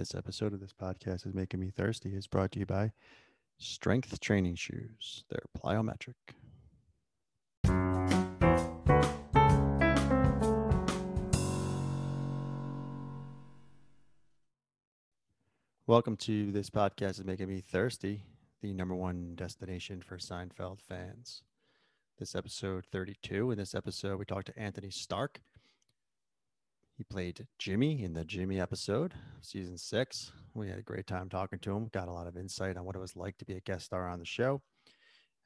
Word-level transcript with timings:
This 0.00 0.14
episode 0.14 0.54
of 0.54 0.60
this 0.60 0.72
podcast 0.72 1.26
is 1.26 1.34
making 1.34 1.60
me 1.60 1.68
thirsty 1.68 2.16
is 2.16 2.26
brought 2.26 2.52
to 2.52 2.58
you 2.58 2.64
by 2.64 2.92
Strength 3.58 4.18
Training 4.18 4.54
Shoes. 4.54 5.24
They're 5.28 5.42
plyometric. 5.62 6.14
Welcome 15.86 16.16
to 16.16 16.50
this 16.50 16.70
podcast 16.70 17.18
is 17.18 17.24
making 17.24 17.48
me 17.48 17.60
thirsty, 17.60 18.22
the 18.62 18.72
number 18.72 18.94
one 18.94 19.34
destination 19.34 20.00
for 20.00 20.16
Seinfeld 20.16 20.80
fans. 20.80 21.42
This 22.18 22.34
episode 22.34 22.86
32. 22.90 23.50
In 23.50 23.58
this 23.58 23.74
episode, 23.74 24.18
we 24.18 24.24
talked 24.24 24.46
to 24.46 24.58
Anthony 24.58 24.88
Starke. 24.88 25.40
He 27.00 27.04
played 27.04 27.46
Jimmy 27.58 28.04
in 28.04 28.12
the 28.12 28.26
Jimmy 28.26 28.60
episode, 28.60 29.14
season 29.40 29.78
six. 29.78 30.32
We 30.52 30.68
had 30.68 30.78
a 30.78 30.82
great 30.82 31.06
time 31.06 31.30
talking 31.30 31.58
to 31.60 31.74
him, 31.74 31.88
got 31.94 32.08
a 32.08 32.12
lot 32.12 32.26
of 32.26 32.36
insight 32.36 32.76
on 32.76 32.84
what 32.84 32.94
it 32.94 32.98
was 32.98 33.16
like 33.16 33.38
to 33.38 33.46
be 33.46 33.54
a 33.54 33.60
guest 33.60 33.86
star 33.86 34.06
on 34.06 34.18
the 34.18 34.26
show. 34.26 34.60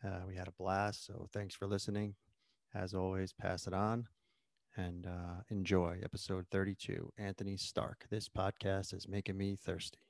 Uh, 0.05 0.23
we 0.27 0.35
had 0.35 0.49
a 0.49 0.53
blast. 0.59 1.07
So 1.07 1.29
thanks 1.33 1.55
for 1.55 1.69
listening. 1.69 2.17
As 2.75 2.93
always, 2.93 3.33
pass 3.33 3.69
it 3.69 3.73
on 3.73 4.09
and 4.77 5.07
uh, 5.07 5.43
enjoy 5.49 6.01
episode 6.03 6.47
32 6.51 7.13
Anthony 7.19 7.57
Starke. 7.57 8.09
This 8.11 8.29
podcast 8.29 8.93
is 8.93 9.07
making 9.07 9.37
me 9.37 9.55
thirsty. 9.55 10.01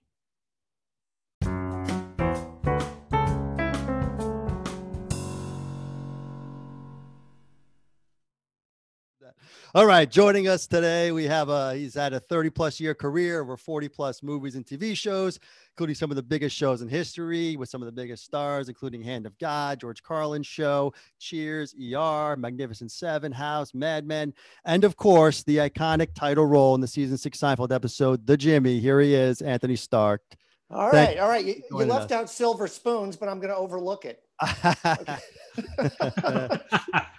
All 9.77 9.87
right, 9.87 10.09
joining 10.09 10.47
us 10.47 10.69
today, 10.69 11.11
we 11.11 11.25
have 11.25 11.49
a 11.49 11.75
he's 11.75 11.95
had 11.95 12.13
a 12.13 12.21
30 12.21 12.51
plus 12.51 12.79
year 12.79 12.95
career 12.95 13.41
over 13.41 13.57
40 13.57 13.89
plus 13.89 14.23
movies 14.23 14.55
and 14.55 14.65
TV 14.65 14.97
shows, 14.97 15.41
including 15.73 15.97
some 15.97 16.13
of 16.13 16.17
the 16.17 16.23
biggest 16.23 16.55
shows 16.55 16.81
in 16.81 16.89
history 16.89 17.57
with 17.57 17.69
some 17.69 17.83
of 17.83 17.87
the 17.87 17.93
biggest 17.93 18.25
stars, 18.25 18.69
including 18.69 19.03
Hand 19.03 19.27
of 19.27 19.37
God, 19.37 19.81
George 19.81 20.01
Carlin 20.01 20.45
Show, 20.45 20.95
Cheers, 21.19 21.75
ER, 21.75 22.37
Magnificent 22.37 22.93
Seven, 22.93 23.33
House, 23.33 23.75
Mad 23.75 24.07
Men, 24.07 24.33
and 24.65 24.85
of 24.85 24.97
course, 24.97 25.43
the 25.43 25.57
iconic 25.57 26.15
title 26.15 26.47
role 26.47 26.77
in 26.77 26.81
the 26.81 26.87
season 26.87 27.19
six 27.19 27.41
Seinfeld 27.41 27.73
episode, 27.73 28.29
The 28.29 28.37
Jimmy. 28.37 28.79
Here 28.79 29.01
he 29.01 29.13
is, 29.13 29.43
Anthony 29.43 29.75
Starke. 29.75 30.21
All 30.71 30.93
right, 30.93 31.19
all 31.19 31.29
right. 31.29 31.45
You, 31.45 31.61
you 31.73 31.79
left 31.79 32.13
us. 32.13 32.13
out 32.13 32.31
silver 32.31 32.69
spoons, 32.69 33.17
but 33.17 33.29
I'm 33.29 33.41
going 33.41 33.51
to 33.51 33.57
overlook 33.57 34.05
it. 34.05 34.23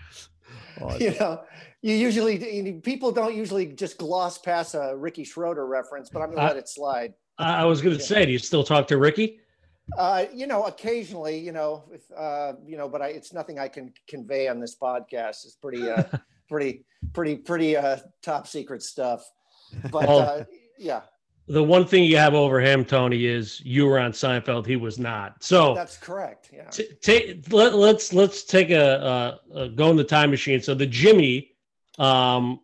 you 1.00 1.12
know, 1.20 1.42
you 1.82 1.96
usually 1.96 2.80
people 2.84 3.12
don't 3.12 3.36
usually 3.36 3.68
just 3.68 3.98
gloss 3.98 4.38
past 4.38 4.76
a 4.76 4.96
Ricky 4.96 5.24
Schroder 5.24 5.66
reference, 5.66 6.10
but 6.10 6.22
I'm 6.22 6.30
gonna 6.30 6.42
uh, 6.42 6.48
let 6.48 6.58
it 6.58 6.70
slide. 6.70 7.14
I 7.38 7.66
was 7.66 7.82
gonna 7.82 7.96
yeah. 7.96 8.02
say, 8.02 8.26
do 8.26 8.32
you 8.32 8.40
still 8.40 8.64
talk 8.64 8.88
to 8.88 8.98
Ricky? 8.98 9.40
Uh, 9.98 10.26
you 10.34 10.48
know, 10.48 10.64
occasionally, 10.64 11.38
you 11.38 11.52
know, 11.52 11.84
if, 11.92 12.02
uh, 12.18 12.54
you 12.66 12.76
know, 12.76 12.90
but 12.90 13.02
I, 13.02 13.10
it's 13.10 13.34
nothing 13.34 13.60
I 13.60 13.68
can 13.68 13.94
convey 14.08 14.48
on 14.48 14.60
this 14.60 14.76
podcast. 14.76 15.46
It's 15.46 15.58
pretty, 15.62 15.90
uh, 15.90 16.04
pretty, 16.50 16.86
pretty, 17.14 17.36
pretty 17.36 17.78
uh, 17.78 17.98
top 18.24 18.48
secret 18.48 18.82
stuff. 18.82 19.24
But 19.92 20.08
well, 20.08 20.20
uh, 20.20 20.44
yeah. 20.80 21.02
The 21.48 21.64
one 21.64 21.86
thing 21.86 22.06
you 22.06 22.18
have 22.18 22.34
over 22.34 22.60
him, 22.60 22.84
Tony, 22.84 23.26
is 23.26 23.62
you 23.64 23.86
were 23.86 24.00
on 24.00 24.14
Seinfeld. 24.14 24.66
He 24.66 24.78
was 24.78 24.98
not. 24.98 25.44
So 25.44 25.76
that's 25.76 25.96
correct. 25.98 26.50
Yeah. 26.52 26.70
T- 26.70 26.90
t- 27.04 27.44
let, 27.52 27.68
us 27.68 27.74
let's, 27.76 28.14
let's 28.14 28.44
take 28.44 28.72
a, 28.72 29.40
a, 29.54 29.60
a 29.60 29.70
go 29.70 29.92
in 29.92 29.96
the 29.96 30.04
time 30.04 30.32
machine. 30.32 30.60
So 30.62 30.74
the 30.74 30.88
Jimmy 30.88 31.52
um, 32.00 32.62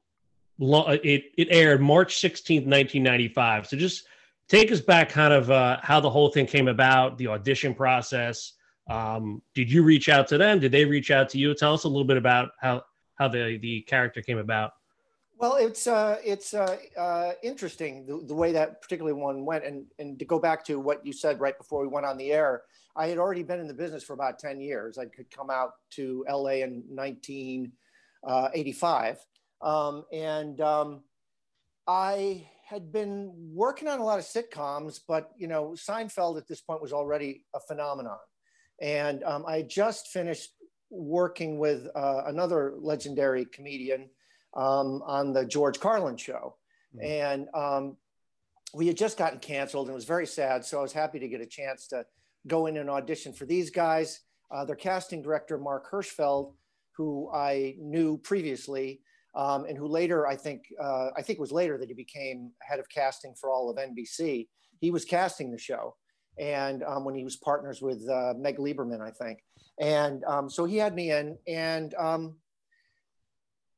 it, 0.59 1.32
it 1.38 1.48
aired 1.52 1.82
March 1.82 2.22
16th, 2.22 2.68
1995. 2.68 3.68
So 3.68 3.78
just 3.78 4.06
take 4.48 4.72
us 4.72 4.82
back 4.82 5.09
kind 5.09 5.34
of 5.34 5.50
uh, 5.50 5.78
how 5.82 6.00
the 6.00 6.09
whole 6.09 6.30
thing 6.30 6.46
came 6.46 6.68
about, 6.68 7.18
the 7.18 7.28
audition 7.28 7.74
process. 7.74 8.53
Um, 8.90 9.41
did 9.56 9.72
you 9.72 9.84
reach 9.84 10.09
out 10.09 10.28
to 10.30 10.38
them? 10.38 10.59
Did 10.59 10.72
they 10.72 10.86
reach 10.86 11.12
out 11.12 11.30
to 11.30 11.38
you? 11.38 11.53
Tell 11.56 11.74
us 11.74 11.86
a 11.86 11.88
little 11.88 12.06
bit 12.06 12.18
about 12.18 12.52
how, 12.59 12.84
how 13.16 13.28
the, 13.28 13.58
the 13.62 13.81
character 13.81 14.22
came 14.22 14.38
about. 14.38 14.74
Well, 15.41 15.56
it's 15.56 15.88
uh, 15.88 16.18
it's 16.24 16.53
uh, 16.53 16.78
uh, 16.96 17.31
interesting 17.41 18.06
the, 18.06 18.24
the 18.28 18.35
way 18.35 18.52
that 18.52 18.79
particularly 18.79 19.19
one 19.19 19.44
went, 19.44 19.66
and 19.66 19.85
and 19.97 20.19
to 20.19 20.24
go 20.25 20.38
back 20.38 20.63
to 20.66 20.79
what 20.79 21.03
you 21.03 21.12
said 21.12 21.40
right 21.40 21.57
before 21.57 21.81
we 21.81 21.88
went 21.88 22.06
on 22.06 22.16
the 22.16 22.31
air, 22.31 22.62
I 22.96 23.07
had 23.07 23.18
already 23.18 23.41
been 23.41 23.59
in 23.59 23.68
the 23.68 23.74
business 23.74 24.03
for 24.03 24.13
about 24.13 24.38
ten 24.38 24.62
years. 24.62 25.00
I 25.00 25.06
could 25.06 25.31
come 25.31 25.50
out 25.50 25.72
to 25.96 26.24
LA 26.29 26.62
in 26.62 26.84
19 26.91 27.72
uh, 28.24 28.50
85. 28.53 29.18
Um, 29.63 30.03
and 30.13 30.62
um, 30.62 31.02
I 31.88 32.47
had 32.63 32.91
been 32.91 33.34
working 33.35 33.88
on 33.88 33.97
a 33.97 34.03
lot 34.06 34.19
of 34.19 34.25
sitcoms, 34.25 35.00
but 35.08 35.31
you 35.35 35.47
know, 35.47 35.72
Seinfeld 35.75 36.38
at 36.38 36.47
this 36.47 36.62
point 36.62 36.84
was 36.84 36.94
already 36.94 37.46
a 37.56 37.59
phenomenon. 37.59 38.19
And 38.79 39.23
um, 39.23 39.44
I 39.47 39.63
just 39.63 40.09
finished 40.09 40.52
working 40.91 41.58
with 41.58 41.88
uh, 41.96 42.25
another 42.28 42.75
legendary 42.78 43.46
comedian 43.46 44.08
um, 44.56 45.01
on 45.06 45.34
the 45.34 45.45
George 45.45 45.79
Carlin 45.79 46.17
show. 46.17 46.56
Mm-hmm. 46.95 47.06
And 47.06 47.47
um, 47.53 47.97
we 48.73 48.88
had 48.88 48.97
just 48.97 49.17
gotten 49.17 49.39
canceled 49.39 49.88
and 49.88 49.94
it 49.94 49.95
was 49.95 50.06
very 50.06 50.28
sad. 50.28 50.66
So 50.66 50.79
I 50.79 50.81
was 50.81 50.94
happy 50.94 51.19
to 51.19 51.28
get 51.28 51.41
a 51.41 51.45
chance 51.45 51.88
to 51.88 52.06
go 52.47 52.66
in 52.66 52.78
and 52.78 52.90
audition 52.90 53.34
for 53.34 53.45
these 53.45 53.69
guys. 53.69 54.22
Uh, 54.50 54.66
their 54.66 54.75
casting 54.75 55.22
director, 55.22 55.57
Marc 55.57 55.90
Hirschfeld, 55.90 56.53
who 56.97 57.31
I 57.34 57.75
knew 57.79 58.17
previously, 58.17 59.01
um, 59.34 59.66
and 59.66 59.78
who 59.78 59.88
later, 59.88 60.28
I 60.28 60.35
think, 60.35 60.66
uh, 60.81 61.09
I 61.16 61.22
think 61.22 61.40
it 61.40 61.41
was 61.41 61.51
later 61.51 61.78
that 61.78 61.88
he 61.88 61.94
became 61.94 62.51
head 62.61 62.79
of 62.79 62.90
casting 62.90 63.34
for 63.40 63.50
all 63.50 63.69
of 63.69 63.78
NBC. 63.78 64.47
He 64.79 64.91
was 64.91 65.06
casting 65.06 65.51
the 65.51 65.57
show, 65.57 65.95
and 66.38 66.84
um, 66.84 67.06
when 67.06 67.16
he 67.16 67.23
was 67.23 67.38
partners 67.38 67.81
with 67.81 68.07
uh, 68.09 68.34
Meg 68.38 68.57
Liberman, 68.57 69.00
I 69.00 69.11
think, 69.11 69.40
and 69.79 70.23
um, 70.25 70.50
so 70.50 70.66
he 70.66 70.78
had 70.78 70.94
me 70.94 71.11
in, 71.11 71.38
and 71.47 71.94
um, 71.94 72.35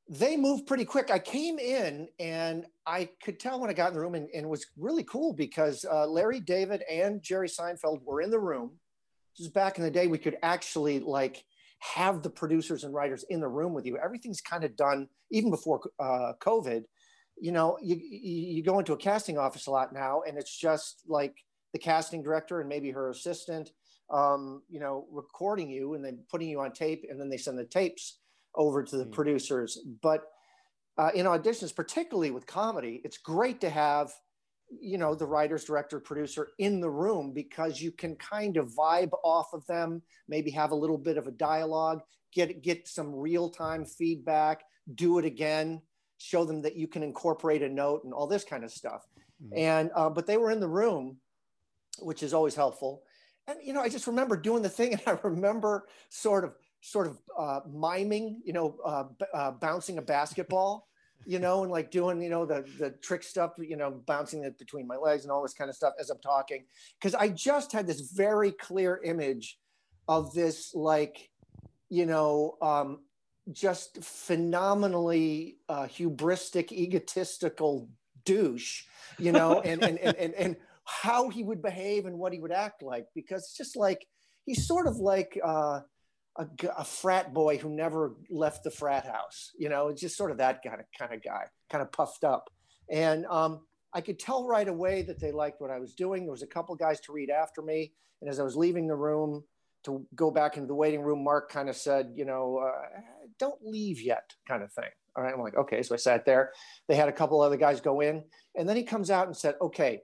they 0.10 0.36
moved 0.36 0.68
pretty 0.68 0.86
quick. 0.86 1.10
I 1.10 1.20
came 1.20 1.60
in, 1.60 2.10
and 2.20 2.66
I 2.86 3.10
could 3.24 3.40
tell 3.40 3.60
when 3.60 3.70
I 3.70 3.74
got 3.74 3.90
in 3.90 3.94
the 3.94 4.02
room, 4.02 4.16
and, 4.16 4.30
and 4.34 4.46
it 4.46 4.50
was 4.50 4.66
really 4.78 5.04
cool 5.04 5.34
because 5.34 5.86
uh, 5.90 6.06
Larry 6.08 6.42
David 6.42 6.84
and 6.92 7.22
Jerry 7.22 7.48
Seinfeld 7.48 8.04
were 8.04 8.22
in 8.22 8.30
the 8.30 8.40
room. 8.40 8.72
This 9.38 9.48
is 9.48 9.52
back 9.52 9.78
in 9.78 9.84
the 9.84 9.92
day 9.92 10.08
we 10.08 10.18
could 10.18 10.38
actually 10.44 11.00
like 11.00 11.46
have 11.80 12.22
the 12.22 12.30
producers 12.30 12.84
and 12.84 12.94
writers 12.94 13.26
in 13.30 13.40
the 13.40 13.48
room 13.48 13.74
with 13.74 13.86
you. 13.86 13.98
Everything's 13.98 14.42
kind 14.42 14.64
of 14.64 14.76
done 14.76 15.08
even 15.32 15.50
before 15.50 15.82
uh, 16.00 16.34
COVID. 16.40 16.84
You 17.40 17.52
know, 17.52 17.78
you 17.82 17.96
you 17.96 18.62
go 18.62 18.80
into 18.80 18.94
a 18.94 18.98
casting 18.98 19.38
office 19.38 19.68
a 19.68 19.72
lot 19.72 19.94
now, 19.94 20.22
and 20.28 20.38
it's 20.38 20.56
just 20.56 21.02
like 21.08 21.36
the 21.72 21.80
casting 21.80 22.22
director 22.22 22.60
and 22.60 22.70
maybe 22.70 22.92
her 22.92 23.10
assistant, 23.10 23.72
um, 24.12 24.62
you 24.70 24.80
know, 24.80 25.08
recording 25.12 25.70
you 25.70 25.96
and 25.96 26.04
then 26.06 26.20
putting 26.30 26.50
you 26.50 26.60
on 26.60 26.74
tape, 26.74 27.06
and 27.10 27.20
then 27.20 27.30
they 27.30 27.38
send 27.38 27.58
the 27.58 27.66
tapes 27.66 28.20
over 28.56 28.84
to 28.84 28.98
the 28.98 29.06
mm. 29.06 29.12
producers. 29.12 29.80
But 30.02 30.26
uh, 30.98 31.12
in 31.16 31.26
auditions, 31.26 31.76
particularly 31.76 32.32
with 32.32 32.46
comedy, 32.46 33.02
it's 33.04 33.18
great 33.18 33.62
to 33.62 33.70
have 33.70 34.12
you 34.82 34.98
know 34.98 35.16
the 35.16 35.26
writers 35.26 35.66
director 35.66 36.00
producer 36.00 36.50
in 36.58 36.80
the 36.80 36.90
room 36.90 37.32
because 37.34 37.82
you 37.82 37.92
can 37.92 38.16
kind 38.16 38.58
of 38.58 38.74
vibe 38.74 39.12
off 39.24 39.54
of 39.54 39.66
them 39.68 40.02
maybe 40.28 40.52
have 40.52 40.72
a 40.72 40.76
little 40.76 40.98
bit 40.98 41.18
of 41.18 41.28
a 41.28 41.32
dialogue 41.32 42.02
get 42.34 42.62
get 42.62 42.88
some 42.88 43.14
real-time 43.14 43.86
feedback 43.86 44.64
do 44.96 45.20
it 45.20 45.26
again 45.26 45.82
show 46.18 46.44
them 46.46 46.62
that 46.62 46.76
you 46.76 46.88
can 46.88 47.04
incorporate 47.04 47.62
a 47.62 47.70
note 47.70 48.04
and 48.04 48.14
all 48.14 48.28
this 48.28 48.44
kind 48.44 48.64
of 48.64 48.72
stuff 48.72 49.06
mm-hmm. 49.44 49.58
and 49.58 49.92
uh, 49.96 50.10
but 50.10 50.26
they 50.26 50.38
were 50.38 50.52
in 50.52 50.60
the 50.60 50.68
room 50.68 51.18
which 52.00 52.24
is 52.24 52.34
always 52.34 52.56
helpful 52.56 53.04
and 53.48 53.58
you 53.64 53.74
know 53.74 53.82
i 53.82 53.90
just 53.90 54.08
remember 54.08 54.36
doing 54.36 54.64
the 54.64 54.70
thing 54.70 54.94
and 54.94 55.02
i 55.06 55.18
remember 55.24 55.86
sort 56.10 56.44
of 56.44 56.54
sort 56.84 57.08
of 57.08 57.18
uh, 57.38 57.62
miming 57.72 58.42
you 58.44 58.54
know 58.54 58.78
uh, 58.86 59.06
uh 59.34 59.52
bouncing 59.52 59.98
a 59.98 60.02
basketball 60.02 60.88
you 61.26 61.40
know, 61.40 61.64
and 61.64 61.72
like 61.72 61.92
doing, 61.92 62.22
you 62.22 62.30
know, 62.30 62.46
the 62.46 62.66
the 62.80 62.92
trick 63.02 63.24
stuff, 63.24 63.54
you 63.58 63.78
know, 63.78 63.92
bouncing 64.06 64.44
it 64.44 64.58
between 64.58 64.88
my 64.88 64.98
legs 64.98 65.24
and 65.24 65.32
all 65.32 65.42
this 65.42 65.54
kind 65.54 65.70
of 65.70 65.76
stuff 65.76 65.94
as 66.00 66.10
I'm 66.10 66.20
talking. 66.20 66.66
Cause 67.02 67.16
I 67.16 67.30
just 67.30 67.72
had 67.72 67.88
this 67.88 68.12
very 68.12 68.52
clear 68.52 69.00
image 69.04 69.58
of 70.08 70.34
this 70.34 70.74
like, 70.74 71.30
you 71.90 72.06
know, 72.06 72.58
um, 72.62 73.00
just 73.52 74.04
phenomenally 74.04 75.58
uh, 75.70 75.84
hubristic, 75.84 76.72
egotistical 76.72 77.90
douche, 78.26 78.84
you 79.18 79.32
know, 79.32 79.62
and, 79.66 79.84
and, 79.84 79.98
and, 80.00 80.16
and, 80.18 80.34
and 80.34 80.56
how 80.86 81.30
he 81.30 81.44
would 81.44 81.62
behave 81.62 82.06
and 82.06 82.18
what 82.18 82.34
he 82.34 82.40
would 82.40 82.52
act 82.52 82.84
like, 82.84 83.08
because 83.16 83.44
it's 83.44 83.58
just 83.58 83.76
like, 83.76 84.06
he's 84.46 84.68
sort 84.68 84.88
of 84.88 84.98
like, 84.98 85.40
uh, 85.44 85.80
a, 86.38 86.48
a, 86.78 86.84
frat 86.84 87.34
boy 87.34 87.58
who 87.58 87.70
never 87.70 88.16
left 88.30 88.64
the 88.64 88.72
frat 88.72 89.06
house. 89.06 89.52
You 89.58 89.70
know, 89.70 89.90
it's 89.90 90.02
just 90.02 90.18
sort 90.18 90.32
of 90.32 90.38
that 90.38 90.62
kind 90.64 90.80
of 90.80 90.86
kind 90.98 91.14
of 91.14 91.24
guy, 91.24 91.46
kind 91.70 91.82
of 91.82 91.92
puffed 91.92 92.24
up. 92.24 92.50
And 92.90 93.26
um, 93.28 93.62
I 93.94 94.02
could 94.02 94.20
tell 94.20 94.48
right 94.48 94.68
away 94.68 95.04
that 95.04 95.20
they 95.20 95.32
liked 95.32 95.62
what 95.62 95.72
I 95.72 95.80
was 95.80 95.94
doing. 95.94 96.24
There 96.24 96.32
was 96.32 96.42
a 96.42 96.48
couple 96.48 96.76
guys 96.76 97.00
to 97.02 97.12
read 97.12 97.30
after 97.30 97.62
me, 97.62 97.94
and 98.22 98.30
as 98.30 98.40
I 98.40 98.44
was 98.44 98.56
leaving 98.56 98.88
the 98.88 98.96
room 98.96 99.44
to 99.84 100.06
go 100.16 100.32
back 100.32 100.56
into 100.56 100.68
the 100.68 100.76
waiting 100.76 101.02
room, 101.02 101.24
Marc 101.24 101.52
kind 101.52 101.70
of 101.70 101.76
said, 101.76 102.14
you 102.16 102.26
know, 102.26 102.58
uh, 102.58 103.00
don't 103.38 103.60
leave 103.64 104.02
yet, 104.02 104.34
kind 104.48 104.64
of 104.64 104.72
thing. 104.72 104.90
All 105.16 105.24
right, 105.24 105.34
I'm 105.34 105.42
like, 105.42 105.56
okay. 105.56 105.84
So 105.84 105.94
I 105.94 105.98
sat 105.98 106.26
there. 106.26 106.52
They 106.88 106.96
had 106.96 107.10
a 107.10 107.14
couple 107.14 107.42
other 107.42 107.58
guys 107.58 107.82
go 107.82 108.00
in, 108.02 108.24
and 108.56 108.68
then 108.68 108.76
he 108.76 108.84
comes 108.84 109.12
out 109.12 109.28
and 109.28 109.38
said, 109.38 109.56
okay, 109.62 110.02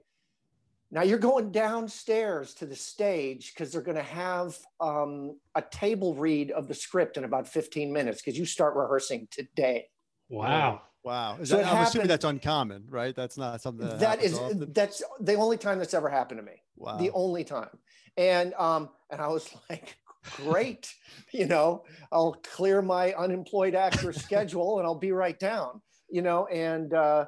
Now 0.92 1.02
you're 1.02 1.18
going 1.18 1.52
downstairs 1.52 2.54
to 2.54 2.66
the 2.66 2.74
stage 2.74 3.52
because 3.54 3.72
they're 3.72 3.82
going 3.82 3.96
to 3.96 4.02
have 4.02 4.58
um, 4.80 5.38
a 5.54 5.62
table 5.62 6.14
read 6.14 6.50
of 6.50 6.66
the 6.66 6.74
script 6.74 7.16
in 7.16 7.24
about 7.24 7.46
15 7.46 7.92
minutes 7.92 8.20
because 8.20 8.36
you 8.38 8.44
start 8.44 8.74
rehearsing 8.74 9.28
today. 9.30 9.86
Wow. 10.28 10.82
Wow. 11.04 11.38
Is 11.40 11.48
So 11.50 11.58
that, 11.58 11.66
I'm 11.66 11.82
assuming 11.84 12.08
that's 12.08 12.24
uncommon, 12.24 12.84
right? 12.88 13.14
That's 13.14 13.38
not 13.38 13.60
something 13.62 13.86
that, 13.86 14.00
that 14.00 14.08
happens 14.18 14.32
is 14.32 14.38
often. 14.38 14.72
that's 14.72 15.02
the 15.20 15.34
only 15.34 15.56
time 15.56 15.78
that's 15.78 15.94
ever 15.94 16.08
happened 16.08 16.40
to 16.40 16.44
me. 16.44 16.62
wow. 16.76 16.96
The 16.96 17.10
only 17.12 17.44
time. 17.44 17.70
And 18.16 18.52
um, 18.54 18.90
and 19.10 19.20
I 19.20 19.28
was 19.28 19.48
like, 19.70 19.96
great, 20.36 20.92
you 21.32 21.46
know, 21.46 21.84
I'll 22.12 22.34
clear 22.42 22.82
my 22.82 23.12
unemployed 23.14 23.74
actor 23.74 24.12
schedule 24.26 24.78
and 24.78 24.86
I'll 24.86 24.94
be 24.98 25.12
right 25.12 25.38
down, 25.38 25.80
you 26.10 26.20
know. 26.22 26.46
And 26.46 26.92
uh, 26.92 27.26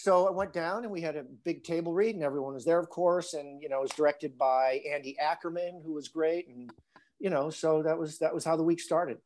so 0.00 0.28
I 0.28 0.30
went 0.30 0.52
down 0.52 0.84
and 0.84 0.92
we 0.92 1.00
had 1.00 1.16
a 1.16 1.24
big 1.24 1.64
table 1.64 1.92
read 1.92 2.14
and 2.14 2.22
everyone 2.22 2.54
was 2.54 2.64
there, 2.64 2.78
of 2.78 2.88
course. 2.88 3.34
And 3.34 3.60
you 3.60 3.68
know, 3.68 3.78
it 3.78 3.82
was 3.82 3.90
directed 3.90 4.38
by 4.38 4.80
Andy 4.88 5.18
Ackerman, 5.18 5.82
who 5.84 5.92
was 5.92 6.06
great. 6.06 6.46
And 6.46 6.70
you 7.18 7.30
know, 7.30 7.50
so 7.50 7.82
that 7.82 7.98
was 7.98 8.16
that 8.20 8.32
was 8.32 8.44
how 8.44 8.54
the 8.54 8.62
week 8.62 8.80
started. 8.80 9.18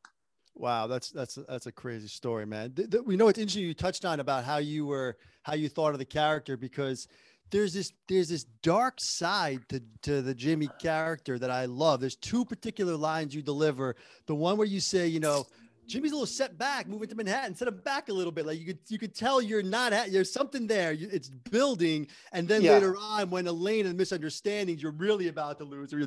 Wow, 0.55 0.87
that's 0.87 1.11
that's 1.11 1.37
that's 1.47 1.67
a 1.67 1.71
crazy 1.71 2.07
story, 2.07 2.47
man. 2.47 2.71
Th- 2.71 2.89
th- 2.89 3.03
we 3.05 3.15
know 3.15 3.27
it's 3.27 3.37
interesting 3.37 3.65
you 3.65 3.75
touched 3.75 4.03
on 4.03 4.19
about 4.19 4.45
how 4.45 4.57
you 4.57 4.87
were 4.87 5.15
how 5.43 5.53
you 5.53 5.69
thought 5.69 5.93
of 5.93 5.99
the 5.99 6.05
character 6.05 6.57
because 6.57 7.07
there's 7.51 7.73
this 7.75 7.91
there's 8.07 8.29
this 8.29 8.45
dark 8.63 8.95
side 8.97 9.59
to 9.69 9.79
to 10.01 10.23
the 10.23 10.33
Jimmy 10.33 10.69
character 10.79 11.37
that 11.37 11.51
I 11.51 11.65
love. 11.65 11.99
There's 11.99 12.15
two 12.15 12.45
particular 12.45 12.95
lines 12.95 13.35
you 13.35 13.43
deliver. 13.43 13.95
The 14.25 14.33
one 14.33 14.57
where 14.57 14.65
you 14.67 14.79
say, 14.79 15.05
you 15.05 15.19
know, 15.19 15.45
Jimmy's 15.93 16.11
a 16.11 16.15
little 16.15 16.25
set 16.25 16.57
back, 16.57 16.87
moving 16.87 17.07
to 17.07 17.13
Manhattan, 17.15 17.55
set 17.55 17.67
him 17.67 17.79
back 17.85 18.09
a 18.09 18.13
little 18.13 18.31
bit. 18.31 18.47
Like 18.47 18.59
you 18.59 18.65
could 18.65 18.79
you 18.87 18.97
could 18.97 19.13
tell 19.13 19.39
you're 19.43 19.61
not 19.61 19.93
at 19.93 20.11
there's 20.11 20.33
something 20.33 20.65
there. 20.65 20.91
You, 20.91 21.07
it's 21.11 21.29
building, 21.29 22.07
and 22.31 22.47
then 22.47 22.63
Yeah. 22.63 22.71
later 22.71 22.95
on, 22.97 23.29
when 23.29 23.45
Elaine 23.45 23.85
and 23.85 23.95
misunderstandings, 23.95 24.81
you're 24.81 24.91
really 24.91 25.27
about 25.27 25.59
to 25.59 25.65
lose. 25.65 25.93
Or 25.93 25.99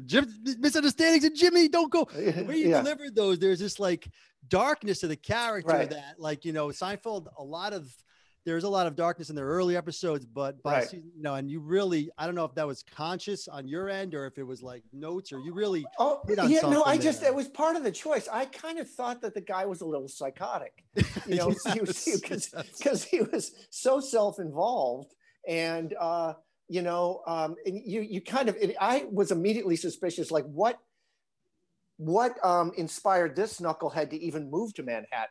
misunderstandings 0.59 1.23
and 1.23 1.37
Jimmy, 1.37 1.69
don't 1.69 1.89
go 1.93 2.09
the 2.13 2.45
way 2.49 2.57
you 2.57 2.71
yeah. 2.71 2.79
delivered 2.83 3.15
those, 3.15 3.39
there's 3.39 3.61
this 3.61 3.79
like 3.79 4.09
darkness 4.49 5.05
of 5.05 5.09
the 5.09 5.17
character 5.17 5.73
Right. 5.73 5.91
that, 5.91 6.19
like, 6.19 6.45
you 6.45 6.53
know, 6.53 6.69
Seinfeld, 6.69 7.29
a 7.39 7.45
lot 7.45 7.73
of 7.73 7.89
there's 8.47 8.65
a 8.65 8.69
lot 8.69 8.87
of 8.87 8.95
darkness 8.95 9.29
in 9.29 9.35
their 9.35 9.45
early 9.45 9.77
episodes, 9.77 10.25
but 10.25 10.63
by 10.63 10.75
Right. 10.75 10.89
season, 10.89 11.11
you 11.17 11.23
know, 11.23 11.35
and 11.35 11.51
you 11.51 11.59
really, 11.59 12.11
I 12.17 12.27
don't 12.27 12.37
know 12.37 12.45
if 12.45 12.55
that 12.55 12.67
was 12.67 12.85
conscious 12.85 13.49
on 13.49 13.67
your 13.67 13.89
end 13.91 14.15
or 14.15 14.25
if 14.25 14.39
it 14.39 14.45
was 14.45 14.63
like 14.63 14.85
notes 14.93 15.33
or 15.33 15.41
you 15.41 15.53
really, 15.53 15.85
Oh, 15.99 16.23
yeah, 16.29 16.61
no, 16.61 16.85
I 16.85 16.93
something 16.93 17.01
just, 17.03 17.21
there. 17.21 17.31
it 17.31 17.35
was 17.35 17.49
part 17.49 17.75
of 17.75 17.83
the 17.83 17.91
choice. 17.91 18.29
I 18.29 18.45
kind 18.47 18.79
of 18.79 18.89
thought 18.89 19.21
that 19.23 19.35
the 19.35 19.41
guy 19.41 19.67
was 19.67 19.81
a 19.81 19.85
little 19.87 20.07
psychotic, 20.09 20.85
you 21.27 21.35
know, 21.35 21.51
Yes, 21.67 22.21
because 22.23 22.53
yes. 22.55 23.05
he 23.05 23.21
was 23.21 23.53
so 23.71 23.99
self-involved 23.99 25.13
and, 25.49 25.93
uh, 25.99 26.35
you 26.69 26.83
know, 26.83 27.23
um, 27.27 27.57
and 27.67 27.77
you, 27.85 28.01
you 28.01 28.21
kind 28.21 28.49
of, 28.49 28.57
it, 28.57 28.77
I 28.81 29.07
was 29.11 29.33
immediately 29.33 29.75
suspicious, 29.77 30.31
like 30.31 30.45
what, 30.47 30.79
what 31.97 32.45
um, 32.45 32.73
inspired 32.77 33.35
this 33.35 33.59
knucklehead 33.61 34.11
to 34.11 34.17
even 34.23 34.51
move 34.51 34.75
to 34.75 34.83
Manhattan? 34.83 35.31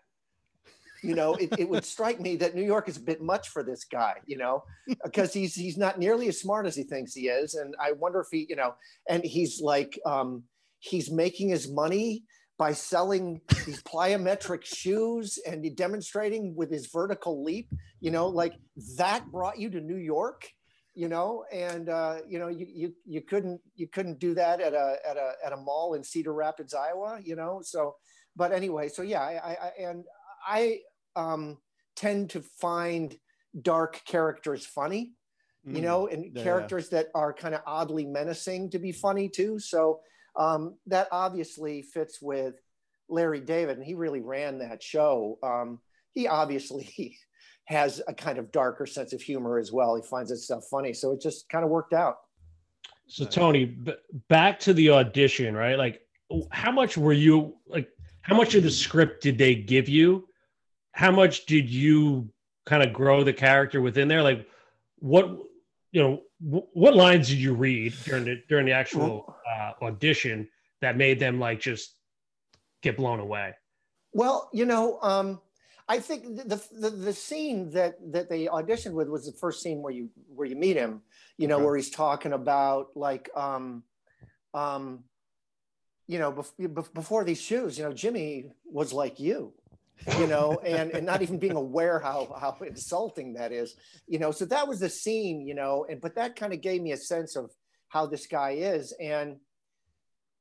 You 1.03 1.15
know, 1.15 1.35
it, 1.35 1.49
it 1.59 1.69
would 1.69 1.85
strike 1.85 2.19
me 2.19 2.35
that 2.37 2.55
New 2.55 2.63
York 2.63 2.87
is 2.89 2.97
a 2.97 3.01
bit 3.01 3.21
much 3.21 3.49
for 3.49 3.63
this 3.63 3.83
guy, 3.83 4.15
you 4.25 4.37
know, 4.37 4.63
because 5.03 5.33
he's 5.33 5.55
he's 5.55 5.77
not 5.77 5.99
nearly 5.99 6.27
as 6.27 6.39
smart 6.39 6.65
as 6.65 6.75
he 6.75 6.83
thinks 6.83 7.13
he 7.13 7.27
is, 7.27 7.55
and 7.55 7.75
I 7.79 7.93
wonder 7.93 8.19
if 8.19 8.27
he, 8.31 8.45
you 8.49 8.55
know, 8.55 8.75
and 9.09 9.23
he's 9.23 9.61
like, 9.61 9.99
um, 10.05 10.43
he's 10.79 11.11
making 11.11 11.49
his 11.49 11.69
money 11.69 12.23
by 12.57 12.71
selling 12.71 13.41
these 13.65 13.81
plyometric 13.83 14.63
shoes 14.75 15.39
and 15.45 15.75
demonstrating 15.75 16.55
with 16.55 16.71
his 16.71 16.87
vertical 16.87 17.43
leap, 17.43 17.69
you 17.99 18.11
know, 18.11 18.27
like 18.27 18.53
that 18.97 19.29
brought 19.31 19.59
you 19.59 19.69
to 19.69 19.81
New 19.81 19.97
York, 19.97 20.47
you 20.93 21.09
know, 21.09 21.43
and 21.51 21.89
uh, 21.89 22.17
you 22.27 22.39
know, 22.39 22.47
you 22.47 22.65
you 22.69 22.93
you 23.05 23.21
couldn't 23.21 23.59
you 23.75 23.87
couldn't 23.87 24.19
do 24.19 24.33
that 24.33 24.61
at 24.61 24.73
a 24.73 24.97
at 25.07 25.17
a 25.17 25.31
at 25.45 25.53
a 25.53 25.57
mall 25.57 25.93
in 25.95 26.03
Cedar 26.03 26.33
Rapids, 26.33 26.73
Iowa, 26.73 27.19
you 27.23 27.35
know. 27.35 27.59
So, 27.63 27.95
but 28.35 28.53
anyway, 28.53 28.87
so 28.87 29.01
yeah, 29.01 29.21
I, 29.21 29.57
I 29.61 29.71
and 29.83 30.05
I 30.45 30.79
um, 31.15 31.57
tend 31.95 32.31
to 32.31 32.41
find 32.41 33.15
dark 33.61 34.01
characters 34.05 34.65
funny 34.65 35.13
you 35.67 35.79
Mm, 35.79 35.83
know, 35.83 36.07
and 36.07 36.31
yeah. 36.35 36.43
characters 36.43 36.89
that 36.89 37.07
are 37.15 37.33
kind 37.33 37.55
of 37.55 37.61
oddly 37.65 38.05
menacing 38.05 38.69
to 38.69 38.79
be 38.79 38.91
funny 38.91 39.27
too. 39.27 39.57
So 39.59 39.99
um, 40.35 40.77
that 40.87 41.07
obviously 41.11 41.81
fits 41.81 42.21
with 42.21 42.55
Larry 43.09 43.39
David, 43.39 43.77
and 43.77 43.85
he 43.85 43.95
really 43.95 44.21
ran 44.21 44.59
that 44.59 44.83
show. 44.83 45.39
Um, 45.41 45.79
he 46.11 46.27
obviously 46.27 47.17
has 47.65 48.01
a 48.07 48.13
kind 48.13 48.37
of 48.37 48.51
darker 48.51 48.85
sense 48.85 49.11
of 49.13 49.21
humor 49.21 49.57
as 49.57 49.71
well. 49.71 49.95
He 49.95 50.03
finds 50.03 50.29
that 50.29 50.37
stuff 50.37 50.65
funny, 50.69 50.93
so 50.93 51.11
it 51.13 51.21
just 51.21 51.49
kind 51.49 51.63
of 51.63 51.71
worked 51.71 51.93
out. 51.93 52.17
So 53.07 53.25
Tony, 53.25 53.65
b- 53.65 53.93
back 54.29 54.59
to 54.61 54.73
the 54.73 54.91
audition, 54.91 55.55
right? 55.55 55.77
Like, 55.77 56.01
how 56.51 56.71
much 56.71 56.97
were 56.97 57.13
you 57.13 57.55
like? 57.67 57.89
How 58.21 58.35
much 58.35 58.55
of 58.55 58.63
the 58.63 58.71
script 58.71 59.21
did 59.21 59.37
they 59.37 59.53
give 59.55 59.87
you? 59.87 60.27
How 60.95 61.11
much 61.11 61.45
did 61.45 61.69
you 61.69 62.29
kind 62.65 62.81
of 62.81 62.93
grow 62.93 63.21
the 63.23 63.33
character 63.33 63.81
within 63.81 64.07
there? 64.07 64.23
Like, 64.23 64.47
what 64.99 65.27
you 65.91 66.01
know, 66.01 66.21
wh- 66.39 66.73
what 66.75 66.95
lines 66.95 67.27
did 67.27 67.37
you 67.37 67.53
read 67.53 67.93
during 68.05 68.23
the 68.23 68.41
during 68.47 68.65
the 68.65 68.71
actual 68.71 69.35
uh, 69.45 69.71
audition 69.83 70.47
that 70.79 70.95
made 70.95 71.19
them 71.19 71.37
like 71.37 71.59
just 71.59 71.95
get 72.81 72.95
blown 72.95 73.19
away? 73.19 73.53
Well, 74.13 74.49
you 74.53 74.65
know, 74.65 74.99
um, 75.01 75.41
I 75.89 75.99
think 75.99 76.37
the, 76.37 76.61
the 76.71 76.89
the 76.89 77.13
scene 77.13 77.71
that 77.71 77.97
that 78.13 78.29
they 78.29 78.45
auditioned 78.45 78.93
with 78.93 79.09
was 79.09 79.25
the 79.25 79.37
first 79.37 79.61
scene 79.61 79.81
where 79.81 79.91
you 79.93 80.09
where 80.33 80.47
you 80.47 80.55
meet 80.55 80.77
him. 80.77 81.01
You 81.37 81.49
know, 81.49 81.55
Okay. 81.57 81.65
where 81.65 81.75
he's 81.75 81.89
talking 81.89 82.31
about 82.31 82.95
like, 82.95 83.29
um, 83.35 83.83
um, 84.53 85.03
you 86.07 86.19
know, 86.19 86.31
bef- 86.31 86.53
bef- 86.57 86.93
before 86.93 87.25
these 87.25 87.41
shoes, 87.41 87.77
you 87.77 87.83
know, 87.83 87.91
Jimmy 87.91 88.53
was 88.63 88.93
like 88.93 89.19
you, 89.19 89.51
you 90.17 90.27
know, 90.27 90.59
and 90.65 90.91
and 90.91 91.05
not 91.05 91.21
even 91.21 91.39
being 91.39 91.55
aware 91.55 91.99
how 91.99 92.35
how 92.39 92.57
insulting 92.65 93.33
that 93.33 93.51
is, 93.51 93.75
you 94.07 94.19
know. 94.19 94.31
So 94.31 94.45
that 94.45 94.67
was 94.67 94.79
the 94.79 94.89
scene, 94.89 95.41
you 95.41 95.55
know, 95.55 95.85
and 95.89 96.01
but 96.01 96.15
that 96.15 96.35
kind 96.35 96.53
of 96.53 96.61
gave 96.61 96.81
me 96.81 96.91
a 96.91 96.97
sense 96.97 97.35
of 97.35 97.51
how 97.89 98.05
this 98.05 98.27
guy 98.27 98.51
is, 98.51 98.93
and 98.99 99.37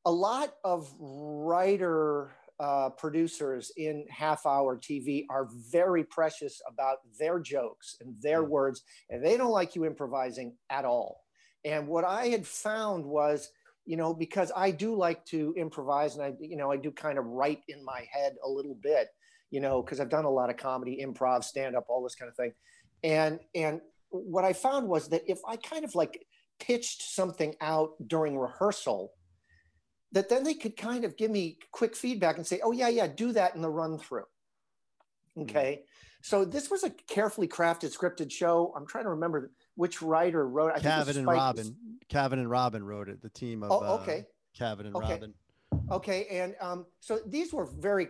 a 0.05 0.13
lot 0.13 0.55
of 0.65 0.93
writer 0.99 2.33
uh, 2.61 2.91
producers 2.91 3.73
in 3.77 4.07
half 4.11 4.47
hour 4.47 4.77
TV 4.77 5.27
are 5.29 5.49
very 5.71 6.05
precious 6.05 6.61
about 6.69 6.99
their 7.19 7.41
jokes 7.41 7.97
and 8.01 8.15
their 8.21 8.43
Mm. 8.45 8.49
words, 8.49 8.83
and 9.11 9.25
they 9.25 9.37
don't 9.37 9.51
like 9.51 9.75
you 9.75 9.85
improvising 9.85 10.57
at 10.71 10.85
all. 10.85 11.25
And 11.65 11.89
what 11.89 12.05
I 12.05 12.29
had 12.29 12.47
found 12.47 13.05
was, 13.05 13.51
you 13.87 13.97
know, 13.97 14.15
because 14.15 14.53
I 14.55 14.71
do 14.71 14.95
like 14.95 15.25
to 15.27 15.55
improvise 15.57 16.17
and 16.17 16.25
I, 16.25 16.35
you 16.39 16.57
know, 16.57 16.71
I 16.71 16.77
do 16.77 16.91
kind 16.91 17.19
of 17.19 17.25
write 17.27 17.63
in 17.69 17.85
my 17.85 18.07
head 18.13 18.37
a 18.45 18.49
little 18.49 18.75
bit, 18.75 19.09
you 19.55 19.61
know, 19.61 19.81
because 19.81 20.01
I've 20.01 20.09
done 20.09 20.25
a 20.25 20.31
lot 20.31 20.51
of 20.51 20.57
comedy, 20.57 21.01
improv, 21.01 21.45
stand 21.45 21.77
up, 21.77 21.85
all 21.89 22.03
this 22.03 22.17
kind 22.17 22.29
of 22.29 22.35
thing. 22.35 22.51
And, 23.05 23.39
and 23.55 23.81
what 24.11 24.45
I 24.45 24.53
found 24.53 24.89
was 24.89 25.11
that 25.11 25.23
if 25.31 25.39
I 25.47 25.55
kind 25.55 25.85
of 25.85 25.95
like 25.95 26.27
pitched 26.59 27.03
something 27.03 27.55
out 27.61 27.91
during 28.05 28.37
rehearsal, 28.37 29.13
that 30.11 30.29
then 30.29 30.43
they 30.43 30.55
could 30.55 30.77
kind 30.77 31.05
of 31.05 31.17
give 31.17 31.31
me 31.31 31.59
quick 31.71 31.95
feedback 31.95 32.37
and 32.37 32.45
say, 32.45 32.59
oh, 32.65 32.73
yeah, 32.73 32.89
yeah, 32.89 33.07
do 33.07 33.31
that 33.31 33.55
in 33.55 33.63
the 33.63 33.71
run 33.71 33.97
through. 33.97 34.25
Okay. 35.39 35.83
So 36.21 36.45
this 36.45 36.69
was 36.69 36.83
a 36.83 36.91
carefully 36.91 37.47
crafted 37.47 37.97
scripted 37.97 38.33
show. 38.33 38.73
I'm 38.77 38.89
trying 38.89 39.05
to 39.05 39.11
remember 39.11 39.53
which 39.77 40.03
writer 40.03 40.49
wrote 40.49 40.73
it. 40.75 40.79
I 40.79 40.81
Kavet 40.81 41.17
and 41.17 41.29
Robin. 41.29 41.77
Kavet 42.11 42.33
and 42.33 42.51
Robin 42.51 42.83
wrote 42.83 43.09
it. 43.09 43.23
The 43.23 43.31
team 43.31 43.63
of 43.63 43.71
Oh, 43.71 43.85
uh, 43.85 43.99
okay. 44.03 44.25
Kavet 44.59 44.87
and 44.87 44.97
Okay. 44.97 45.13
Robin. 45.13 45.35
Okay, 45.91 46.27
and 46.31 46.55
um, 46.61 46.87
so 47.01 47.21
these 47.27 47.53
were 47.53 47.67
very 47.67 48.09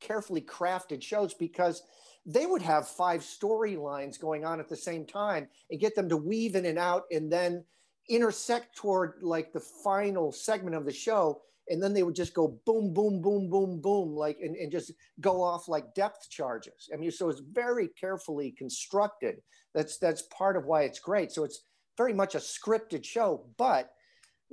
carefully 0.00 0.40
crafted 0.40 1.02
shows 1.02 1.32
because 1.32 1.82
they 2.26 2.46
would 2.46 2.62
have 2.62 2.88
five 2.88 3.20
storylines 3.20 4.18
going 4.18 4.44
on 4.44 4.60
at 4.60 4.68
the 4.68 4.76
same 4.76 5.06
time 5.06 5.48
and 5.70 5.80
get 5.80 5.94
them 5.94 6.08
to 6.08 6.16
weave 6.16 6.56
in 6.56 6.66
and 6.66 6.78
out 6.78 7.04
and 7.10 7.30
then 7.30 7.64
intersect 8.08 8.76
toward 8.76 9.14
like 9.22 9.52
the 9.52 9.60
final 9.60 10.32
segment 10.32 10.76
of 10.76 10.84
the 10.84 10.92
show. 10.92 11.40
And 11.68 11.82
then 11.82 11.94
they 11.94 12.02
would 12.02 12.14
just 12.14 12.34
go 12.34 12.60
boom, 12.66 12.92
boom, 12.92 13.22
boom, 13.22 13.48
boom, 13.48 13.80
boom, 13.80 14.14
like 14.14 14.38
and, 14.42 14.54
and 14.56 14.70
just 14.70 14.92
go 15.20 15.42
off 15.42 15.66
like 15.66 15.94
depth 15.94 16.28
charges. 16.28 16.90
I 16.92 16.96
mean, 16.96 17.10
so 17.10 17.30
it's 17.30 17.40
very 17.52 17.88
carefully 17.88 18.50
constructed. 18.50 19.36
That's 19.74 19.96
that's 19.98 20.22
part 20.22 20.56
of 20.56 20.66
why 20.66 20.82
it's 20.82 20.98
great. 20.98 21.32
So 21.32 21.44
it's 21.44 21.62
very 21.96 22.12
much 22.12 22.34
a 22.34 22.38
scripted 22.38 23.04
show, 23.04 23.46
but 23.56 23.93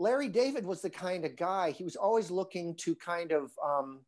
Larry 0.01 0.29
David 0.29 0.65
was 0.65 0.81
the 0.81 0.89
kind 0.89 1.25
of 1.25 1.35
guy, 1.35 1.69
he 1.69 1.83
was 1.83 1.95
always 1.95 2.31
looking 2.31 2.75
to 2.77 2.95
kind 2.95 3.31
of 3.31 3.51
um, 3.63 3.99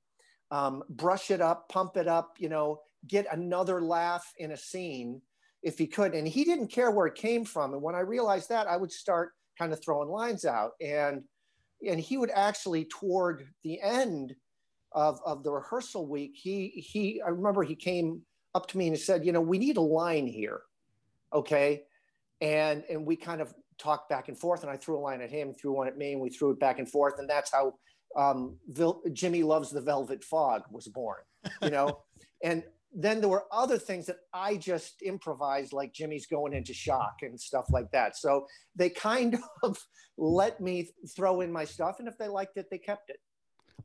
um, 0.49 0.83
brush 0.89 1.29
it 1.29 1.39
up, 1.39 1.69
pump 1.69 1.97
it 1.97 2.07
up, 2.07 2.35
you 2.39 2.49
know, 2.49 2.81
get 3.07 3.27
another 3.31 3.79
laugh 3.79 4.25
in 4.37 4.51
a 4.51 4.57
scene 4.57 5.21
if 5.61 5.77
he 5.77 5.85
could. 5.85 6.15
And 6.15 6.27
he 6.27 6.45
didn't 6.45 6.69
care 6.69 6.89
where 6.89 7.05
it 7.05 7.15
came 7.15 7.45
from. 7.45 7.73
And 7.73 7.81
when 7.81 7.93
I 7.93 7.99
realized 7.99 8.49
that, 8.49 8.65
I 8.65 8.75
would 8.75 8.91
start 8.91 9.33
kind 9.57 9.71
of 9.71 9.83
throwing 9.83 10.09
lines 10.09 10.45
out. 10.45 10.71
And 10.81 11.23
and 11.87 11.99
he 11.99 12.17
would 12.17 12.31
actually 12.31 12.85
toward 12.85 13.45
the 13.63 13.79
end 13.79 14.35
of, 14.93 15.19
of 15.25 15.43
the 15.43 15.51
rehearsal 15.51 16.07
week, 16.07 16.31
he 16.35 16.69
he 16.69 17.21
I 17.21 17.29
remember 17.29 17.61
he 17.61 17.75
came 17.75 18.23
up 18.55 18.67
to 18.69 18.77
me 18.79 18.87
and 18.87 18.97
said, 18.97 19.25
you 19.25 19.31
know, 19.31 19.41
we 19.41 19.59
need 19.59 19.77
a 19.77 19.81
line 19.81 20.25
here. 20.25 20.61
Okay. 21.31 21.83
And 22.41 22.83
and 22.89 23.05
we 23.05 23.15
kind 23.15 23.41
of 23.41 23.53
talk 23.83 24.09
back 24.09 24.29
and 24.29 24.37
forth, 24.37 24.61
and 24.61 24.71
I 24.71 24.77
threw 24.77 24.97
a 24.97 25.01
line 25.01 25.21
at 25.21 25.29
him, 25.29 25.53
threw 25.53 25.73
one 25.73 25.87
at 25.87 25.97
me, 25.97 26.13
and 26.13 26.21
we 26.21 26.29
threw 26.29 26.51
it 26.51 26.59
back 26.59 26.79
and 26.79 26.89
forth, 26.89 27.15
and 27.19 27.29
that's 27.29 27.51
how 27.51 27.73
um, 28.15 28.57
Vil- 28.69 29.01
Jimmy 29.11 29.43
loves 29.43 29.69
the 29.69 29.81
Velvet 29.81 30.23
Fog 30.23 30.63
was 30.71 30.87
born. 30.87 31.19
You 31.61 31.71
know, 31.71 31.99
and 32.43 32.63
then 32.93 33.19
there 33.19 33.29
were 33.29 33.45
other 33.51 33.77
things 33.77 34.05
that 34.05 34.17
I 34.33 34.55
just 34.55 35.01
improvised, 35.01 35.73
like 35.73 35.93
Jimmy's 35.93 36.27
going 36.27 36.53
into 36.53 36.73
shock 36.73 37.15
and 37.23 37.39
stuff 37.39 37.65
like 37.71 37.91
that. 37.91 38.15
So 38.15 38.45
they 38.75 38.89
kind 38.89 39.37
of 39.63 39.77
let 40.17 40.61
me 40.61 40.89
throw 41.15 41.41
in 41.41 41.51
my 41.51 41.65
stuff, 41.65 41.97
and 41.99 42.07
if 42.07 42.17
they 42.17 42.27
liked 42.27 42.57
it, 42.57 42.67
they 42.69 42.77
kept 42.77 43.09
it. 43.09 43.17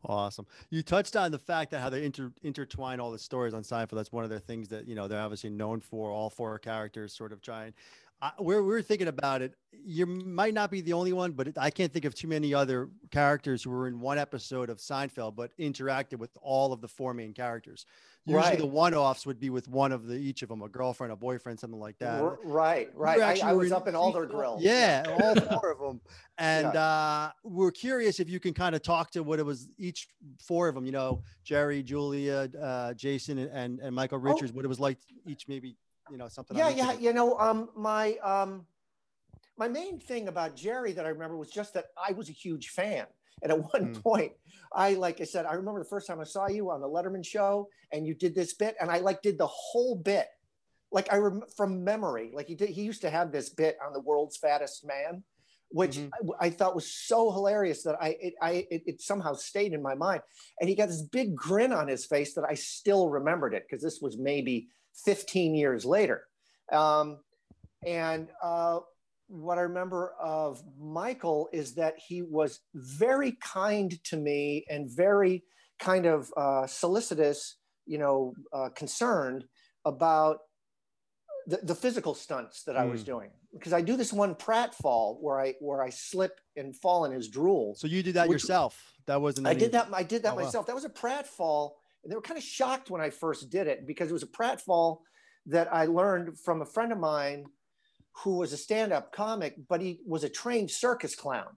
Awesome. 0.05 0.47
You 0.71 0.83
touched 0.83 1.17
on 1.17 1.33
the 1.33 1.39
fact 1.39 1.71
that 1.73 1.81
how 1.81 1.91
they 1.91 2.05
inter- 2.05 2.33
intertwine 2.43 3.01
all 3.01 3.11
the 3.11 3.19
stories 3.19 3.53
on 3.53 3.63
Seinfeld. 3.63 3.97
That's 3.97 4.13
one 4.13 4.23
of 4.23 4.31
their 4.31 4.39
things 4.39 4.69
that 4.69 4.87
you 4.87 4.95
know 4.95 5.09
they're 5.09 5.21
obviously 5.21 5.51
known 5.51 5.81
for. 5.81 6.11
All 6.11 6.31
four 6.31 6.59
characters 6.59 7.13
sort 7.13 7.33
of 7.33 7.41
trying. 7.41 7.75
Uh, 8.21 8.31
we're 8.41 8.63
we're 8.63 8.83
thinking 8.83 9.09
about 9.09 9.43
it. 9.43 9.55
You 9.85 10.05
might 10.07 10.53
not 10.53 10.71
be 10.71 10.81
the 10.81 10.93
only 10.93 11.13
one, 11.13 11.33
but 11.33 11.49
it, 11.49 11.59
I 11.59 11.71
can't 11.71 11.93
think 11.93 12.05
of 12.05 12.15
too 12.15 12.27
many 12.29 12.53
other 12.53 12.91
characters 13.13 13.63
who 13.63 13.71
were 13.71 13.87
in 13.87 14.01
one 14.01 14.19
episode 14.19 14.71
of 14.71 14.79
Seinfeld 14.79 15.37
but 15.37 15.57
interacted 15.59 16.19
with 16.19 16.31
all 16.43 16.73
of 16.73 16.81
the 16.81 16.89
four 16.89 17.15
main 17.15 17.33
characters. 17.33 17.87
Usually, 18.27 18.43
Right. 18.43 18.59
the 18.59 18.67
one-offs 18.67 19.25
would 19.25 19.39
be 19.41 19.49
with 19.49 19.69
one 19.69 19.91
of 19.93 20.07
the 20.07 20.17
each 20.17 20.43
of 20.43 20.49
them, 20.51 20.61
a 20.63 20.69
girlfriend, 20.69 21.13
a 21.13 21.17
boyfriend, 21.17 21.59
something 21.61 21.79
like 21.81 21.97
that. 22.01 22.21
R- 22.21 22.39
right, 22.45 22.91
right. 22.95 23.43
I, 23.43 23.51
I 23.51 23.53
was 23.55 23.73
up 23.73 23.89
in 23.89 23.95
all 23.95 24.13
their 24.13 24.27
Grill. 24.27 24.59
Yeah, 24.61 25.05
all 25.23 25.35
four 25.37 25.71
of 25.71 25.79
them. 25.79 26.01
And 26.37 26.67
uh, 26.67 27.31
we're 27.45 27.71
curious 27.71 28.21
if 28.21 28.29
you 28.29 28.41
can 28.41 28.53
kind 28.53 28.75
of 28.75 28.83
talk 28.83 29.13
to 29.13 29.23
what 29.23 29.39
it 29.39 29.45
was 29.47 29.69
each 29.79 30.09
four 30.41 30.69
of 30.69 30.75
them. 30.75 30.85
You 30.85 30.93
know, 30.93 31.23
Jerry, 31.45 31.83
Julia, 31.83 32.51
uh, 32.61 32.93
Jason, 32.95 33.39
and, 33.39 33.51
and 33.51 33.81
and 33.81 33.95
Michael 33.95 34.19
Richards. 34.19 34.53
What 34.53 34.65
it 34.65 34.69
was 34.69 34.81
like 34.81 34.99
each, 35.25 35.49
maybe 35.49 35.77
you 36.11 36.17
know 36.19 36.29
something. 36.29 36.57
Yeah 36.57 36.71
yeah 36.71 36.93
you 36.93 37.13
know 37.13 37.39
um 37.39 37.71
my 37.77 38.17
um 38.19 38.67
my 39.57 39.69
main 39.69 39.99
thing 39.99 40.29
about 40.29 40.57
jerry 40.57 40.93
that 40.93 41.05
i 41.05 41.09
remember 41.09 41.37
was 41.37 41.51
just 41.51 41.75
that 41.75 41.87
i 42.09 42.13
was 42.13 42.29
a 42.29 42.33
huge 42.33 42.69
fan 42.69 43.07
and 43.43 43.53
at 43.53 43.59
one 43.75 43.87
Hmm. 43.95 44.01
point 44.01 44.33
i 44.73 44.95
like 44.95 45.21
i 45.21 45.25
said 45.25 45.47
i 45.47 45.55
remember 45.55 45.81
the 45.81 45.89
first 45.89 46.07
time 46.07 46.21
i 46.21 46.25
saw 46.25 46.49
you 46.49 46.71
on 46.71 46.81
the 46.81 46.89
letterman 46.89 47.25
show 47.25 47.69
and 47.93 48.07
you 48.07 48.15
did 48.15 48.35
this 48.35 48.55
bit 48.55 48.77
and 48.81 48.91
i 48.91 48.99
like 48.99 49.21
did 49.23 49.37
the 49.39 49.47
whole 49.47 49.97
bit 49.97 50.29
like 50.93 51.13
i 51.13 51.17
rem- 51.17 51.43
from 51.57 51.83
memory 51.85 52.31
like 52.33 52.47
he 52.47 52.55
did 52.55 52.69
he 52.71 52.83
used 52.83 53.03
to 53.03 53.11
have 53.11 53.33
this 53.33 53.51
bit 53.51 53.77
on 53.85 53.93
the 53.93 54.01
world's 54.01 54.37
fattest 54.37 54.87
man 54.87 55.23
which 55.71 55.99
Mhm. 55.99 56.11
I, 56.41 56.47
I 56.47 56.51
thought 56.51 56.75
was 56.75 56.91
so 56.91 57.31
hilarious 57.31 57.83
that 57.83 57.97
I 58.01 58.17
it, 58.21 58.35
I 58.41 58.67
it, 58.71 58.83
it 58.87 59.03
somehow 59.03 59.35
stayed 59.35 59.75
in 59.75 59.83
my 59.83 59.95
mind. 59.95 60.23
And 60.59 60.69
he 60.71 60.75
got 60.75 60.89
this 60.89 61.03
big 61.03 61.37
grin 61.37 61.75
on 61.75 61.89
his 61.89 62.07
face 62.07 62.33
that 62.37 62.47
I 62.49 62.55
still 62.55 63.11
remembered 63.11 63.53
it 63.53 63.65
because 63.69 63.83
this 63.83 64.01
was 64.01 64.17
maybe 64.17 64.69
15 65.05 65.55
years 65.55 65.85
later. 65.85 66.23
Um, 66.73 67.19
and 67.87 68.29
uh, 68.43 68.81
what 69.29 69.59
I 69.59 69.63
remember 69.63 70.13
of 70.21 70.63
Michael 70.79 71.49
is 71.53 71.75
that 71.75 71.95
he 71.99 72.23
was 72.23 72.61
very 72.75 73.33
kind 73.43 74.03
to 74.05 74.17
me 74.17 74.65
and 74.69 74.91
very 74.91 75.45
kind 75.79 76.07
of 76.07 76.33
uh, 76.37 76.67
solicitous, 76.67 77.57
you 77.87 77.99
know, 77.99 78.35
uh, 78.53 78.69
concerned 78.75 79.45
about 79.85 80.39
the, 81.47 81.59
the 81.63 81.75
physical 81.75 82.15
stunts 82.15 82.65
that 82.65 82.77
I 82.77 82.85
was 82.85 83.03
Mm. 83.03 83.07
doing 83.07 83.31
because 83.55 83.73
I 83.73 83.81
do 83.81 83.97
this 83.97 84.13
one 84.13 84.35
Pratt 84.35 84.75
fall 84.75 85.17
where 85.23 85.41
I 85.41 85.55
where 85.61 85.83
I 85.83 85.89
slip 85.89 86.41
and 86.57 86.77
fall 86.77 87.07
in 87.07 87.13
his 87.13 87.29
drool. 87.29 87.75
So 87.77 87.87
you 87.87 88.03
did 88.03 88.15
that 88.15 88.29
Which- 88.29 88.43
yourself. 88.43 88.93
That 89.07 89.23
wasn't. 89.23 89.47
I 89.47 89.53
any- 89.53 89.61
did 89.61 89.73
that. 89.73 89.89
I 89.95 90.03
did 90.03 90.25
that 90.25 90.33
Oh, 90.35 90.37
wow. 90.37 90.43
myself. 90.43 90.67
That 90.67 90.75
was 90.75 90.85
a 90.85 90.91
pratfall, 90.91 91.73
and 92.09 92.13
they 92.13 92.17
were 92.17 92.23
kind 92.23 92.39
of 92.39 92.45
shocked 92.45 92.89
when 92.89 93.03
I 93.03 93.11
first 93.11 93.51
did 93.51 93.67
it 93.67 93.87
because 93.87 94.09
it 94.09 94.15
was 94.15 94.23
a 94.23 94.27
pratfall 94.27 95.01
that 95.45 95.71
I 95.71 95.85
learned 95.85 96.41
from 96.41 96.63
a 96.63 96.65
friend 96.65 96.91
of 96.91 96.99
mine 96.99 97.45
who 98.25 98.39
was 98.39 98.55
a 98.55 98.57
stand-up 98.57 99.13
comic, 99.13 99.57
but 99.69 99.83
he 99.83 100.01
was 100.07 100.25
a 100.25 100.29
trained 100.31 100.71
circus 100.71 101.15
clown. 101.15 101.51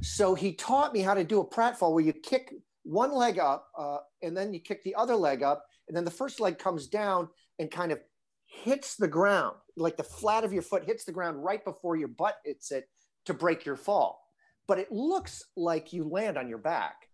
So 0.00 0.36
he 0.36 0.52
taught 0.52 0.92
me 0.92 1.00
how 1.00 1.14
to 1.14 1.24
do 1.24 1.40
a 1.40 1.44
pratfall 1.44 1.92
where 1.92 2.04
you 2.04 2.12
kick 2.12 2.54
one 2.84 3.12
leg 3.12 3.40
up, 3.40 3.66
uh, 3.76 3.98
and 4.22 4.36
then 4.36 4.54
you 4.54 4.60
kick 4.60 4.84
the 4.84 4.94
other 4.94 5.16
leg 5.16 5.42
up, 5.42 5.66
and 5.88 5.96
then 5.96 6.04
the 6.04 6.10
first 6.12 6.38
leg 6.38 6.56
comes 6.56 6.86
down 6.86 7.28
and 7.58 7.68
kind 7.68 7.90
of 7.90 7.98
hits 8.46 8.94
the 8.94 9.08
ground, 9.08 9.56
like 9.76 9.96
the 9.96 10.04
flat 10.04 10.44
of 10.44 10.52
your 10.52 10.62
foot 10.62 10.84
hits 10.84 11.04
the 11.04 11.10
ground 11.10 11.42
right 11.42 11.64
before 11.64 11.96
your 11.96 12.06
butt 12.06 12.36
hits 12.44 12.70
it 12.70 12.88
to 13.24 13.34
break 13.34 13.66
your 13.66 13.76
fall. 13.76 14.22
But 14.68 14.78
it 14.78 14.92
looks 14.92 15.42
like 15.56 15.92
you 15.92 16.04
land 16.04 16.38
on 16.38 16.48
your 16.48 16.58
back. 16.58 17.09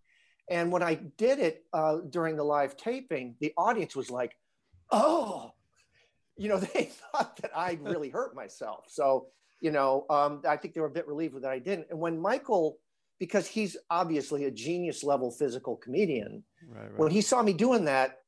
And 0.48 0.70
when 0.70 0.82
I 0.82 0.94
did 0.94 1.38
it 1.38 1.64
uh, 1.72 1.98
during 2.08 2.36
the 2.36 2.44
live 2.44 2.76
taping, 2.76 3.36
the 3.40 3.52
audience 3.56 3.96
was 3.96 4.10
like, 4.10 4.36
"Oh," 4.92 5.52
you 6.36 6.48
know, 6.48 6.58
they 6.74 6.90
thought 7.12 7.36
that 7.42 7.50
I 7.56 7.78
really 7.82 8.10
hurt 8.10 8.34
myself. 8.34 8.86
So, 8.88 9.28
you 9.60 9.70
know, 9.70 10.06
um, 10.10 10.42
I 10.46 10.56
think 10.56 10.74
they 10.74 10.80
were 10.80 10.86
a 10.86 10.90
bit 10.90 11.08
relieved 11.08 11.40
that 11.42 11.50
I 11.50 11.58
didn't. 11.58 11.88
And 11.90 11.98
when 11.98 12.20
Michael, 12.20 12.78
because 13.18 13.46
he's 13.46 13.76
obviously 13.90 14.44
a 14.44 14.50
genius 14.50 15.02
level 15.02 15.30
physical 15.30 15.76
comedian, 15.76 16.44
Right, 16.68 16.82
right. 16.82 16.98
when 16.98 17.10
he 17.10 17.20
saw 17.20 17.42
me 17.42 17.52
doing 17.52 17.86
that, 17.86 18.18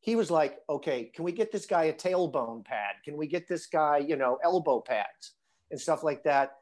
he 0.00 0.14
was 0.14 0.30
like, 0.30 0.58
okay, 0.70 1.10
can 1.12 1.24
we 1.24 1.32
get 1.32 1.50
this 1.50 1.66
guy 1.66 1.84
a 1.84 1.92
tailbone 1.92 2.64
pad? 2.64 2.94
Can 3.04 3.16
we 3.16 3.26
get 3.26 3.48
this 3.48 3.66
guy, 3.66 3.98
you 3.98 4.16
know, 4.16 4.38
elbow 4.44 4.80
pads 4.80 5.32
and 5.70 5.80
stuff 5.80 6.04
like 6.04 6.22
that? 6.24 6.52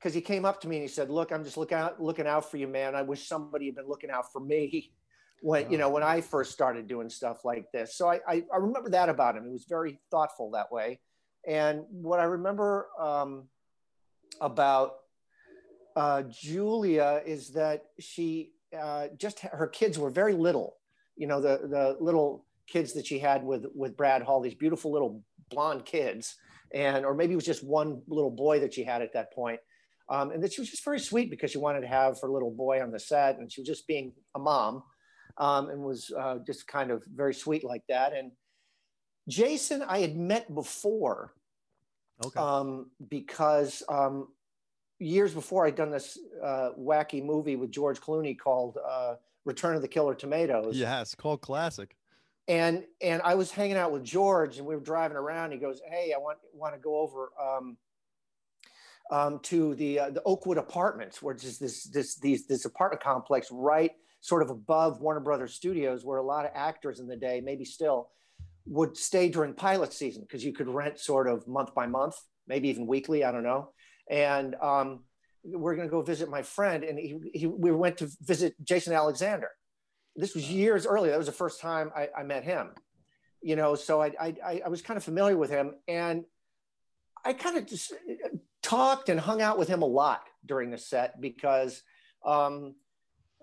Because 0.00 0.14
he 0.14 0.22
came 0.22 0.46
up 0.46 0.62
to 0.62 0.68
me 0.68 0.76
and 0.76 0.82
he 0.82 0.88
said, 0.88 1.10
look, 1.10 1.30
I'm 1.30 1.44
just 1.44 1.58
looking 1.58 1.76
out, 1.76 2.02
looking 2.02 2.26
out 2.26 2.50
for 2.50 2.56
you, 2.56 2.66
man. 2.66 2.94
I 2.94 3.02
wish 3.02 3.28
somebody 3.28 3.66
had 3.66 3.74
been 3.74 3.88
looking 3.88 4.10
out 4.10 4.32
for 4.32 4.40
me 4.40 4.92
when, 5.42 5.70
you 5.70 5.76
know, 5.76 5.90
when 5.90 6.02
I 6.02 6.22
first 6.22 6.52
started 6.52 6.88
doing 6.88 7.10
stuff 7.10 7.44
like 7.44 7.70
this. 7.72 7.94
So 7.96 8.08
I, 8.08 8.20
I, 8.26 8.44
I 8.52 8.56
remember 8.56 8.90
that 8.90 9.10
about 9.10 9.36
him. 9.36 9.44
He 9.44 9.52
was 9.52 9.66
very 9.68 10.00
thoughtful 10.10 10.52
that 10.52 10.72
way. 10.72 11.00
And 11.46 11.84
what 11.90 12.20
I 12.20 12.24
remember 12.24 12.88
um, 12.98 13.44
about 14.40 14.94
uh, 15.96 16.22
Julia 16.22 17.22
is 17.26 17.50
that 17.50 17.84
she 17.98 18.52
uh, 18.78 19.08
just 19.16 19.40
her 19.40 19.66
kids 19.66 19.98
were 19.98 20.10
very 20.10 20.34
little. 20.34 20.76
You 21.16 21.26
know, 21.26 21.40
the 21.40 21.60
the 21.68 21.96
little 22.00 22.44
kids 22.66 22.92
that 22.94 23.06
she 23.06 23.18
had 23.18 23.42
with 23.42 23.66
with 23.74 23.96
Brad 23.96 24.22
Hall, 24.22 24.40
these 24.40 24.54
beautiful 24.54 24.92
little 24.92 25.22
blonde 25.50 25.84
kids, 25.84 26.36
and 26.72 27.04
or 27.04 27.14
maybe 27.14 27.32
it 27.32 27.36
was 27.36 27.44
just 27.44 27.64
one 27.64 28.02
little 28.06 28.30
boy 28.30 28.60
that 28.60 28.74
she 28.74 28.84
had 28.84 29.02
at 29.02 29.12
that 29.14 29.32
point. 29.32 29.60
Um, 30.10 30.32
and 30.32 30.42
that 30.42 30.52
she 30.52 30.60
was 30.60 30.68
just 30.68 30.84
very 30.84 30.98
sweet 30.98 31.30
because 31.30 31.52
she 31.52 31.58
wanted 31.58 31.82
to 31.82 31.86
have 31.86 32.20
her 32.20 32.28
little 32.28 32.50
boy 32.50 32.82
on 32.82 32.90
the 32.90 32.98
set, 32.98 33.38
and 33.38 33.50
she 33.50 33.60
was 33.60 33.68
just 33.68 33.86
being 33.86 34.12
a 34.34 34.40
mom, 34.40 34.82
um, 35.38 35.70
and 35.70 35.80
was 35.80 36.10
uh, 36.18 36.38
just 36.44 36.66
kind 36.66 36.90
of 36.90 37.04
very 37.14 37.32
sweet 37.32 37.62
like 37.62 37.82
that. 37.88 38.12
And 38.12 38.32
Jason, 39.28 39.82
I 39.82 40.00
had 40.00 40.16
met 40.16 40.52
before, 40.52 41.32
okay. 42.24 42.40
um, 42.40 42.90
because 43.08 43.84
um, 43.88 44.28
years 44.98 45.32
before 45.32 45.64
I'd 45.64 45.76
done 45.76 45.92
this 45.92 46.18
uh, 46.42 46.70
wacky 46.76 47.24
movie 47.24 47.54
with 47.54 47.70
George 47.70 48.00
Clooney 48.00 48.36
called 48.36 48.78
uh, 48.84 49.14
Return 49.44 49.76
of 49.76 49.82
the 49.82 49.88
Killer 49.88 50.16
Tomatoes. 50.16 50.76
yes, 50.76 51.14
called 51.14 51.40
classic. 51.40 51.96
And 52.48 52.82
and 53.00 53.22
I 53.22 53.36
was 53.36 53.52
hanging 53.52 53.76
out 53.76 53.92
with 53.92 54.02
George, 54.02 54.58
and 54.58 54.66
we 54.66 54.74
were 54.74 54.80
driving 54.80 55.16
around. 55.16 55.52
He 55.52 55.58
goes, 55.58 55.80
"Hey, 55.88 56.12
I 56.12 56.18
want 56.18 56.38
want 56.52 56.74
to 56.74 56.80
go 56.80 56.98
over 56.98 57.30
um, 57.40 57.76
um, 59.10 59.40
to 59.40 59.74
the 59.74 59.98
uh, 59.98 60.10
the 60.10 60.22
Oakwood 60.22 60.58
Apartments, 60.58 61.20
which 61.20 61.44
is 61.44 61.58
this 61.58 61.84
this 61.84 62.16
these 62.16 62.46
this 62.46 62.64
apartment 62.64 63.02
complex 63.02 63.48
right 63.50 63.92
sort 64.20 64.42
of 64.42 64.50
above 64.50 65.00
Warner 65.00 65.20
Brothers 65.20 65.54
Studios, 65.54 66.04
where 66.04 66.18
a 66.18 66.22
lot 66.22 66.44
of 66.44 66.52
actors 66.54 67.00
in 67.00 67.06
the 67.06 67.16
day, 67.16 67.40
maybe 67.40 67.64
still, 67.64 68.10
would 68.66 68.96
stay 68.96 69.28
during 69.28 69.54
pilot 69.54 69.92
season 69.92 70.22
because 70.22 70.44
you 70.44 70.52
could 70.52 70.68
rent 70.68 70.98
sort 70.98 71.26
of 71.26 71.46
month 71.48 71.74
by 71.74 71.86
month, 71.86 72.16
maybe 72.46 72.68
even 72.68 72.86
weekly. 72.86 73.24
I 73.24 73.32
don't 73.32 73.42
know. 73.42 73.70
And 74.08 74.54
um, 74.56 75.00
we're 75.42 75.74
going 75.74 75.88
to 75.88 75.90
go 75.90 76.02
visit 76.02 76.28
my 76.28 76.42
friend, 76.42 76.84
and 76.84 76.98
he, 76.98 77.18
he, 77.32 77.46
we 77.46 77.70
went 77.72 77.98
to 77.98 78.10
visit 78.20 78.54
Jason 78.62 78.92
Alexander. 78.92 79.48
This 80.16 80.34
was 80.34 80.50
years 80.50 80.86
earlier. 80.86 81.12
That 81.12 81.18
was 81.18 81.26
the 81.26 81.32
first 81.32 81.60
time 81.60 81.90
I, 81.96 82.08
I 82.16 82.22
met 82.22 82.44
him. 82.44 82.70
You 83.42 83.56
know, 83.56 83.74
so 83.74 84.02
I, 84.02 84.12
I 84.20 84.60
I 84.66 84.68
was 84.68 84.82
kind 84.82 84.98
of 84.98 85.04
familiar 85.04 85.36
with 85.36 85.48
him, 85.48 85.74
and 85.88 86.24
I 87.24 87.32
kind 87.32 87.56
of 87.56 87.66
just 87.66 87.92
talked 88.62 89.08
and 89.08 89.18
hung 89.18 89.42
out 89.42 89.58
with 89.58 89.68
him 89.68 89.82
a 89.82 89.86
lot 89.86 90.22
during 90.44 90.70
the 90.70 90.78
set 90.78 91.20
because 91.20 91.82
um, 92.24 92.74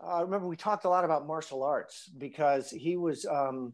I 0.03 0.21
remember 0.21 0.47
we 0.47 0.55
talked 0.55 0.85
a 0.85 0.89
lot 0.89 1.05
about 1.05 1.27
martial 1.27 1.63
arts 1.63 2.09
because 2.17 2.69
he 2.69 2.97
was 2.97 3.25
um, 3.25 3.73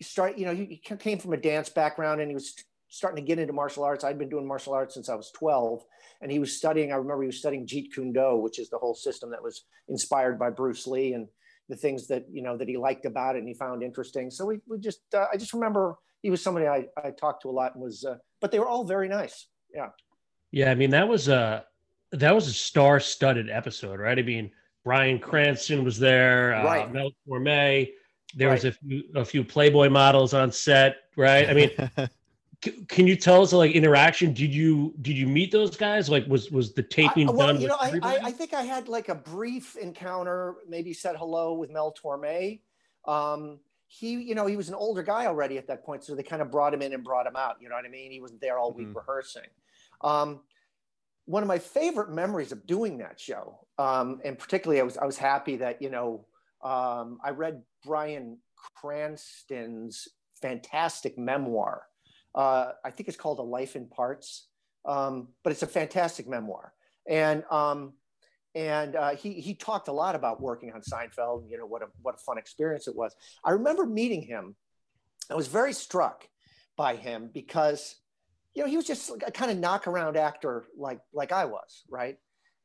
start. 0.00 0.38
You 0.38 0.46
know, 0.46 0.54
he, 0.54 0.80
he 0.82 0.96
came 0.96 1.18
from 1.18 1.32
a 1.32 1.36
dance 1.36 1.68
background, 1.68 2.20
and 2.20 2.30
he 2.30 2.34
was 2.34 2.54
starting 2.88 3.22
to 3.22 3.26
get 3.26 3.38
into 3.38 3.52
martial 3.52 3.84
arts. 3.84 4.04
I'd 4.04 4.18
been 4.18 4.30
doing 4.30 4.46
martial 4.46 4.72
arts 4.72 4.94
since 4.94 5.08
I 5.08 5.14
was 5.14 5.30
12, 5.32 5.82
and 6.22 6.32
he 6.32 6.38
was 6.38 6.56
studying. 6.56 6.92
I 6.92 6.96
remember 6.96 7.22
he 7.22 7.28
was 7.28 7.38
studying 7.38 7.66
Jeet 7.66 7.92
Kune 7.92 8.12
Do, 8.12 8.36
which 8.36 8.58
is 8.58 8.70
the 8.70 8.78
whole 8.78 8.94
system 8.94 9.30
that 9.30 9.42
was 9.42 9.64
inspired 9.88 10.38
by 10.38 10.50
Bruce 10.50 10.86
Lee 10.86 11.12
and 11.12 11.28
the 11.68 11.76
things 11.76 12.06
that 12.08 12.24
you 12.32 12.42
know 12.42 12.56
that 12.56 12.68
he 12.68 12.78
liked 12.78 13.04
about 13.04 13.36
it 13.36 13.40
and 13.40 13.48
he 13.48 13.54
found 13.54 13.82
interesting. 13.82 14.30
So 14.30 14.46
we 14.46 14.60
we 14.66 14.78
just 14.78 15.00
uh, 15.14 15.26
I 15.32 15.36
just 15.36 15.52
remember 15.52 15.96
he 16.22 16.30
was 16.30 16.42
somebody 16.42 16.66
I, 16.66 16.86
I 17.02 17.10
talked 17.10 17.42
to 17.42 17.48
a 17.48 17.52
lot 17.52 17.74
and 17.74 17.82
was, 17.82 18.04
uh, 18.04 18.16
but 18.40 18.50
they 18.50 18.58
were 18.58 18.66
all 18.66 18.84
very 18.84 19.08
nice. 19.08 19.46
Yeah. 19.72 19.88
Yeah, 20.50 20.70
I 20.70 20.74
mean 20.74 20.90
that 20.90 21.06
was 21.08 21.28
a 21.28 21.64
that 22.12 22.34
was 22.34 22.48
a 22.48 22.52
star-studded 22.52 23.50
episode, 23.50 24.00
right? 24.00 24.18
I 24.18 24.22
mean, 24.22 24.50
Bryan 24.84 25.18
Cranston 25.18 25.84
was 25.84 25.98
there, 25.98 26.54
uh, 26.54 26.64
Right. 26.64 26.92
Mel 26.92 27.10
Torme. 27.28 27.90
There 28.34 28.50
was 28.50 28.64
a 28.64 28.72
few 28.72 29.02
a 29.14 29.24
few 29.24 29.44
Playboy 29.44 29.88
models 29.90 30.34
on 30.34 30.50
set, 30.52 30.96
right? 31.16 31.48
I 31.48 31.54
mean, 31.54 31.70
c- 32.64 32.84
can 32.88 33.06
you 33.06 33.16
tell 33.16 33.42
us 33.42 33.52
like 33.52 33.72
interaction? 33.72 34.32
Did 34.34 34.52
you 34.54 34.94
did 35.02 35.16
you 35.16 35.26
meet 35.26 35.50
those 35.52 35.76
guys? 35.76 36.08
Like, 36.10 36.26
was 36.26 36.50
was 36.50 36.72
the 36.74 36.82
taping 36.82 37.28
I, 37.28 37.32
well, 37.32 37.46
done? 37.48 37.60
you 37.60 37.68
know, 37.68 37.76
I, 37.80 37.98
I. 38.02 38.18
I 38.24 38.30
think 38.32 38.52
I 38.54 38.62
had 38.62 38.88
like 38.88 39.08
a 39.08 39.14
brief 39.14 39.76
encounter, 39.76 40.56
maybe 40.68 40.92
said 40.92 41.16
hello 41.16 41.54
with 41.54 41.70
Mel 41.70 41.94
Torme. 41.94 42.60
Um, 43.06 43.60
he, 43.86 44.12
you 44.20 44.34
know, 44.34 44.44
he 44.46 44.56
was 44.56 44.68
an 44.68 44.74
older 44.74 45.02
guy 45.02 45.24
already 45.24 45.56
at 45.56 45.66
that 45.68 45.82
point, 45.82 46.04
so 46.04 46.14
they 46.14 46.22
kind 46.22 46.42
of 46.42 46.50
brought 46.50 46.74
him 46.74 46.82
in 46.82 46.92
and 46.92 47.02
brought 47.02 47.26
him 47.26 47.36
out. 47.36 47.56
You 47.60 47.70
know 47.70 47.76
what 47.76 47.86
I 47.86 47.88
mean? 47.88 48.10
He 48.10 48.20
wasn't 48.20 48.42
there 48.42 48.58
all 48.58 48.72
week 48.74 48.88
Mhm. 48.88 48.96
rehearsing. 48.96 49.48
Um, 50.00 50.40
one 51.26 51.42
of 51.42 51.46
my 51.46 51.58
favorite 51.58 52.10
memories 52.10 52.52
of 52.52 52.66
doing 52.66 52.98
that 52.98 53.20
show, 53.20 53.58
um, 53.76 54.20
and 54.24 54.38
particularly, 54.38 54.80
I 54.80 54.84
was 54.84 54.96
I 54.96 55.04
was 55.04 55.18
happy 55.18 55.56
that 55.56 55.82
you 55.82 55.90
know 55.90 56.26
um, 56.62 57.18
I 57.22 57.30
read 57.30 57.62
Bryan 57.84 58.38
Cranston's 58.76 60.08
fantastic 60.40 61.18
memoir. 61.18 61.82
Uh, 62.34 62.72
I 62.84 62.90
think 62.90 63.08
it's 63.08 63.16
called 63.16 63.38
A 63.38 63.42
Life 63.42 63.76
in 63.76 63.86
Parts, 63.88 64.48
um, 64.84 65.28
but 65.42 65.52
it's 65.52 65.62
a 65.62 65.66
fantastic 65.66 66.28
memoir. 66.28 66.72
And 67.06 67.44
um, 67.50 67.94
and 68.54 68.96
uh, 68.96 69.10
he 69.10 69.34
he 69.34 69.54
talked 69.54 69.88
a 69.88 69.92
lot 69.92 70.14
about 70.14 70.40
working 70.40 70.72
on 70.72 70.80
Seinfeld. 70.80 71.50
You 71.50 71.58
know 71.58 71.66
what 71.66 71.82
a 71.82 71.86
what 72.02 72.14
a 72.14 72.18
fun 72.18 72.38
experience 72.38 72.88
it 72.88 72.96
was. 72.96 73.14
I 73.44 73.50
remember 73.50 73.86
meeting 73.86 74.22
him. 74.22 74.56
I 75.30 75.34
was 75.34 75.46
very 75.46 75.72
struck 75.72 76.26
by 76.76 76.96
him 76.96 77.30
because 77.32 77.96
you 78.58 78.64
know 78.64 78.70
he 78.70 78.76
was 78.76 78.86
just 78.86 79.12
a 79.24 79.30
kind 79.30 79.52
of 79.52 79.58
knock 79.58 79.86
around 79.86 80.16
actor 80.16 80.64
like 80.76 80.98
like 81.12 81.30
I 81.30 81.44
was, 81.44 81.84
right? 81.88 82.16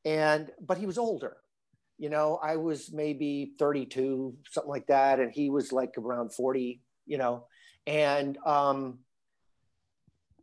And 0.03 0.50
but 0.59 0.79
he 0.79 0.88
was 0.88 0.97
older. 0.97 1.38
You 2.00 2.09
know, 2.09 2.39
I 2.41 2.55
was 2.55 2.91
maybe 2.91 3.53
32, 3.59 4.35
something 4.50 4.69
like 4.69 4.88
that, 4.88 5.19
and 5.19 5.31
he 5.31 5.51
was 5.51 5.71
like 5.71 5.93
around 6.00 6.33
40. 6.33 6.81
You 7.05 7.17
know, 7.19 7.45
and 7.85 8.39
um, 8.43 9.00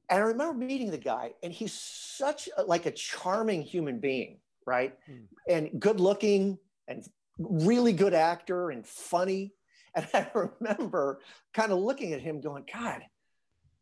and 0.08 0.20
I 0.20 0.26
remember 0.28 0.54
meeting 0.54 0.92
the 0.92 0.98
guy, 0.98 1.32
and 1.42 1.52
he's 1.52 1.72
such 1.72 2.48
a, 2.56 2.62
like 2.62 2.86
a 2.86 2.92
charming 2.92 3.62
human 3.62 3.98
being, 3.98 4.38
right? 4.64 4.96
Hmm. 5.04 5.24
And 5.48 5.80
good 5.80 5.98
looking, 5.98 6.58
and 6.86 7.04
really 7.38 7.92
good 7.92 8.14
actor, 8.14 8.70
and 8.70 8.86
funny. 8.86 9.52
And 9.96 10.06
I 10.14 10.30
remember 10.32 11.18
kind 11.54 11.72
of 11.72 11.80
looking 11.80 12.12
at 12.12 12.20
him, 12.20 12.40
going, 12.40 12.66
"God, 12.72 13.02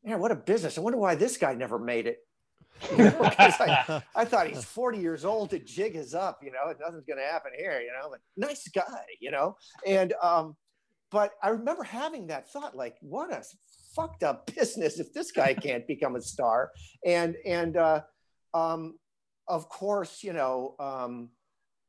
man, 0.04 0.18
what 0.20 0.32
a 0.32 0.36
business! 0.36 0.78
I 0.78 0.80
wonder 0.80 0.98
why 0.98 1.14
this 1.14 1.36
guy 1.36 1.54
never 1.54 1.78
made 1.78 2.06
it." 2.06 2.18
You 2.96 3.04
know, 3.04 3.16
I, 3.20 4.02
I 4.14 4.24
thought 4.24 4.46
he's 4.46 4.64
40 4.64 4.98
years 4.98 5.24
old 5.24 5.50
to 5.50 5.58
jig 5.58 5.96
is 5.96 6.14
up, 6.14 6.40
you 6.42 6.52
know, 6.52 6.72
nothing's 6.80 7.04
going 7.04 7.18
to 7.18 7.24
happen 7.24 7.50
here, 7.56 7.80
you 7.80 7.88
know, 7.88 8.08
but 8.08 8.20
nice 8.36 8.68
guy, 8.68 9.04
you 9.20 9.30
know? 9.30 9.56
And, 9.84 10.14
um, 10.22 10.56
but 11.10 11.32
I 11.42 11.48
remember 11.48 11.82
having 11.82 12.28
that 12.28 12.48
thought, 12.50 12.76
like, 12.76 12.96
what 13.00 13.32
a 13.32 13.42
fucked 13.94 14.22
up 14.22 14.50
business 14.54 15.00
if 15.00 15.12
this 15.12 15.32
guy 15.32 15.54
can't 15.54 15.86
become 15.86 16.14
a 16.14 16.20
star. 16.20 16.70
And, 17.04 17.36
and, 17.44 17.76
uh, 17.76 18.02
um, 18.54 18.94
of 19.48 19.68
course, 19.68 20.22
you 20.22 20.32
know, 20.32 20.76
um, 20.78 21.30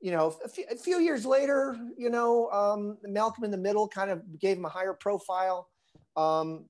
you 0.02 0.12
know, 0.12 0.34
a 0.44 0.48
few, 0.48 0.66
few 0.82 1.00
years 1.00 1.26
later, 1.26 1.78
you 1.98 2.10
know, 2.10 2.50
um, 2.50 2.98
Malcolm 3.04 3.44
in 3.44 3.52
the 3.52 3.58
Middle 3.58 3.88
kind 3.88 4.10
of 4.10 4.40
gave 4.40 4.58
him 4.58 4.66
a 4.66 4.70
higher 4.70 4.94
profile. 4.94 5.68
Um, 6.16 6.66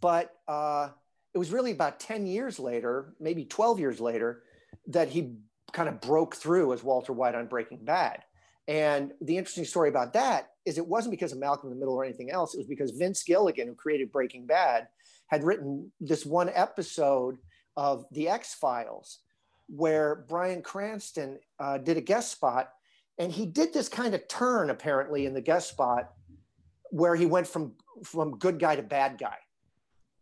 but, 0.00 0.34
uh, 0.48 0.88
it 1.34 1.38
was 1.38 1.50
really 1.50 1.70
about 1.70 1.98
10 1.98 2.26
years 2.26 2.58
later, 2.58 3.14
maybe 3.18 3.44
12 3.44 3.80
years 3.80 4.00
later, 4.00 4.42
that 4.88 5.08
he 5.08 5.34
kind 5.72 5.88
of 5.88 6.00
broke 6.00 6.36
through 6.36 6.72
as 6.72 6.82
Walter 6.82 7.12
White 7.12 7.34
on 7.34 7.46
Breaking 7.46 7.84
Bad. 7.84 8.22
And 8.68 9.12
the 9.20 9.38
interesting 9.38 9.64
story 9.64 9.88
about 9.88 10.12
that 10.12 10.50
is 10.64 10.78
it 10.78 10.86
wasn't 10.86 11.12
because 11.12 11.32
of 11.32 11.38
Malcolm 11.38 11.70
in 11.70 11.74
the 11.74 11.80
Middle 11.80 11.94
or 11.94 12.04
anything 12.04 12.30
else. 12.30 12.54
It 12.54 12.58
was 12.58 12.66
because 12.66 12.92
Vince 12.92 13.22
Gilligan, 13.22 13.66
who 13.66 13.74
created 13.74 14.12
Breaking 14.12 14.46
Bad, 14.46 14.88
had 15.28 15.42
written 15.42 15.90
this 16.00 16.26
one 16.26 16.50
episode 16.54 17.38
of 17.76 18.04
The 18.12 18.28
X 18.28 18.54
Files 18.54 19.20
where 19.68 20.26
Bryan 20.28 20.60
Cranston 20.60 21.38
uh, 21.58 21.78
did 21.78 21.96
a 21.96 22.02
guest 22.02 22.30
spot. 22.30 22.70
And 23.18 23.32
he 23.32 23.46
did 23.46 23.72
this 23.72 23.88
kind 23.88 24.14
of 24.14 24.28
turn 24.28 24.70
apparently 24.70 25.26
in 25.26 25.34
the 25.34 25.40
guest 25.40 25.70
spot 25.70 26.12
where 26.90 27.16
he 27.16 27.24
went 27.24 27.46
from, 27.46 27.72
from 28.04 28.38
good 28.38 28.58
guy 28.58 28.76
to 28.76 28.82
bad 28.82 29.16
guy 29.18 29.36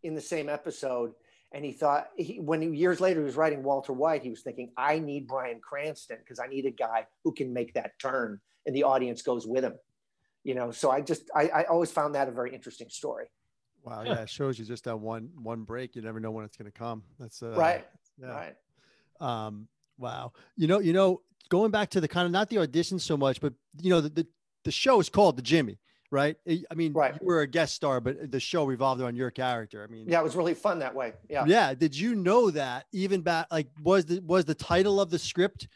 in 0.03 0.15
the 0.15 0.21
same 0.21 0.49
episode. 0.49 1.13
And 1.53 1.65
he 1.65 1.73
thought, 1.73 2.07
he, 2.15 2.39
when 2.39 2.61
he, 2.61 2.69
years 2.69 3.01
later 3.01 3.19
he 3.19 3.25
was 3.25 3.35
writing 3.35 3.61
Walter 3.61 3.91
White, 3.91 4.23
he 4.23 4.29
was 4.29 4.41
thinking, 4.41 4.71
I 4.77 4.99
need 4.99 5.27
Bryan 5.27 5.59
Cranston 5.59 6.17
because 6.19 6.39
I 6.39 6.47
need 6.47 6.65
a 6.65 6.71
guy 6.71 7.07
who 7.23 7.33
can 7.33 7.51
make 7.51 7.73
that 7.73 7.99
turn, 7.99 8.39
and 8.65 8.73
the 8.73 8.83
audience 8.83 9.21
goes 9.21 9.45
with 9.45 9.65
him. 9.65 9.73
You 10.43 10.55
know, 10.55 10.71
so 10.71 10.89
I 10.89 11.01
just, 11.01 11.29
I, 11.35 11.49
I 11.49 11.63
always 11.65 11.91
found 11.91 12.15
that 12.15 12.29
a 12.29 12.31
very 12.31 12.53
interesting 12.53 12.89
story. 12.89 13.25
Wow, 13.83 14.03
yeah, 14.03 14.21
it 14.21 14.29
shows 14.29 14.59
you 14.59 14.65
just 14.65 14.83
that 14.85 14.97
one 14.97 15.29
one 15.41 15.63
break. 15.63 15.95
You 15.95 16.03
never 16.03 16.19
know 16.19 16.31
when 16.31 16.45
it's 16.45 16.55
going 16.55 16.71
to 16.71 16.77
come. 16.77 17.03
That's 17.19 17.41
uh, 17.41 17.49
right. 17.49 17.85
Yeah. 18.19 18.27
Right. 18.27 18.55
Um, 19.19 19.67
wow. 19.97 20.33
You 20.55 20.67
know, 20.67 20.79
you 20.79 20.93
know, 20.93 21.21
going 21.49 21.71
back 21.71 21.89
to 21.91 22.01
the 22.01 22.07
kind 22.07 22.25
of 22.25 22.31
not 22.31 22.49
the 22.49 22.59
audition 22.59 22.99
so 22.99 23.17
much, 23.17 23.41
but 23.41 23.53
you 23.79 23.89
know, 23.89 23.99
the 23.99 24.09
the, 24.09 24.27
the 24.65 24.71
show 24.71 24.99
is 24.99 25.09
called 25.09 25.35
the 25.35 25.41
Jimmy, 25.41 25.79
right? 26.11 26.35
I 26.47 26.63
I 26.69 26.75
mean, 26.75 26.93
Right. 26.93 27.13
you 27.19 27.25
were 27.25 27.41
a 27.41 27.47
guest 27.47 27.73
star, 27.73 27.99
but 27.99 28.29
the 28.31 28.39
show 28.39 28.65
revolved 28.65 29.01
around 29.01 29.15
your 29.15 29.31
character. 29.31 29.83
I 29.87 29.91
mean, 29.91 30.07
Yeah, 30.07 30.19
it 30.19 30.23
was 30.23 30.35
really 30.35 30.53
fun 30.53 30.79
that 30.79 30.93
way. 30.93 31.13
Yeah. 31.29 31.45
yeah. 31.47 31.73
Did 31.73 31.97
you 31.97 32.13
know 32.15 32.51
that 32.51 32.85
even 32.91 33.21
back 33.21 33.47
like 33.51 33.67
was 33.81 34.05
the 34.05 34.19
was 34.19 34.45
the 34.45 34.55
title 34.55 35.01
of 35.01 35.09
the 35.09 35.17
script 35.19 35.67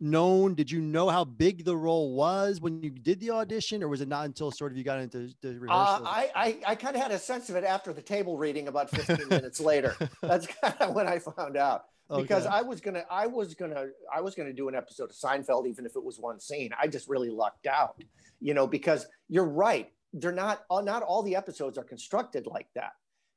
known? 0.00 0.54
Did 0.54 0.70
you 0.70 0.80
know 0.80 1.08
how 1.08 1.24
big 1.24 1.64
the 1.64 1.76
role 1.76 2.14
was 2.14 2.60
when 2.60 2.82
you 2.82 2.90
did 2.90 3.20
the 3.20 3.30
audition, 3.30 3.82
or 3.82 3.88
was 3.88 4.00
it 4.00 4.08
not 4.08 4.24
until 4.26 4.50
sort 4.50 4.72
of 4.72 4.78
you 4.78 4.84
got 4.84 4.98
into 5.00 5.30
the 5.42 5.58
Uh. 5.68 6.00
I, 6.04 6.30
I, 6.34 6.58
I 6.68 6.74
kind 6.74 6.96
of 6.96 7.02
had 7.02 7.12
a 7.12 7.18
sense 7.18 7.48
of 7.50 7.56
it 7.56 7.64
after 7.64 7.92
the 7.92 8.02
table 8.02 8.36
reading 8.38 8.68
about 8.68 8.90
15 8.90 9.28
minutes 9.28 9.60
later. 9.60 9.94
That's 10.22 10.46
kind 10.46 10.74
of 10.80 10.94
when 10.94 11.06
I 11.06 11.18
found 11.18 11.56
out. 11.56 11.84
because 12.16 12.46
I 12.46 12.62
was 12.62 12.80
gonna, 12.80 13.04
I 13.10 13.26
was 13.26 13.54
gonna, 13.54 13.86
I 14.14 14.20
was 14.20 14.34
gonna 14.34 14.52
do 14.52 14.68
an 14.68 14.74
episode 14.74 15.10
of 15.10 15.16
Seinfeld, 15.16 15.66
even 15.66 15.84
if 15.86 15.96
it 15.96 16.04
was 16.04 16.18
one 16.20 16.38
scene. 16.40 16.70
I 16.80 16.86
just 16.88 17.08
really 17.08 17.30
lucked 17.30 17.66
out, 17.66 18.00
you 18.40 18.54
know, 18.54 18.66
because 18.66 19.06
you're 19.28 19.44
right. 19.48 19.90
They're 20.12 20.32
not, 20.32 20.64
uh, 20.70 20.80
not 20.80 21.02
all 21.02 21.22
the 21.22 21.36
episodes 21.36 21.76
are 21.78 21.84
constructed 21.84 22.46
like 22.46 22.68
that. 22.74 22.92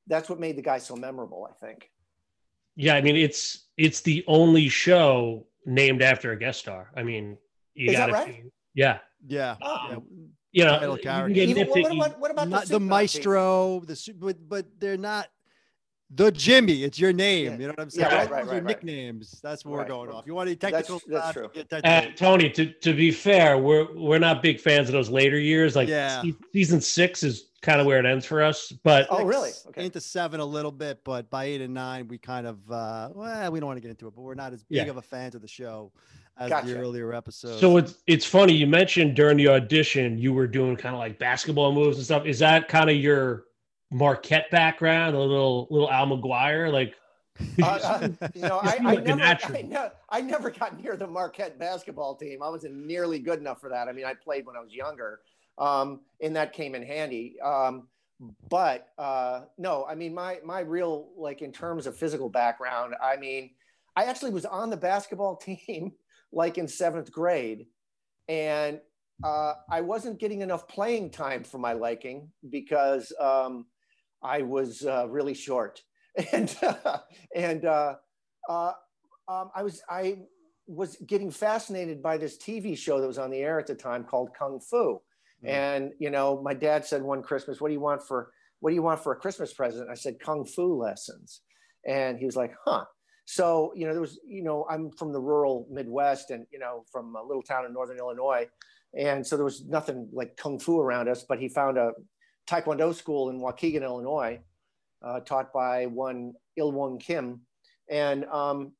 That's 0.08 0.30
what 0.30 0.40
made 0.40 0.56
the 0.56 0.62
guy 0.62 0.80
so 0.80 0.96
memorable, 0.96 1.48
I 1.50 1.66
think. 1.66 1.90
yeah, 2.76 2.96
I 2.96 3.02
mean 3.02 3.16
it's 3.16 3.68
it's 3.78 4.02
the 4.02 4.24
only 4.28 4.70
show 4.70 5.46
named 5.66 6.02
after 6.02 6.32
a 6.32 6.38
guest 6.40 6.60
star. 6.60 6.92
I 6.96 7.04
mean, 7.04 7.38
you 7.76 7.92
Is 7.92 7.98
gotta 7.98 8.14
right? 8.14 8.44
yeah. 8.74 9.00
yeah. 9.28 9.56
Oh. 9.62 9.88
yeah. 9.90 9.98
You 10.52 10.66
know, 10.66 10.96
you 10.96 11.02
character. 11.02 11.28
can 11.28 11.34
get 11.34 11.50
Even, 11.50 11.68
what, 11.68 11.80
what, 11.82 11.92
about, 11.92 12.20
what 12.20 12.32
about 12.32 12.50
not 12.50 12.66
the, 12.66 12.80
the, 12.80 12.80
sitcom 12.80 12.80
team? 12.80 12.88
maestro, 12.88 13.80
the 13.82 14.14
but 14.18 14.50
but 14.50 14.66
they're 14.80 14.98
not 14.98 15.28
the 16.12 16.32
Jimmy. 16.32 16.84
It's 16.84 17.00
your 17.00 17.14
name. 17.14 17.46
Yeah. 17.46 17.52
You 17.52 17.58
know 17.60 17.68
what 17.70 17.80
I'm 17.82 17.90
Yeah, 17.94 18.10
saying? 18.10 18.20
right, 18.22 18.32
right, 18.32 18.42
Those 18.46 18.52
right, 18.54 18.56
right. 18.56 18.64
nicknames. 18.66 19.40
That's 19.44 19.64
what 19.64 19.74
we're 19.74 19.86
going 19.88 20.10
off. 20.10 20.26
You 20.26 20.34
want 20.34 20.50
to 20.50 20.56
be 20.56 20.60
That's- 20.60 20.88
technical? 20.88 21.02
that's 21.12 21.34
true. 21.34 21.50
it, 21.54 21.70
get 21.70 21.86
Uh. 21.86 22.06
Tony, 22.16 22.50
to, 22.52 22.66
to 22.74 22.94
be 22.94 23.12
fair, 23.12 23.58
we're 23.58 23.88
we're 23.96 24.20
not 24.20 24.42
big 24.42 24.60
fans 24.60 24.90
of 24.90 24.94
those 24.94 25.10
later 25.10 25.38
years. 25.38 25.76
Like 25.76 25.88
Yeah. 25.88 26.24
season 26.54 26.82
six 26.82 27.22
is 27.24 27.46
kind 27.62 27.80
of 27.82 27.86
where 27.86 28.00
it 28.00 28.06
ends 28.06 28.26
for 28.26 28.42
us. 28.42 28.72
But 28.84 29.08
Oh, 29.10 29.24
really? 29.26 29.50
Six 29.52 29.68
Okay. 29.68 29.86
Into 29.86 30.00
seven 30.02 30.40
a 30.40 30.46
little 30.46 30.72
bit, 30.72 31.04
but 31.04 31.30
by 31.30 31.46
eight 31.46 31.62
and 31.62 31.74
nine, 31.74 32.08
we 32.08 32.18
kind 32.18 32.48
of 32.48 32.58
uh 32.72 33.10
well, 33.14 33.52
we 33.52 33.60
don't 33.60 33.68
want 33.68 33.78
to 33.78 33.82
get 33.82 33.92
into 33.92 34.08
it, 34.08 34.16
but 34.16 34.22
we're 34.22 34.34
not 34.36 34.54
as 34.54 34.64
big 34.64 34.78
Yeah. 34.78 34.90
of 34.90 34.98
a 34.98 35.02
fans 35.02 35.36
of 35.36 35.42
the 35.42 35.48
show 35.48 35.92
as 36.40 36.50
Gotcha. 36.50 36.68
the 36.68 36.78
earlier 36.78 37.14
episodes. 37.14 37.60
so 37.60 37.76
it's 37.78 37.96
it's 38.08 38.26
funny 38.26 38.54
you 38.54 38.66
mentioned 38.66 39.14
during 39.16 39.36
the 39.38 39.50
audition 39.50 40.18
you 40.18 40.32
were 40.34 40.48
doing 40.48 40.76
kind 40.78 40.96
of 40.96 41.00
like 41.00 41.20
basketball 41.20 41.74
moves 41.74 41.98
and 41.98 42.06
stuff. 42.06 42.26
Is 42.26 42.40
that 42.40 42.68
kind 42.70 42.90
of 42.90 42.96
your 42.96 43.44
Marquette 43.92 44.50
background, 44.52 45.16
a 45.16 45.20
little 45.20 45.68
little 45.70 45.90
Al 45.90 46.08
McGuire? 46.08 46.72
Like 46.72 46.96
Uh, 47.62 47.66
uh, 48.22 48.28
you 48.34 48.42
know, 48.42 48.60
I, 48.62 48.78
I, 48.84 48.96
never. 48.96 49.24
I, 49.24 49.62
ne- 49.62 49.90
I 50.10 50.22
never 50.22 50.50
got 50.50 50.82
near 50.82 50.96
the 50.98 51.08
Marquette 51.08 51.58
basketball 51.58 52.16
team. 52.16 52.44
I 52.44 52.50
wasn't 52.50 52.76
nearly 52.76 53.20
good 53.20 53.40
enough 53.40 53.62
for 53.62 53.70
that. 53.70 53.88
I 53.88 53.94
mean, 53.94 54.06
I 54.06 54.14
played 54.14 54.46
when 54.46 54.56
I 54.56 54.60
was 54.60 54.74
younger, 54.74 55.22
um, 55.58 56.02
and 56.22 56.36
that 56.36 56.54
came 56.54 56.76
in 56.76 56.84
handy. 56.84 57.40
Um, 57.42 57.88
but 58.50 58.90
uh, 58.98 59.42
no, 59.58 59.86
I 59.86 59.96
mean, 59.96 60.14
my 60.14 60.40
my 60.44 60.60
real 60.60 61.10
like 61.18 61.42
in 61.42 61.52
terms 61.52 61.88
of 61.88 61.96
physical 61.96 62.30
background, 62.30 62.96
I 63.02 63.16
mean, 63.16 63.52
I 63.96 64.06
actually 64.06 64.32
was 64.32 64.46
on 64.46 64.70
the 64.70 64.78
basketball 64.78 65.36
team 65.68 65.94
like 66.32 66.58
in 66.58 66.68
seventh 66.68 67.12
grade, 67.12 67.68
and 68.28 68.80
uh, 69.24 69.54
I 69.70 69.82
wasn't 69.82 70.20
getting 70.20 70.42
enough 70.42 70.68
playing 70.68 71.12
time 71.12 71.44
for 71.44 71.58
my 71.58 71.74
liking 71.74 72.30
because 72.50 73.12
um, 73.20 73.66
I 74.22 74.42
was 74.42 74.86
uh, 74.86 75.08
really 75.10 75.34
short 75.34 75.82
and 76.34 76.56
and 77.36 77.66
uh, 77.66 77.96
uh, 78.50 78.72
um, 79.28 79.52
I 79.56 79.64
was 79.64 79.82
I 79.90 80.20
was 80.68 80.98
getting 81.08 81.32
fascinated 81.32 82.02
by 82.02 82.18
this 82.18 82.38
TV 82.38 82.78
show 82.78 83.00
that 83.00 83.08
was 83.08 83.18
on 83.18 83.32
the 83.32 83.40
air 83.40 83.60
at 83.60 83.68
the 83.68 83.76
time 83.76 84.04
called 84.04 84.30
Kung 84.38 84.60
Fu, 84.60 85.02
Mm. 85.44 85.50
and 85.50 85.92
you 86.00 86.10
know 86.10 86.42
my 86.42 86.54
dad 86.54 86.86
said 86.86 87.02
one 87.02 87.24
Christmas, 87.24 87.62
"What 87.62 87.70
do 87.70 87.74
you 87.74 87.80
want 87.80 88.04
for 88.06 88.34
what 88.60 88.72
do 88.72 88.76
you 88.76 88.82
want 88.82 89.02
for 89.02 89.14
a 89.14 89.16
Christmas 89.16 89.54
present?" 89.54 89.90
I 89.90 89.94
said 89.94 90.20
Kung 90.20 90.44
Fu 90.46 90.76
lessons, 90.76 91.42
and 91.86 92.18
he 92.20 92.26
was 92.26 92.36
like, 92.36 92.54
"Huh." 92.66 92.84
So 93.26 93.72
you 93.76 93.86
know 93.86 93.94
there 93.94 94.02
was 94.02 94.20
you 94.28 94.44
know 94.44 94.66
I'm 94.70 94.92
from 94.92 95.14
the 95.14 95.22
rural 95.22 95.66
Midwest 95.72 96.32
and 96.32 96.46
you 96.52 96.60
know 96.60 96.84
from 96.92 97.16
a 97.16 97.24
little 97.24 97.44
town 97.44 97.66
in 97.66 97.72
northern 97.72 97.98
Illinois, 97.98 98.48
and 98.98 99.26
so 99.26 99.38
there 99.38 99.46
was 99.46 99.66
nothing 99.66 100.10
like 100.12 100.36
Kung 100.36 100.60
Fu 100.60 100.82
around 100.82 101.08
us, 101.08 101.24
but 101.24 101.40
he 101.40 101.48
found 101.48 101.78
a 101.78 101.92
Taekwondo 102.50 102.94
school 102.94 103.30
in 103.30 103.40
Waukegan, 103.40 103.84
Illinois 103.84 104.40
uh, 105.04 105.20
taught 105.22 105.54
by 105.54 105.86
one 105.86 106.34
Il 106.58 106.98
Kim, 106.98 107.42
and 107.90 108.26
um, 108.26 108.72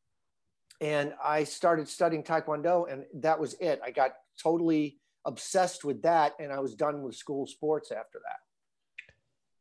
and 0.82 1.14
I 1.24 1.44
started 1.44 1.88
studying 1.88 2.24
Taekwondo, 2.24 2.92
and 2.92 3.06
that 3.22 3.40
was 3.40 3.54
it. 3.56 3.80
I 3.84 3.92
got 3.92 4.12
totally 4.42 4.98
obsessed 5.26 5.84
with 5.84 6.02
that, 6.02 6.34
and 6.40 6.52
I 6.52 6.60
was 6.60 6.74
done 6.76 7.04
with 7.04 7.16
school 7.16 7.46
sports 7.46 7.92
after 7.92 8.20
that. 8.20 8.40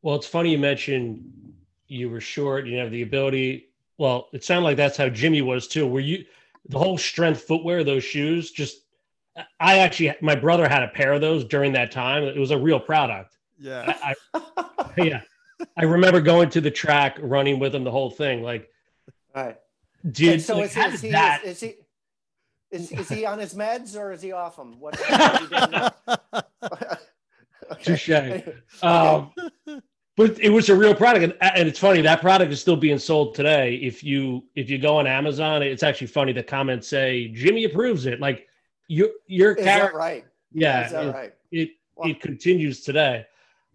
Well, 0.01 0.15
it's 0.15 0.27
funny 0.27 0.51
you 0.51 0.57
mentioned 0.57 1.23
you 1.87 2.09
were 2.09 2.21
short, 2.21 2.65
you 2.65 2.77
have 2.77 2.91
the 2.91 3.01
ability. 3.01 3.69
Well, 3.97 4.29
it 4.31 4.43
sounded 4.43 4.63
like 4.63 4.77
that's 4.77 4.95
how 4.95 5.09
Jimmy 5.09 5.41
was 5.41 5.67
too. 5.67 5.85
Were 5.85 5.99
you 5.99 6.23
the 6.69 6.79
whole 6.79 6.97
strength 6.97 7.41
footwear, 7.41 7.83
those 7.83 8.03
shoes? 8.03 8.51
Just, 8.51 8.83
I 9.59 9.79
actually, 9.79 10.15
my 10.21 10.35
brother 10.35 10.69
had 10.69 10.83
a 10.83 10.87
pair 10.87 11.11
of 11.11 11.19
those 11.19 11.43
during 11.43 11.73
that 11.73 11.91
time. 11.91 12.23
It 12.23 12.37
was 12.37 12.51
a 12.51 12.57
real 12.57 12.79
product. 12.79 13.38
Yeah. 13.59 13.93
I, 14.03 14.15
I, 14.33 14.89
yeah. 14.97 15.21
I 15.77 15.83
remember 15.83 16.21
going 16.21 16.49
to 16.51 16.61
the 16.61 16.71
track, 16.71 17.17
running 17.21 17.59
with 17.59 17.75
him 17.75 17.83
the 17.83 17.91
whole 17.91 18.09
thing. 18.09 18.41
Like, 18.41 18.69
right. 19.35 19.57
Dude, 20.09 20.41
so 20.41 20.55
like, 20.55 20.65
is, 20.65 20.73
how 20.73 20.87
is, 20.87 20.93
does 20.93 21.01
he, 21.01 21.11
that? 21.11 21.43
is, 21.43 21.51
is 21.51 21.59
he 21.59 21.75
is, 22.71 22.91
is 22.91 23.09
he 23.09 23.25
on 23.25 23.39
his 23.39 23.53
meds 23.53 23.97
or 23.97 24.11
is 24.11 24.21
he 24.21 24.31
off 24.31 24.55
them? 24.55 24.79
What? 24.79 24.97
Touche. 27.83 28.09
Um, 28.81 29.31
but 30.15 30.39
it 30.39 30.49
was 30.49 30.69
a 30.69 30.75
real 30.75 30.93
product, 30.93 31.23
and, 31.23 31.33
and 31.41 31.67
it's 31.67 31.79
funny 31.79 32.01
that 32.01 32.21
product 32.21 32.51
is 32.51 32.61
still 32.61 32.75
being 32.75 32.99
sold 32.99 33.35
today. 33.35 33.75
If 33.75 34.03
you 34.03 34.43
if 34.55 34.69
you 34.69 34.77
go 34.77 34.97
on 34.97 35.07
Amazon, 35.07 35.63
it's 35.63 35.83
actually 35.83 36.07
funny. 36.07 36.31
The 36.31 36.43
comments 36.43 36.87
say 36.87 37.29
Jimmy 37.29 37.65
approves 37.65 38.05
it. 38.05 38.19
Like 38.19 38.47
your 38.87 39.09
your 39.27 39.53
Is 39.53 39.65
that 39.65 39.79
character, 39.79 39.97
right? 39.97 40.25
yeah, 40.53 40.85
Is 40.85 40.91
that 40.91 41.05
it, 41.05 41.13
right? 41.13 41.33
it, 41.51 41.69
Well- 41.95 42.09
it 42.09 42.21
continues 42.21 42.81
today. 42.81 43.25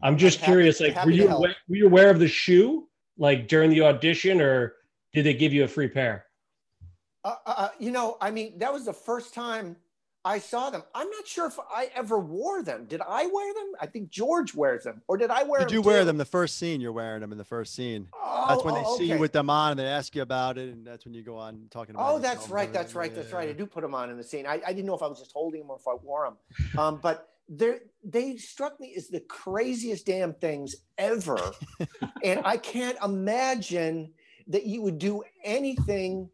I'm 0.03 0.17
just 0.17 0.41
happy- 0.41 0.53
curious. 0.53 0.81
Like, 0.81 0.95
happy 0.95 1.11
were 1.11 1.13
you 1.13 1.29
aware, 1.29 1.57
were 1.69 1.77
you 1.77 1.87
aware 1.87 2.11
of 2.11 2.19
the 2.19 2.29
shoe 2.29 2.89
like 3.19 3.49
during 3.49 3.71
the 3.71 3.83
audition, 3.83 4.41
or 4.41 4.75
did 5.13 5.25
they 5.25 5.35
give 5.35 5.53
you 5.53 5.65
a 5.65 5.69
free 5.69 5.89
pair? 5.89 6.27
Uh, 7.25 7.37
uh, 7.47 7.69
you 7.79 7.91
know, 7.91 8.19
I 8.21 8.31
mean, 8.31 8.59
that 8.59 8.73
was 8.73 8.85
the 8.85 8.93
first 8.93 9.33
time 9.33 9.77
I 10.27 10.39
saw 10.39 10.71
them. 10.71 10.83
I'm 10.95 11.09
not 11.11 11.27
sure 11.27 11.47
if 11.47 11.59
I 11.59 11.91
ever 11.95 12.19
wore 12.19 12.63
them. 12.63 12.87
Did 12.87 13.01
I 13.07 13.27
wear 13.27 13.55
them? 13.55 13.73
I 13.81 13.87
think 13.87 14.11
George 14.11 14.55
wears 14.55 14.85
them, 14.85 15.03
or 15.07 15.17
did 15.17 15.31
I 15.31 15.43
wear 15.43 15.61
Did 15.61 15.69
them? 15.69 15.75
you 15.75 15.83
wear 15.83 16.01
too? 16.01 16.07
them 16.07 16.17
the 16.19 16.25
first 16.25 16.59
scene? 16.59 16.81
You're 16.81 16.93
wearing 16.93 17.21
them 17.21 17.33
in 17.33 17.39
the 17.39 17.45
first 17.45 17.75
scene. 17.75 18.09
Oh, 18.15 18.47
That's 18.49 18.65
when 18.65 18.75
they 18.75 18.83
oh, 18.85 18.99
see 18.99 19.05
you 19.05 19.19
with 19.19 19.33
them 19.33 19.49
on 19.49 19.73
and 19.73 19.81
they 19.81 19.85
ask 19.85 20.15
you 20.15 20.23
about 20.23 20.59
it, 20.59 20.71
and 20.73 20.87
that's 20.87 21.05
when 21.05 21.15
you 21.15 21.23
go 21.23 21.37
on 21.37 21.67
talking 21.71 21.95
about. 21.95 22.11
Oh, 22.11 22.17
yourself 22.17 22.35
that's 22.35 22.49
right. 22.51 22.73
That's 22.73 22.95
right. 22.95 23.15
That's 23.15 23.33
right. 23.33 23.49
I 23.49 23.53
do 23.53 23.67
put 23.67 23.83
them 23.83 23.95
on 23.95 24.11
in 24.11 24.17
the 24.17 24.25
scene. 24.25 24.47
I, 24.47 24.61
I 24.67 24.73
didn't 24.73 24.87
know 24.87 24.95
if 24.95 25.03
I 25.03 25.07
was 25.07 25.19
just 25.19 25.33
holding 25.33 25.61
them 25.61 25.71
or 25.71 25.77
if 25.77 25.87
I 25.87 25.95
wore 25.95 26.25
them. 26.25 26.79
Um, 26.79 27.01
but 27.03 27.29
they 27.49 27.79
they 28.03 28.37
struck 28.37 28.81
me 28.81 28.95
as 28.97 29.09
the 29.09 29.21
craziest 29.21 30.07
damn 30.07 30.35
things 30.35 30.77
ever, 30.99 31.39
and 32.23 32.41
I 32.45 32.57
can't 32.57 32.99
imagine 33.05 34.13
that 34.49 34.67
you 34.67 34.83
would 34.83 34.99
do 34.99 35.23
anything 35.43 36.29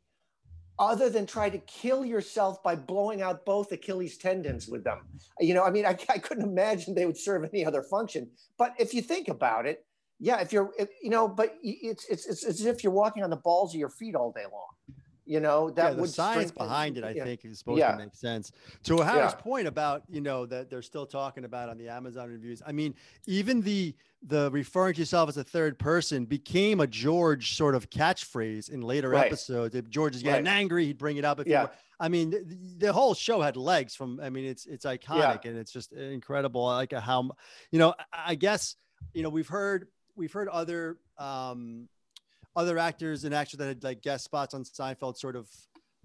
other 0.81 1.11
than 1.11 1.27
try 1.27 1.51
to 1.51 1.59
kill 1.59 2.05
yourself 2.05 2.63
by 2.63 2.75
blowing 2.75 3.21
out 3.21 3.45
both 3.45 3.71
Achilles 3.71 4.17
tendons 4.17 4.67
with 4.67 4.83
them. 4.83 5.01
You 5.39 5.53
know, 5.53 5.63
I 5.63 5.71
mean, 5.71 5.85
I, 5.85 5.97
I 6.09 6.19
couldn't 6.19 6.45
imagine 6.45 6.95
they 6.95 7.05
would 7.05 7.19
serve 7.19 7.45
any 7.45 7.67
other 7.67 7.83
function. 7.83 8.31
But 8.57 8.75
if 8.79 8.95
you 8.95 9.03
think 9.03 9.29
about 9.29 9.67
it, 9.67 9.85
yeah, 10.19 10.41
if 10.41 10.53
you're, 10.53 10.71
if, 10.79 10.89
you 11.03 11.11
know, 11.11 11.29
but 11.29 11.57
it's, 11.63 12.07
it's 12.07 12.27
it's 12.27 12.45
it's 12.45 12.61
as 12.61 12.67
if 12.67 12.83
you're 12.83 12.93
walking 12.93 13.23
on 13.23 13.31
the 13.31 13.37
balls 13.37 13.75
of 13.75 13.79
your 13.79 13.89
feet 13.91 14.15
all 14.15 14.33
day 14.33 14.45
long. 14.51 14.69
You 15.31 15.39
know, 15.39 15.71
that 15.71 15.85
yeah, 15.85 15.91
the 15.95 16.01
would 16.01 16.11
science 16.11 16.51
behind 16.51 16.99
it, 16.99 17.05
I 17.05 17.11
yeah. 17.11 17.23
think, 17.23 17.45
is 17.45 17.61
supposed 17.61 17.79
Yeah. 17.79 17.93
to 17.93 17.99
make 17.99 18.17
sense. 18.17 18.51
To 18.83 19.01
Howard's 19.01 19.35
point 19.35 19.69
about 19.69 20.03
you 20.09 20.21
know 20.21 20.45
that 20.47 20.69
they're 20.69 20.83
still 20.83 21.07
talking 21.07 21.45
about 21.45 21.69
on 21.69 21.79
the 21.79 21.89
Amazon 21.89 22.29
reviews. 22.29 22.61
I 22.67 22.73
mean, 22.73 22.97
even 23.29 23.61
the 23.61 23.95
the 24.27 24.51
referring 24.51 24.95
to 24.95 25.01
yourself 25.03 25.29
as 25.29 25.37
a 25.37 25.45
third 25.45 25.79
person 25.79 26.25
became 26.25 26.81
a 26.81 26.87
George 26.89 27.55
sort 27.57 27.77
of 27.77 27.89
catchphrase 27.91 28.71
in 28.71 28.81
later 28.81 29.11
Right. 29.11 29.27
episodes. 29.27 29.77
If 29.77 29.89
George 29.89 30.17
is 30.17 30.25
getting 30.25 30.47
Right. 30.47 30.51
angry, 30.53 30.87
he'd 30.87 30.99
bring 30.99 31.17
it 31.17 31.25
up. 31.25 31.39
If 31.39 31.47
Yeah. 31.47 31.69
I 32.01 32.09
mean, 32.09 32.31
the, 32.31 32.45
the 32.87 32.93
whole 32.93 33.15
show 33.15 33.41
had 33.41 33.57
legs. 33.57 33.95
From 33.95 34.19
I 34.21 34.31
mean, 34.31 34.45
it's 34.47 34.67
it's 34.67 34.85
iconic 34.85 35.45
and 35.45 35.57
it's 35.57 35.71
just 35.71 35.93
incredible. 35.93 36.67
I 36.67 36.75
like 36.75 36.93
how 36.93 37.31
you 37.71 37.79
know. 37.79 37.95
I 38.13 38.35
guess 38.35 38.75
you 39.15 39.23
know 39.23 39.29
we've 39.29 39.47
heard 39.47 39.87
we've 40.17 40.33
heard 40.33 40.49
other 40.49 40.99
um 41.19 41.89
other 42.57 42.79
actors 42.79 43.25
and 43.25 43.35
actors 43.35 43.59
that 43.59 43.67
had 43.69 43.85
like 43.85 44.03
guest 44.03 44.25
spots 44.25 44.55
on 44.55 44.65
Seinfeld 44.65 45.17
sort 45.17 45.37
of 45.37 45.49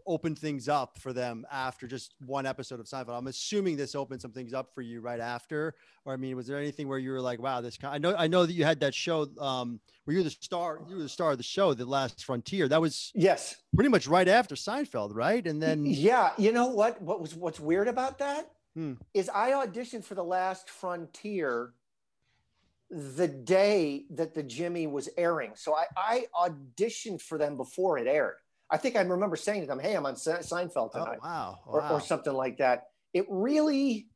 opened 0.07 0.37
things 0.37 0.69
up 0.69 0.99
for 0.99 1.13
them 1.13 1.43
after 1.51 1.87
just 1.87 2.13
one 2.27 2.45
episode 2.45 2.79
of 2.79 2.85
Seinfeld. 2.85 3.17
I'm 3.17 3.25
assuming 3.25 3.75
this 3.75 3.95
opened 3.95 4.21
some 4.21 4.31
things 4.31 4.53
up 4.53 4.69
for 4.75 4.83
you 4.83 5.01
right 5.01 5.19
after, 5.19 5.73
or 6.05 6.13
I 6.13 6.17
mean, 6.17 6.35
was 6.35 6.45
there 6.45 6.59
anything 6.59 6.87
where 6.87 6.99
you 6.99 7.09
were 7.09 7.21
like, 7.21 7.41
"Wow, 7.41 7.61
this"? 7.61 7.75
Kind 7.77 7.95
I 7.95 7.97
know, 7.97 8.15
I 8.15 8.27
know 8.27 8.45
that 8.45 8.53
you 8.53 8.63
had 8.65 8.79
that 8.81 8.93
show 8.93 9.27
um, 9.39 9.79
where 10.03 10.13
you 10.13 10.19
were 10.19 10.23
the 10.25 10.29
star, 10.29 10.79
you 10.87 10.97
were 10.97 11.01
the 11.01 11.09
star 11.09 11.31
of 11.31 11.37
the 11.37 11.43
show, 11.43 11.73
The 11.73 11.85
Last 11.85 12.23
Frontier. 12.23 12.67
That 12.67 12.81
was 12.81 13.11
Yes. 13.15 13.55
pretty 13.73 13.89
much 13.89 14.05
right 14.05 14.27
after 14.27 14.53
Seinfeld, 14.53 15.09
right? 15.15 15.45
And 15.47 15.59
then 15.59 15.85
yeah, 15.87 16.33
you 16.37 16.51
know 16.51 16.67
what? 16.67 17.01
What 17.01 17.19
was 17.19 17.33
what's 17.35 17.59
weird 17.59 17.87
about 17.87 18.19
that 18.19 18.51
is 19.15 19.27
Hmm. 19.29 19.35
I 19.35 19.51
auditioned 19.51 20.03
for 20.03 20.13
the 20.13 20.23
Last 20.23 20.69
Frontier 20.69 21.73
the 22.95 23.27
day 23.27 24.05
that 24.11 24.33
the 24.33 24.41
Jimmy 24.41 24.87
was 24.87 25.09
airing. 25.17 25.51
So 25.55 25.75
I, 25.75 25.85
I 25.97 26.49
auditioned 26.49 27.21
for 27.21 27.37
them 27.37 27.57
before 27.57 27.97
it 27.97 28.07
aired. 28.07 28.37
I 28.71 28.77
think 28.77 28.95
I 28.95 29.01
remember 29.01 29.35
saying 29.35 29.61
to 29.61 29.67
them, 29.67 29.79
"Hey, 29.79 29.95
I'm 29.95 30.05
on 30.05 30.15
Se- 30.15 30.39
Seinfeld 30.39 30.91
oh 30.93 30.99
tonight," 30.99 31.19
wow, 31.21 31.59
or, 31.67 31.83
or 31.83 31.99
something 32.01 32.33
like 32.33 32.57
that. 32.57 32.85
It 33.13 33.25
really 33.29 34.07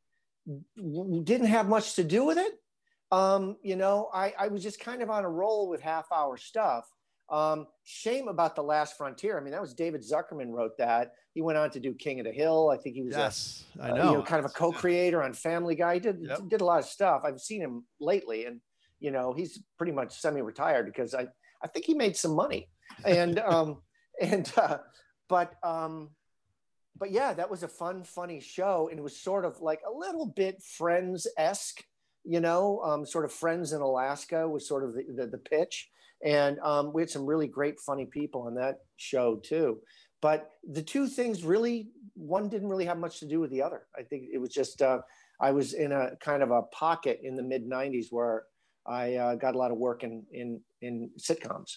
didn't 0.76 1.46
have 1.46 1.68
much 1.68 1.94
to 1.96 2.04
do 2.04 2.24
with 2.24 2.38
it. 2.38 2.52
Um, 3.12 3.56
you 3.62 3.76
know, 3.76 4.08
I, 4.14 4.32
I 4.38 4.48
was 4.48 4.62
just 4.62 4.80
kind 4.80 5.02
of 5.02 5.10
on 5.10 5.24
a 5.24 5.28
roll 5.28 5.68
with 5.68 5.82
half 5.82 6.06
hour 6.10 6.36
stuff. 6.36 6.88
Um, 7.28 7.66
shame 7.84 8.28
about 8.28 8.56
the 8.56 8.62
Last 8.62 8.96
Frontier. 8.96 9.38
I 9.38 9.42
mean, 9.42 9.52
that 9.52 9.60
was 9.60 9.74
David 9.74 10.02
Zuckerman 10.02 10.50
wrote 10.50 10.78
that. 10.78 11.12
He 11.34 11.42
went 11.42 11.58
on 11.58 11.70
to 11.70 11.80
do 11.80 11.94
King 11.94 12.18
of 12.18 12.26
the 12.26 12.32
Hill. 12.32 12.70
I 12.70 12.76
think 12.76 12.96
he 12.96 13.02
was 13.02 13.14
a 13.14 13.18
yes, 13.18 13.64
I 13.80 13.90
uh, 13.90 13.94
know. 13.94 14.10
you 14.10 14.16
know, 14.18 14.22
kind 14.22 14.44
of 14.44 14.50
a 14.50 14.54
co-creator 14.54 15.22
on 15.22 15.32
Family 15.34 15.76
Guy. 15.76 15.94
He 15.94 16.00
did 16.00 16.18
Yep. 16.22 16.40
did 16.48 16.60
a 16.60 16.64
lot 16.64 16.80
of 16.80 16.86
stuff. 16.86 17.22
I've 17.24 17.40
seen 17.40 17.60
him 17.60 17.84
lately, 18.00 18.46
and 18.46 18.60
you 19.00 19.10
know, 19.10 19.32
he's 19.32 19.62
pretty 19.76 19.92
much 19.92 20.18
semi-retired 20.20 20.86
because 20.86 21.14
I 21.14 21.26
I 21.62 21.68
think 21.68 21.86
he 21.86 21.94
made 21.94 22.16
some 22.16 22.34
money, 22.34 22.68
and 23.04 23.38
um 23.54 23.78
and 24.20 24.50
uh, 24.56 24.78
but 25.28 25.54
um 25.62 26.10
but 27.00 27.10
yeah, 27.10 27.32
that 27.32 27.50
was 27.50 27.62
a 27.62 27.68
fun, 27.68 28.04
funny 28.04 28.40
show, 28.40 28.88
and 28.90 28.98
it 28.98 29.02
was 29.02 29.20
sort 29.20 29.46
of 29.46 29.60
like 29.60 29.80
a 29.88 29.90
little 29.90 30.26
bit 30.26 30.62
Friends 30.62 31.26
esque, 31.38 31.82
you 32.24 32.40
know, 32.40 32.80
um, 32.84 33.06
sort 33.06 33.24
of 33.24 33.32
Friends 33.32 33.72
in 33.72 33.80
Alaska 33.80 34.46
was 34.46 34.68
sort 34.68 34.84
of 34.84 34.94
the 34.94 35.04
the, 35.16 35.26
the 35.26 35.38
pitch, 35.38 35.88
and 36.24 36.58
um, 36.60 36.92
we 36.92 37.00
had 37.00 37.10
some 37.10 37.24
really 37.24 37.48
great, 37.48 37.80
funny 37.80 38.04
people 38.04 38.42
on 38.42 38.54
that 38.56 38.80
show 38.96 39.36
too. 39.36 39.80
But 40.20 40.50
the 40.68 40.82
two 40.82 41.08
things 41.08 41.42
really, 41.42 41.88
one 42.14 42.50
didn't 42.50 42.68
really 42.68 42.84
have 42.84 42.98
much 42.98 43.20
to 43.20 43.26
do 43.26 43.40
with 43.40 43.50
the 43.50 43.62
other. 43.62 43.86
I 43.98 44.02
think 44.02 44.24
it 44.30 44.38
was 44.38 44.50
just 44.50 44.82
uh, 44.82 44.98
I 45.40 45.52
was 45.52 45.72
in 45.72 45.92
a 45.92 46.10
kind 46.20 46.42
of 46.42 46.50
a 46.50 46.62
pocket 46.64 47.20
in 47.22 47.34
the 47.34 47.42
mid 47.42 47.66
'90s 47.66 48.08
where 48.10 48.44
I 48.90 49.14
uh, 49.14 49.34
got 49.36 49.54
a 49.54 49.58
lot 49.58 49.70
of 49.70 49.78
work 49.78 50.02
in 50.02 50.24
in 50.32 50.60
in 50.82 51.10
sitcoms. 51.18 51.76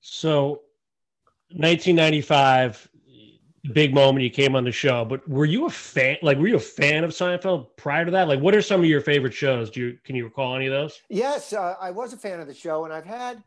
So, 0.00 0.62
1995, 1.52 2.88
big 3.72 3.94
moment 3.94 4.24
you 4.24 4.30
came 4.30 4.56
on 4.56 4.64
the 4.64 4.72
show. 4.72 5.04
But 5.04 5.26
were 5.28 5.44
you 5.44 5.66
a 5.66 5.70
fan? 5.70 6.16
Like, 6.22 6.38
were 6.38 6.48
you 6.48 6.56
a 6.56 6.60
fan 6.60 7.04
of 7.04 7.10
Seinfeld 7.10 7.68
prior 7.76 8.04
to 8.04 8.10
that? 8.10 8.26
Like, 8.26 8.40
what 8.40 8.54
are 8.54 8.62
some 8.62 8.80
of 8.80 8.86
your 8.86 9.00
favorite 9.00 9.34
shows? 9.34 9.70
Do 9.70 9.80
you 9.80 9.98
can 10.04 10.16
you 10.16 10.24
recall 10.24 10.56
any 10.56 10.66
of 10.66 10.72
those? 10.72 11.00
Yes, 11.08 11.52
uh, 11.52 11.76
I 11.80 11.92
was 11.92 12.12
a 12.12 12.16
fan 12.16 12.40
of 12.40 12.48
the 12.48 12.54
show, 12.54 12.84
and 12.84 12.92
I've 12.92 13.06
had, 13.06 13.42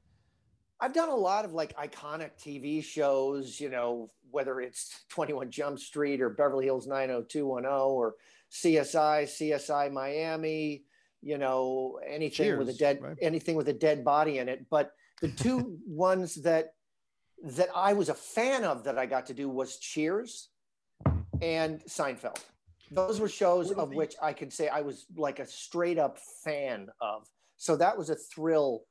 I've 0.79 0.93
done 0.93 1.09
a 1.09 1.15
lot 1.15 1.43
of 1.43 1.51
like 1.51 1.75
iconic 1.75 2.31
TV 2.39 2.81
shows. 2.81 3.59
You 3.59 3.69
know, 3.69 4.07
whether 4.31 4.61
it's 4.61 5.03
Twenty 5.09 5.33
One 5.33 5.51
Jump 5.51 5.77
Street 5.77 6.21
or 6.21 6.29
Beverly 6.29 6.65
Hills 6.65 6.87
Nine 6.87 7.09
Hundred 7.09 7.29
Two 7.29 7.47
One 7.47 7.63
Zero 7.63 7.89
or 7.89 8.15
CSI, 8.49 9.23
CSI 9.23 9.91
Miami. 9.91 10.83
You 11.23 11.38
know, 11.38 11.99
anything 12.05 12.57
with 12.57 12.69
a 12.69 12.73
dead, 12.73 12.99
right? 13.01 13.17
anything 13.21 13.55
with 13.55 13.69
a 13.69 13.73
dead 13.73 14.03
body 14.03 14.39
in 14.39 14.49
it. 14.49 14.65
But 14.69 14.91
the 15.21 15.29
two 15.29 15.77
ones 15.88 16.36
that 16.43 16.73
that 17.43 17.69
I 17.75 17.93
was 17.93 18.09
a 18.09 18.13
fan 18.13 18.63
of 18.63 18.83
that 18.86 18.97
I 18.97 19.05
got 19.05 19.25
to 19.27 19.33
do 19.33 19.49
was 19.49 19.77
Cheers 19.77 20.49
and 21.41 21.81
Seinfeld. 21.88 22.39
Those 22.91 23.19
were 23.19 23.27
shows 23.29 23.67
What 23.67 23.75
do 23.75 23.79
you 23.79 23.83
of 23.83 23.89
think- 23.89 23.99
which 23.99 24.15
I 24.21 24.33
could 24.33 24.53
say 24.53 24.67
I 24.69 24.81
was 24.81 25.05
like 25.15 25.39
a 25.39 25.45
straight 25.45 25.97
up 25.97 26.19
fan 26.43 26.88
of. 27.01 27.27
So 27.57 27.75
that 27.77 27.97
was 27.97 28.09
a 28.09 28.15
thrill. 28.15 28.83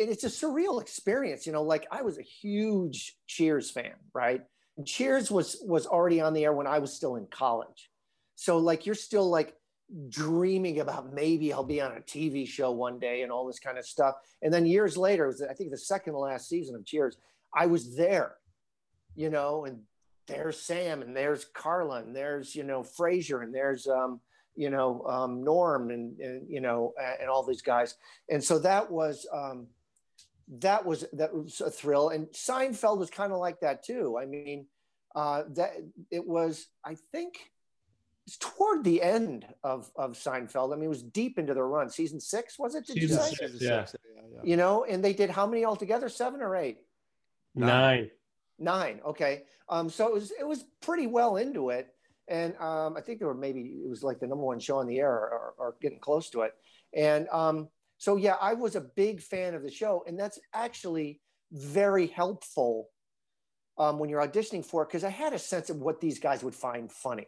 And 0.00 0.08
it's 0.10 0.24
a 0.24 0.28
surreal 0.28 0.80
experience, 0.80 1.46
you 1.46 1.52
know, 1.52 1.62
like 1.62 1.86
I 1.90 2.02
was 2.02 2.18
a 2.18 2.22
huge 2.22 3.16
Cheers 3.26 3.70
fan, 3.70 3.94
right? 4.14 4.42
Cheers 4.84 5.30
was 5.30 5.62
was 5.62 5.86
already 5.86 6.20
on 6.20 6.32
the 6.34 6.44
air 6.44 6.52
when 6.52 6.66
I 6.66 6.78
was 6.78 6.92
still 6.92 7.16
in 7.16 7.26
college. 7.26 7.90
So 8.34 8.58
like 8.58 8.86
you're 8.86 8.94
still 8.96 9.28
like 9.30 9.54
dreaming 10.08 10.80
about 10.80 11.12
maybe 11.12 11.52
I'll 11.52 11.64
be 11.64 11.80
on 11.80 11.92
a 11.92 12.00
TV 12.00 12.46
show 12.46 12.70
one 12.70 12.98
day 12.98 13.22
and 13.22 13.30
all 13.30 13.46
this 13.46 13.58
kind 13.58 13.78
of 13.78 13.86
stuff. 13.86 14.14
And 14.42 14.52
then 14.52 14.66
years 14.66 14.96
later, 14.96 15.26
was, 15.26 15.42
I 15.42 15.54
think 15.54 15.70
the 15.70 15.78
second 15.78 16.14
to 16.14 16.18
last 16.18 16.48
season 16.48 16.74
of 16.74 16.84
Cheers, 16.84 17.16
I 17.54 17.66
was 17.66 17.96
there, 17.96 18.36
you 19.14 19.30
know, 19.30 19.64
and 19.64 19.80
there's 20.26 20.60
Sam 20.60 21.02
and 21.02 21.16
there's 21.16 21.44
Carla 21.44 21.98
and 21.98 22.16
there's, 22.16 22.54
you 22.54 22.64
know, 22.64 22.82
Frasier 22.82 23.42
and 23.42 23.54
there's, 23.54 23.86
um, 23.86 24.20
you 24.56 24.70
know, 24.70 25.04
um, 25.06 25.44
Norm 25.44 25.90
and, 25.90 26.18
and, 26.18 26.48
you 26.48 26.60
know, 26.60 26.94
and, 27.20 27.28
all 27.28 27.44
these 27.44 27.62
guys. 27.62 27.96
And 28.30 28.42
so 28.42 28.58
that 28.60 28.90
was, 28.90 29.26
um, 29.32 29.66
that 30.60 30.84
was 30.84 31.04
that 31.14 31.34
was 31.34 31.60
a 31.60 31.70
thrill. 31.70 32.10
And 32.10 32.26
Seinfeld 32.28 32.98
was 32.98 33.10
kind 33.10 33.32
of 33.32 33.38
like 33.38 33.60
that 33.60 33.82
too. 33.82 34.18
I 34.20 34.26
mean, 34.26 34.66
uh, 35.14 35.44
that 35.54 35.72
it 36.10 36.26
was, 36.26 36.66
I 36.84 36.96
think, 37.12 37.38
toward 38.40 38.84
the 38.84 39.02
end 39.02 39.46
of 39.62 39.90
of 39.96 40.12
Seinfeld. 40.12 40.72
I 40.72 40.76
mean, 40.76 40.86
it 40.86 40.88
was 40.88 41.02
deep 41.02 41.38
into 41.38 41.54
their 41.54 41.66
run. 41.66 41.90
Season 41.90 42.20
six 42.20 42.58
was 42.58 42.74
it? 42.74 42.86
Did 42.86 42.94
Season 42.94 43.18
you 43.18 43.22
say? 43.22 43.34
six. 43.34 43.52
Yeah. 43.60 43.84
six, 43.84 44.02
yeah, 44.14 44.22
yeah. 44.34 44.40
You 44.42 44.56
know, 44.56 44.84
and 44.84 45.04
they 45.04 45.12
did 45.12 45.30
how 45.30 45.46
many 45.46 45.64
altogether? 45.64 46.08
Seven 46.08 46.40
or 46.40 46.56
eight? 46.56 46.78
Nine. 47.54 48.10
Nine. 48.58 49.00
Okay. 49.06 49.42
Um, 49.68 49.90
so 49.90 50.08
it 50.08 50.14
was 50.14 50.32
it 50.38 50.46
was 50.46 50.64
pretty 50.80 51.06
well 51.06 51.36
into 51.36 51.70
it, 51.70 51.88
and 52.28 52.56
um, 52.56 52.96
I 52.96 53.00
think 53.00 53.18
there 53.18 53.28
were 53.28 53.34
maybe 53.34 53.60
it 53.84 53.88
was 53.88 54.02
like 54.02 54.20
the 54.20 54.26
number 54.26 54.44
one 54.44 54.60
show 54.60 54.78
on 54.78 54.86
the 54.86 54.98
air 54.98 55.10
or, 55.10 55.28
or, 55.28 55.54
or 55.58 55.76
getting 55.80 55.98
close 55.98 56.30
to 56.30 56.42
it. 56.42 56.52
And 56.94 57.28
um, 57.28 57.68
so 57.98 58.16
yeah, 58.16 58.36
I 58.40 58.54
was 58.54 58.76
a 58.76 58.80
big 58.80 59.20
fan 59.20 59.54
of 59.54 59.62
the 59.62 59.70
show, 59.70 60.04
and 60.06 60.18
that's 60.18 60.38
actually 60.52 61.20
very 61.52 62.06
helpful 62.06 62.88
um, 63.78 63.98
when 63.98 64.10
you're 64.10 64.26
auditioning 64.26 64.64
for 64.64 64.82
it 64.82 64.88
because 64.88 65.04
I 65.04 65.10
had 65.10 65.32
a 65.32 65.38
sense 65.38 65.70
of 65.70 65.78
what 65.78 66.00
these 66.00 66.18
guys 66.18 66.42
would 66.42 66.54
find 66.54 66.90
funny, 66.90 67.26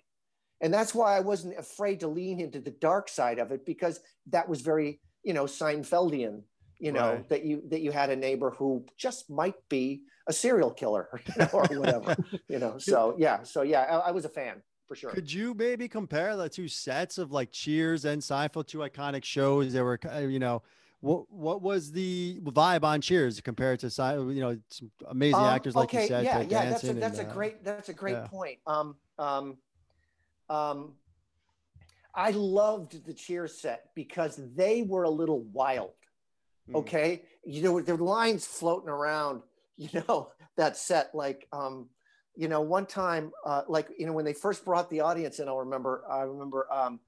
and 0.61 0.73
that's 0.73 0.95
why 0.95 1.17
I 1.17 1.21
wasn't 1.21 1.59
afraid 1.59 2.01
to 2.01 2.09
lean 2.09 2.41
into 2.41 2.61
the 2.61 2.71
dark 2.71 3.09
side 3.09 3.39
of 3.39 3.53
it 3.53 3.65
because 3.67 4.01
that 4.31 4.49
was 4.49 4.61
very 4.63 5.01
you 5.23 5.35
know 5.35 5.45
Seinfeldian. 5.45 6.43
You 6.79 6.93
know 6.93 7.15
Right. 7.15 7.29
that 7.31 7.45
you 7.45 7.63
that 7.69 7.81
you 7.81 7.91
had 7.91 8.11
a 8.11 8.17
neighbor 8.17 8.51
who 8.51 8.85
just 8.99 9.31
might 9.31 9.57
be 9.71 10.03
a 10.27 10.33
serial 10.33 10.71
killer 10.71 11.09
you 11.27 11.33
know, 11.39 11.49
or 11.53 11.65
whatever. 11.67 12.17
you 12.49 12.59
know, 12.59 12.77
so 12.91 13.15
yeah, 13.19 13.43
so 13.45 13.63
yeah, 13.63 13.83
I, 13.83 14.09
I 14.09 14.11
was 14.11 14.25
a 14.25 14.29
fan 14.29 14.63
for 14.87 14.95
sure. 14.95 15.11
Could 15.11 15.33
you 15.33 15.55
maybe 15.55 15.89
compare 15.89 16.37
the 16.37 16.49
two 16.49 16.69
sets 16.69 17.19
of 17.19 17.33
like 17.33 17.51
Cheers 17.51 18.05
and 18.05 18.21
Seinfeld, 18.21 18.67
two 18.67 18.79
iconic 18.79 19.25
shows 19.25 19.73
that 19.73 19.83
were, 19.83 19.99
uh, 20.13 20.19
you 20.19 20.39
know, 20.39 20.63
what 21.01 21.31
what 21.31 21.63
was 21.63 21.93
the 21.93 22.41
vibe 22.43 22.83
on 22.85 23.01
Cheers 23.01 23.41
compared 23.41 23.81
to 23.81 23.89
you 24.33 24.41
know 24.41 24.59
some 24.69 24.91
amazing 25.09 25.41
Um, 25.41 25.47
actors 25.47 25.75
like 25.75 25.93
you 25.93 26.07
said, 26.07 26.25
yeah, 26.25 26.41
yeah, 26.41 26.71
that's 26.71 26.85
a, 26.85 26.95
that's 26.95 27.19
and, 27.19 27.29
a 27.29 27.31
uh, 27.31 27.35
great 27.35 27.65
that's 27.65 27.89
a 27.89 27.95
great 27.95 28.13
yeah. 28.13 28.27
point. 28.27 28.59
Um, 28.67 28.97
um, 29.19 29.57
um, 30.49 30.95
I 32.15 32.31
loved 32.31 33.05
the 33.05 33.13
Cheers 33.13 33.61
set 33.61 33.91
because 33.95 34.41
they 34.55 34.83
were 34.83 35.05
a 35.05 35.11
little 35.11 35.43
wild. 35.53 35.93
Mm. 36.71 36.77
Okay, 36.77 37.23
you 37.45 37.63
know, 37.63 37.81
there 37.81 37.97
were 37.97 38.05
lines 38.05 38.47
floating 38.47 38.89
around. 38.89 39.43
You 39.79 40.03
know 40.09 40.31
that 40.57 40.77
set, 40.77 41.15
like, 41.15 41.47
um, 41.53 41.89
you 42.35 42.49
know, 42.49 42.61
one 42.61 42.87
time, 42.87 43.33
uh, 43.45 43.63
like, 43.69 43.89
you 43.99 44.07
know, 44.07 44.13
when 44.13 44.25
they 44.25 44.33
first 44.33 44.65
brought 44.65 44.91
the 44.91 45.01
audience 45.01 45.39
in, 45.39 45.49
I'll 45.49 45.59
remember. 45.59 46.03
I 46.11 46.23
remember 46.23 46.67
um, 46.73 47.01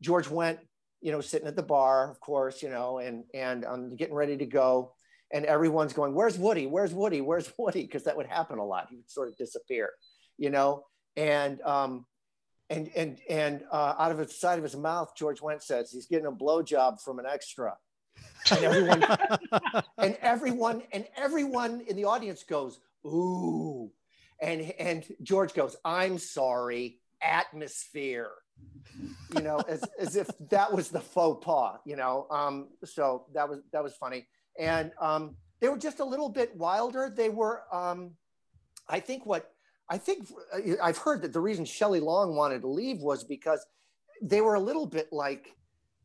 George 0.00 0.28
went, 0.28 0.58
you 1.00 1.12
know, 1.12 1.20
sitting 1.20 1.48
at 1.48 1.56
the 1.56 1.62
bar, 1.62 2.10
of 2.10 2.20
course, 2.20 2.62
you 2.62 2.70
know, 2.70 2.98
and 2.98 3.24
and 3.34 3.64
um, 3.64 3.96
getting 3.96 4.14
ready 4.14 4.36
to 4.36 4.46
go, 4.46 4.94
and 5.32 5.44
everyone's 5.44 5.92
going, 5.92 6.14
"Where's 6.14 6.38
Woody? 6.38 6.66
Where's 6.66 6.92
Woody? 6.92 7.20
Where's 7.20 7.50
Woody?" 7.58 7.82
Because 7.82 8.04
that 8.04 8.16
would 8.16 8.26
happen 8.26 8.58
a 8.58 8.64
lot. 8.64 8.88
He 8.90 8.96
would 8.96 9.10
sort 9.10 9.28
of 9.28 9.36
disappear, 9.36 9.90
you 10.38 10.50
know, 10.50 10.84
and 11.16 11.60
um, 11.62 12.06
and 12.70 12.90
and 12.96 13.18
and 13.28 13.62
uh, 13.70 13.94
out 13.98 14.10
of 14.10 14.18
the 14.18 14.28
side 14.28 14.58
of 14.58 14.64
his 14.64 14.76
mouth, 14.76 15.14
George 15.16 15.40
Wendt 15.40 15.62
says 15.62 15.90
he's 15.90 16.06
getting 16.06 16.26
a 16.26 16.32
blowjob 16.32 17.00
from 17.02 17.18
an 17.18 17.26
extra, 17.26 17.76
and 18.50 18.64
everyone 18.64 19.04
and 19.98 20.16
everyone 20.20 20.82
and 20.92 21.06
everyone 21.16 21.82
in 21.86 21.96
the 21.96 22.04
audience 22.04 22.42
goes 22.44 22.80
ooh. 23.06 23.90
And 24.40 24.72
and 24.78 25.04
george 25.22 25.54
goes 25.54 25.76
i'm 25.84 26.18
sorry 26.18 26.98
atmosphere. 27.22 28.30
You 29.34 29.42
know 29.42 29.58
as, 29.68 29.82
as 29.98 30.16
if 30.16 30.28
that 30.50 30.72
was 30.72 30.90
the 30.90 31.00
faux 31.00 31.44
pas 31.44 31.78
you 31.84 31.96
know? 31.96 32.26
Um 32.30 32.68
so 32.84 33.26
that 33.34 33.48
was 33.48 33.60
that 33.72 33.82
was 33.82 33.94
funny. 33.94 34.26
And 34.58 34.92
um 35.00 35.36
they 35.60 35.68
were 35.68 35.78
just 35.78 36.00
a 36.00 36.04
little 36.04 36.28
bit 36.28 36.56
wilder. 36.56 37.12
They 37.14 37.28
were 37.28 37.62
um 37.72 38.12
i 38.88 39.00
think 39.00 39.24
what 39.24 39.53
i 39.90 39.98
think 39.98 40.28
uh, 40.52 40.72
i've 40.82 40.98
heard 40.98 41.22
that 41.22 41.32
the 41.32 41.40
reason 41.40 41.64
shelley 41.64 42.00
long 42.00 42.34
wanted 42.34 42.60
to 42.60 42.68
leave 42.68 43.00
was 43.00 43.24
because 43.24 43.64
they 44.22 44.40
were 44.40 44.54
a 44.54 44.60
little 44.60 44.86
bit 44.86 45.08
like 45.12 45.54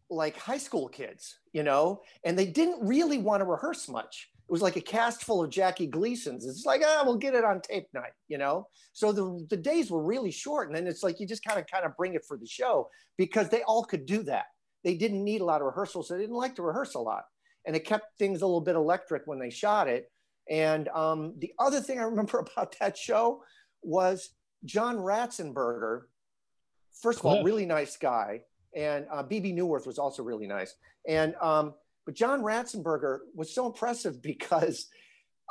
like 0.10 0.38
high 0.38 0.58
school 0.58 0.88
kids, 0.88 1.40
you 1.54 1.64
know, 1.64 2.02
and 2.24 2.38
they 2.38 2.48
didn't 2.48 2.86
really 2.86 3.20
want 3.20 3.42
to 3.42 3.46
rehearse 3.46 3.88
much. 3.88 4.30
It 4.48 4.52
was 4.52 4.62
like 4.62 4.76
a 4.76 4.82
cast 4.82 5.24
full 5.24 5.44
of 5.44 5.52
Jackie 5.52 5.86
Gleasons. 5.86 6.48
It's 6.48 6.66
like, 6.66 6.82
ah, 6.84 7.04
we'll 7.06 7.18
get 7.18 7.36
it 7.36 7.44
on 7.44 7.62
tape 7.62 7.86
night, 7.94 8.14
you 8.28 8.40
know. 8.40 8.68
So 8.94 9.12
the 9.12 9.46
the 9.50 9.58
days 9.58 9.92
were 9.92 10.04
really 10.04 10.32
short, 10.32 10.68
and 10.68 10.76
then 10.76 10.88
it's 10.88 11.04
like 11.04 11.20
you 11.20 11.28
just 11.28 11.44
kind 11.44 11.60
of 11.60 11.68
kind 11.68 11.86
of 11.86 11.96
bring 11.96 12.16
it 12.16 12.26
for 12.28 12.38
the 12.38 12.48
show 12.48 12.90
because 13.18 13.50
they 13.50 13.62
all 13.64 13.84
could 13.84 14.06
do 14.08 14.24
that. 14.24 14.46
They 14.84 14.96
didn't 14.96 15.24
need 15.24 15.42
a 15.42 15.46
lot 15.46 15.62
of 15.62 15.68
rehearsals. 15.68 16.08
They 16.08 16.18
didn't 16.18 16.36
like 16.36 16.56
to 16.56 16.64
rehearse 16.64 16.96
a 16.96 17.00
lot, 17.00 17.26
and 17.66 17.76
it 17.76 17.86
kept 17.86 18.18
things 18.18 18.42
a 18.42 18.46
little 18.46 18.62
bit 18.62 18.76
electric 18.76 19.24
when 19.28 19.40
they 19.40 19.52
shot 19.52 19.88
it. 19.88 20.12
And 20.50 20.88
um, 20.90 21.36
the 21.38 21.54
other 21.60 21.80
thing 21.80 22.00
I 22.00 22.04
remember 22.04 22.40
about 22.58 22.76
that 22.80 22.98
show 22.98 23.44
was 23.82 24.30
John 24.66 24.98
Ratzenberger. 24.98 26.04
First 27.02 27.20
of 27.20 27.26
all, 27.26 27.44
really 27.44 27.66
nice 27.66 27.98
guy 27.98 28.42
and 28.76 29.06
uh, 29.12 29.24
Bebe 29.24 29.54
Neuwirth 29.54 29.88
was 29.88 29.98
also 29.98 30.24
really 30.24 30.48
nice. 30.48 30.76
And 31.08 31.36
um, 31.42 31.74
but 32.06 32.16
John 32.16 32.42
Ratzenberger 32.42 33.20
was 33.36 33.54
so 33.54 33.66
impressive 33.66 34.22
because 34.22 34.88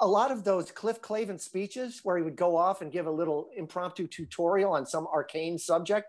a 0.01 0.07
lot 0.07 0.31
of 0.31 0.45
those 0.45 0.71
Cliff 0.71 1.01
Clavin 1.03 1.41
speeches, 1.41 2.01
where 2.05 2.17
he 2.17 2.23
would 2.23 2.37
go 2.37 2.57
off 2.57 2.83
and 2.83 2.93
give 2.93 3.07
a 3.07 3.11
little 3.11 3.49
impromptu 3.57 4.07
tutorial 4.07 4.73
on 4.73 4.87
some 4.87 5.09
arcane 5.09 5.59
subject, 5.59 6.07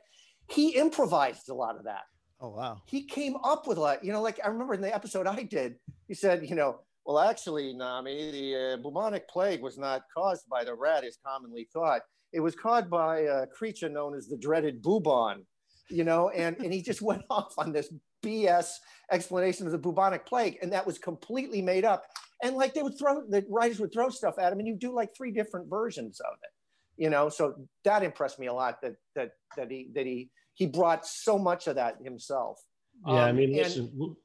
he 0.48 0.76
improvised 0.76 1.50
a 1.50 1.54
lot 1.54 1.76
of 1.76 1.86
that. 1.86 2.04
oh 2.42 2.50
wow. 2.50 2.82
He 2.86 3.04
came 3.04 3.36
up 3.44 3.68
with 3.68 3.78
a 3.78 3.82
lot. 3.82 4.04
You 4.04 4.14
know, 4.14 4.22
like 4.22 4.40
I 4.44 4.50
remember 4.50 4.74
in 4.74 4.82
the 4.82 4.94
episode 4.94 5.28
I 5.28 5.44
did, 5.44 5.76
he 6.08 6.14
said, 6.14 6.48
you 6.48 6.56
know. 6.56 6.82
Well, 7.10 7.20
actually, 7.20 7.74
Normie, 7.74 8.32
the 8.32 8.74
uh, 8.74 8.78
bubonic 8.78 9.28
plague 9.28 9.64
was 9.64 9.80
not 9.80 10.04
caused 10.16 10.48
by 10.48 10.64
the 10.64 10.76
rat 10.76 11.04
as 11.04 11.18
commonly 11.26 11.68
thought. 11.74 12.04
It 12.34 12.40
was 12.40 12.56
caused 12.56 12.88
by 12.88 13.22
a 13.22 13.48
creature 13.48 13.90
known 13.90 14.16
as 14.16 14.28
the 14.28 14.38
dreaded 14.38 14.84
bubon 14.84 15.44
you 15.90 16.04
know, 16.04 16.30
and, 16.30 16.58
and 16.58 16.74
he 16.74 16.82
just 16.90 17.02
went 17.02 17.24
off 17.30 17.54
on 17.58 17.72
this 17.72 17.92
BS 18.24 18.70
explanation 19.12 19.66
of 19.66 19.72
the 19.72 19.78
bubonic 19.78 20.26
plague, 20.26 20.58
and 20.62 20.72
that 20.72 20.86
was 20.86 20.98
completely 20.98 21.62
made 21.62 21.86
up. 21.86 22.04
And 22.44 22.56
like 22.56 22.74
they 22.74 22.84
would 22.84 22.98
throw, 22.98 23.22
the 23.28 23.46
writers 23.50 23.80
would 23.80 23.92
throw 23.92 24.10
stuff 24.10 24.36
at 24.40 24.54
him, 24.54 24.60
and 24.60 24.68
you 24.68 24.76
do 24.76 24.94
like 24.94 25.10
three 25.16 25.32
different 25.32 25.70
versions 25.70 26.20
of 26.22 26.38
it, 26.44 27.04
you 27.04 27.10
know. 27.10 27.28
So 27.28 27.56
that 27.84 28.04
impressed 28.04 28.40
me 28.40 28.48
a 28.48 28.54
lot. 28.54 28.82
That 28.82 28.96
that 29.16 29.32
that 29.58 29.70
he 29.70 29.90
that 29.94 30.06
he 30.06 30.30
he 30.54 30.68
brought 30.68 31.06
so 31.06 31.38
much 31.38 31.68
of 31.68 31.76
that 31.76 31.98
himself. 32.04 32.60
Yeah, 33.06 33.26
I 33.26 33.30
Um, 33.30 33.36
mean, 33.36 33.50
and 33.50 33.58
listen, 33.58 34.16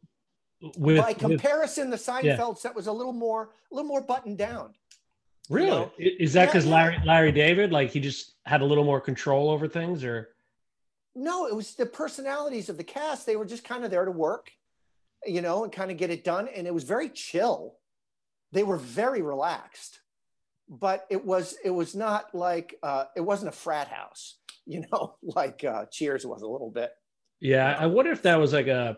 with, 0.77 0.98
by 0.98 1.09
with- 1.09 1.18
comparison, 1.18 1.90
the 1.90 1.96
Seinfeld 1.96 2.59
set 2.59 2.74
was 2.74 2.87
a 2.87 2.92
little 2.92 3.12
more 3.12 3.50
a 3.70 3.74
little 3.74 3.88
more 3.88 4.00
buttoned 4.03 4.38
down. 4.38 4.74
really, 5.50 5.68
know? 5.68 5.92
Is 5.98 6.33
that 6.35 6.46
because 6.46 6.66
yeah. 6.66 6.74
Larry 6.74 6.98
Larry 7.05 7.33
David, 7.33 7.72
like 7.72 7.90
he 7.90 8.00
just 8.00 8.35
had 8.46 8.61
a 8.62 8.64
little 8.64 8.85
more 8.85 9.00
control 9.00 9.50
over 9.50 9.68
things, 9.68 10.05
or 10.05 10.31
No, 11.14 11.46
it 11.46 11.55
was 11.55 11.74
the 11.74 11.87
personalities 11.87 12.68
of 12.68 12.77
the 12.77 12.85
cast. 12.85 13.27
They 13.27 13.37
were 13.37 13.44
just 13.46 13.64
kind 13.64 13.85
of 13.85 13.90
there 13.90 14.05
to 14.05 14.11
work, 14.11 14.50
you 15.27 15.42
know, 15.42 15.64
and 15.64 15.72
kind 15.72 15.90
of 15.90 15.96
get 15.96 16.11
it 16.11 16.24
done. 16.24 16.48
And 16.48 16.66
it 16.66 16.74
was 16.74 16.85
very 16.85 17.09
chill. 17.09 17.77
They 18.53 18.62
were 18.62 18.77
very 18.77 19.22
relaxed, 19.22 20.00
but 20.68 21.07
it 21.11 21.24
was 21.24 21.57
it 21.64 21.70
was 21.70 21.94
not 21.94 22.35
like 22.35 22.77
uh, 22.83 23.05
it 23.16 23.20
wasn't 23.20 23.48
a 23.48 23.57
frat 23.57 23.88
house, 23.88 24.37
you 24.66 24.85
know, 24.90 25.16
like 25.22 25.64
uh, 25.64 25.87
Cheers 25.90 26.24
was 26.24 26.42
a 26.42 26.48
little 26.48 26.70
bit. 26.70 26.90
yeah, 27.40 27.77
I 27.79 27.87
wonder 27.87 28.12
if 28.12 28.22
that 28.22 28.38
was 28.38 28.53
like 28.53 28.68
a 28.68 28.96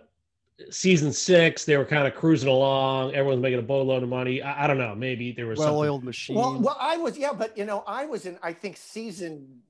season 0.71 1.13
six. 1.13 1.65
They 1.65 1.77
were 1.77 1.85
kind 1.85 2.07
of 2.07 2.15
cruising 2.15 2.49
along. 2.49 3.15
Everyone's 3.15 3.43
making 3.43 3.59
a 3.59 3.63
boatload 3.63 4.03
of 4.03 4.09
money. 4.09 4.43
I, 4.43 4.65
I 4.65 4.67
don't 4.67 4.79
know. 4.79 4.95
Maybe 4.95 5.33
there 5.33 5.47
was 5.47 5.59
something. 5.59 5.75
Well-oiled 5.75 6.05
machine. 6.05 6.37
Well, 6.37 6.61
well, 6.61 6.77
I 6.81 6.97
was 6.97 7.19
yeah, 7.19 7.33
but 7.33 7.57
you 7.57 7.65
know, 7.65 7.85
I 7.87 8.07
was 8.07 8.27
in 8.27 8.39
I 8.43 8.53
think 8.53 8.77
season 8.77 9.61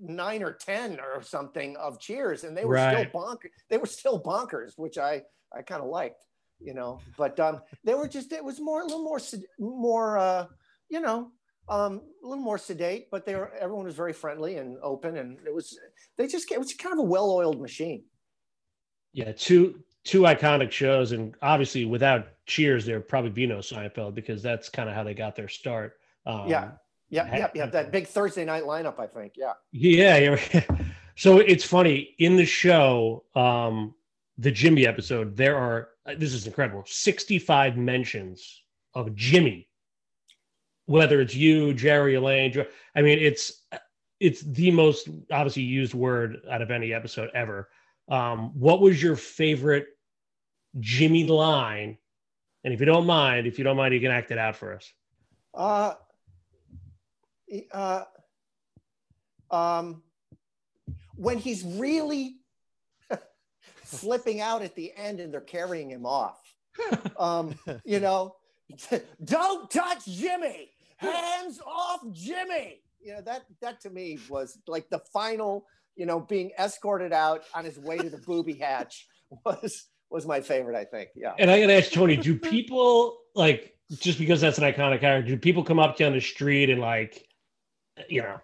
nine 0.00 0.42
or 0.42 0.52
ten 0.52 0.98
or 0.98 1.22
something 1.22 1.76
of 1.76 2.00
Cheers, 2.00 2.44
and 2.44 2.56
they 2.56 2.64
were 2.64 2.74
Right. 2.74 3.08
still 3.08 3.20
bonkers. 3.22 3.50
They 3.68 3.78
were 3.78 3.86
still 3.86 4.20
bonkers, 4.22 4.72
which 4.76 4.98
I 4.98 5.22
I 5.56 5.62
kind 5.62 5.80
of 5.82 5.88
liked, 5.88 6.24
you 6.60 6.74
know. 6.74 7.00
But 7.16 7.38
um, 7.38 7.60
they 7.84 7.94
were 7.94 8.08
just 8.08 8.32
it 8.32 8.44
was 8.44 8.60
more 8.60 8.80
a 8.82 8.84
little 8.84 9.04
more 9.04 9.20
more 9.58 10.18
uh, 10.18 10.46
you 10.88 11.00
know 11.00 11.30
um, 11.68 12.02
a 12.24 12.26
little 12.26 12.42
more 12.42 12.58
sedate, 12.58 13.08
but 13.12 13.24
they 13.24 13.36
were 13.36 13.52
everyone 13.54 13.84
was 13.84 13.94
very 13.94 14.12
friendly 14.12 14.56
and 14.56 14.76
open, 14.82 15.16
and 15.18 15.38
it 15.46 15.54
was 15.54 15.78
they 16.16 16.26
just 16.26 16.50
it 16.50 16.58
was 16.58 16.74
kind 16.74 16.92
of 16.94 16.98
a 16.98 17.02
well-oiled 17.02 17.60
machine. 17.60 18.02
yeah, 19.12 19.30
two 19.32 19.84
two 20.04 20.22
iconic 20.22 20.70
shows, 20.70 21.12
and 21.12 21.34
obviously 21.42 21.84
without 21.84 22.28
Cheers, 22.46 22.84
there'd 22.84 23.06
probably 23.06 23.30
be 23.30 23.46
no 23.46 23.58
Seinfeld 23.58 24.14
because 24.14 24.42
that's 24.42 24.68
kind 24.68 24.88
of 24.88 24.94
how 24.94 25.04
they 25.04 25.14
got 25.14 25.36
their 25.36 25.48
start. 25.48 25.98
Um, 26.26 26.48
Yeah. 26.48 26.72
Yeah, 27.08 27.36
yeah, 27.36 27.48
yeah. 27.54 27.66
That 27.66 27.92
big 27.92 28.06
Thursday 28.06 28.44
night 28.44 28.64
lineup, 28.64 28.98
I 28.98 29.06
think. 29.06 29.34
Yeah. 29.36 29.52
Yeah, 29.70 30.36
yeah. 30.52 30.62
So 31.14 31.38
it's 31.38 31.62
funny 31.62 32.14
in 32.18 32.36
the 32.36 32.46
show, 32.46 33.24
um, 33.34 33.94
the 34.38 34.50
Jimmy 34.50 34.86
episode. 34.86 35.36
There 35.36 35.58
are 35.58 35.90
this 36.16 36.32
is 36.32 36.46
incredible. 36.46 36.84
Sixty-five 36.86 37.76
mentions 37.76 38.62
of 38.94 39.14
Jimmy, 39.14 39.68
whether 40.86 41.20
it's 41.20 41.34
you, 41.34 41.74
Jerry, 41.74 42.14
Elaine. 42.14 42.64
I 42.96 43.02
mean, 43.02 43.18
it's 43.18 43.62
it's 44.20 44.40
the 44.40 44.70
most 44.70 45.08
obviously 45.30 45.64
used 45.64 45.92
word 45.92 46.40
out 46.50 46.62
of 46.62 46.70
any 46.70 46.94
episode 46.94 47.28
ever. 47.34 47.68
Um, 48.12 48.50
what 48.60 48.82
was 48.82 49.02
your 49.02 49.16
favorite 49.16 49.86
Jimmy 50.78 51.26
line 51.26 51.96
And 52.62 52.74
if 52.74 52.78
you 52.78 52.86
don't 52.86 53.06
mind, 53.06 53.46
if 53.46 53.56
you 53.56 53.64
don't 53.64 53.76
mind, 53.76 53.94
you 53.94 54.00
can 54.00 54.10
act 54.10 54.30
it 54.30 54.38
out 54.38 54.54
for 54.54 54.74
us. 54.74 54.92
Uh, 55.54 55.94
uh, 57.72 58.04
um, 59.50 60.02
when 61.16 61.38
he's 61.38 61.64
really 61.64 62.36
flipping 63.82 64.40
out 64.40 64.60
at 64.60 64.74
the 64.74 64.92
end 64.94 65.18
and 65.18 65.32
they're 65.32 65.40
carrying 65.40 65.90
him 65.90 66.04
off. 66.04 66.38
Um, 67.18 67.58
you 67.84 67.98
know, 68.00 68.36
don't 69.24 69.70
touch 69.70 70.04
Jimmy. 70.04 70.70
Hands 70.98 71.60
off 71.66 72.00
Jimmy. 72.12 72.82
You 73.00 73.14
know, 73.14 73.20
that 73.22 73.44
that 73.60 73.80
to 73.80 73.90
me 73.90 74.18
was 74.28 74.58
like 74.66 74.88
the 74.90 75.00
final, 75.12 75.66
you 75.96 76.06
know, 76.06 76.20
being 76.20 76.50
escorted 76.58 77.12
out 77.12 77.42
on 77.54 77.64
his 77.64 77.78
way 77.78 77.98
to 77.98 78.10
the 78.10 78.18
booby 78.18 78.54
hatch 78.54 79.06
was 79.44 79.86
was 80.10 80.26
my 80.26 80.40
favorite, 80.40 80.76
I 80.76 80.84
think. 80.84 81.10
Yeah. 81.16 81.32
And 81.38 81.50
I 81.50 81.60
gotta 81.60 81.74
ask 81.74 81.90
Tony, 81.90 82.16
do 82.16 82.38
people 82.38 83.18
like 83.34 83.74
just 83.98 84.18
because 84.18 84.40
that's 84.40 84.58
an 84.58 84.64
iconic 84.64 85.00
character, 85.00 85.30
do 85.30 85.36
people 85.36 85.64
come 85.64 85.78
up 85.78 85.96
to 85.96 86.02
you 86.02 86.06
on 86.06 86.12
the 86.12 86.20
street 86.20 86.70
and 86.70 86.80
like 86.80 87.26
you 88.08 88.22
know 88.22 88.40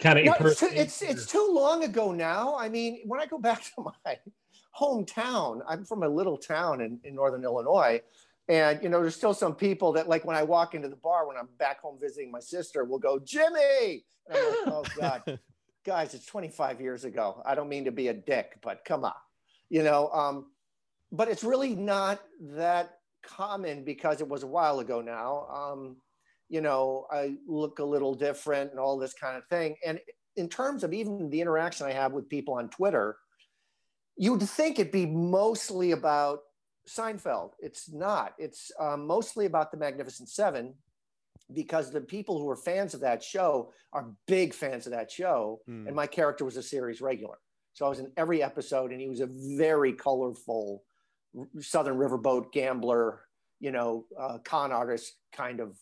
kind 0.00 0.18
of 0.18 0.24
no, 0.24 0.34
it's, 0.40 0.60
too, 0.60 0.68
it's 0.72 1.02
it's 1.02 1.26
too 1.26 1.48
long 1.52 1.84
ago 1.84 2.12
now. 2.12 2.56
I 2.56 2.68
mean, 2.68 3.00
when 3.04 3.20
I 3.20 3.26
go 3.26 3.38
back 3.38 3.62
to 3.76 3.92
my 4.04 4.18
hometown, 4.78 5.60
I'm 5.68 5.84
from 5.84 6.02
a 6.02 6.08
little 6.08 6.36
town 6.36 6.80
in, 6.80 6.98
in 7.04 7.14
northern 7.14 7.44
Illinois. 7.44 8.00
And 8.48 8.82
you 8.82 8.88
know, 8.88 9.00
there's 9.00 9.14
still 9.14 9.34
some 9.34 9.54
people 9.54 9.92
that 9.92 10.08
like 10.08 10.24
when 10.24 10.36
I 10.36 10.42
walk 10.42 10.74
into 10.74 10.88
the 10.88 10.96
bar 10.96 11.26
when 11.26 11.36
I'm 11.36 11.48
back 11.58 11.80
home 11.80 11.98
visiting 12.00 12.30
my 12.30 12.40
sister, 12.40 12.84
will 12.84 12.98
go, 12.98 13.18
Jimmy. 13.18 14.04
And 14.28 14.38
I'm 14.38 14.44
like, 14.44 14.66
oh 14.66 14.84
God. 14.98 15.38
Guys, 15.84 16.14
it's 16.14 16.26
25 16.26 16.80
years 16.80 17.04
ago. 17.04 17.42
I 17.46 17.54
don't 17.54 17.68
mean 17.68 17.86
to 17.86 17.92
be 17.92 18.08
a 18.08 18.14
dick, 18.14 18.58
but 18.62 18.84
come 18.84 19.04
on. 19.04 19.12
You 19.70 19.82
know, 19.82 20.08
um, 20.08 20.46
but 21.12 21.28
it's 21.28 21.44
really 21.44 21.74
not 21.74 22.20
that 22.40 22.98
common 23.22 23.84
because 23.84 24.20
it 24.20 24.28
was 24.28 24.42
a 24.42 24.46
while 24.46 24.80
ago 24.80 25.00
now. 25.00 25.46
Um, 25.46 25.96
you 26.48 26.60
know, 26.60 27.06
I 27.10 27.36
look 27.46 27.78
a 27.78 27.84
little 27.84 28.14
different 28.14 28.70
and 28.70 28.80
all 28.80 28.98
this 28.98 29.14
kind 29.14 29.36
of 29.36 29.46
thing. 29.46 29.76
And 29.84 30.00
in 30.36 30.48
terms 30.48 30.84
of 30.84 30.92
even 30.92 31.30
the 31.30 31.40
interaction 31.40 31.86
I 31.86 31.92
have 31.92 32.12
with 32.12 32.28
people 32.28 32.54
on 32.54 32.68
Twitter, 32.68 33.16
you 34.16 34.32
would 34.32 34.42
think 34.42 34.78
it'd 34.78 34.92
be 34.92 35.06
mostly 35.06 35.92
about 35.92 36.40
Seinfeld. 36.88 37.52
It's 37.60 37.90
not. 37.92 38.34
It's 38.38 38.70
um, 38.78 39.06
mostly 39.06 39.46
about 39.46 39.70
the 39.70 39.78
Magnificent 39.78 40.28
Seven 40.28 40.74
because 41.54 41.90
the 41.90 42.00
people 42.00 42.38
who 42.38 42.48
are 42.48 42.56
fans 42.56 42.94
of 42.94 43.00
that 43.00 43.22
show 43.22 43.72
are 43.92 44.12
big 44.26 44.54
fans 44.54 44.86
of 44.86 44.92
that 44.92 45.10
show. 45.10 45.60
Mm. 45.68 45.86
And 45.86 45.96
my 45.96 46.06
character 46.06 46.44
was 46.44 46.56
a 46.56 46.62
series 46.62 47.00
regular. 47.00 47.36
So 47.72 47.86
I 47.86 47.88
was 47.88 47.98
in 47.98 48.12
every 48.16 48.42
episode, 48.42 48.92
and 48.92 49.00
he 49.00 49.08
was 49.08 49.20
a 49.20 49.28
very 49.56 49.92
colorful 49.92 50.82
Southern 51.60 51.96
Riverboat 51.96 52.52
gambler, 52.52 53.20
you 53.60 53.70
know, 53.70 54.04
uh, 54.18 54.38
con 54.44 54.72
artist 54.72 55.14
kind 55.32 55.60
of 55.60 55.78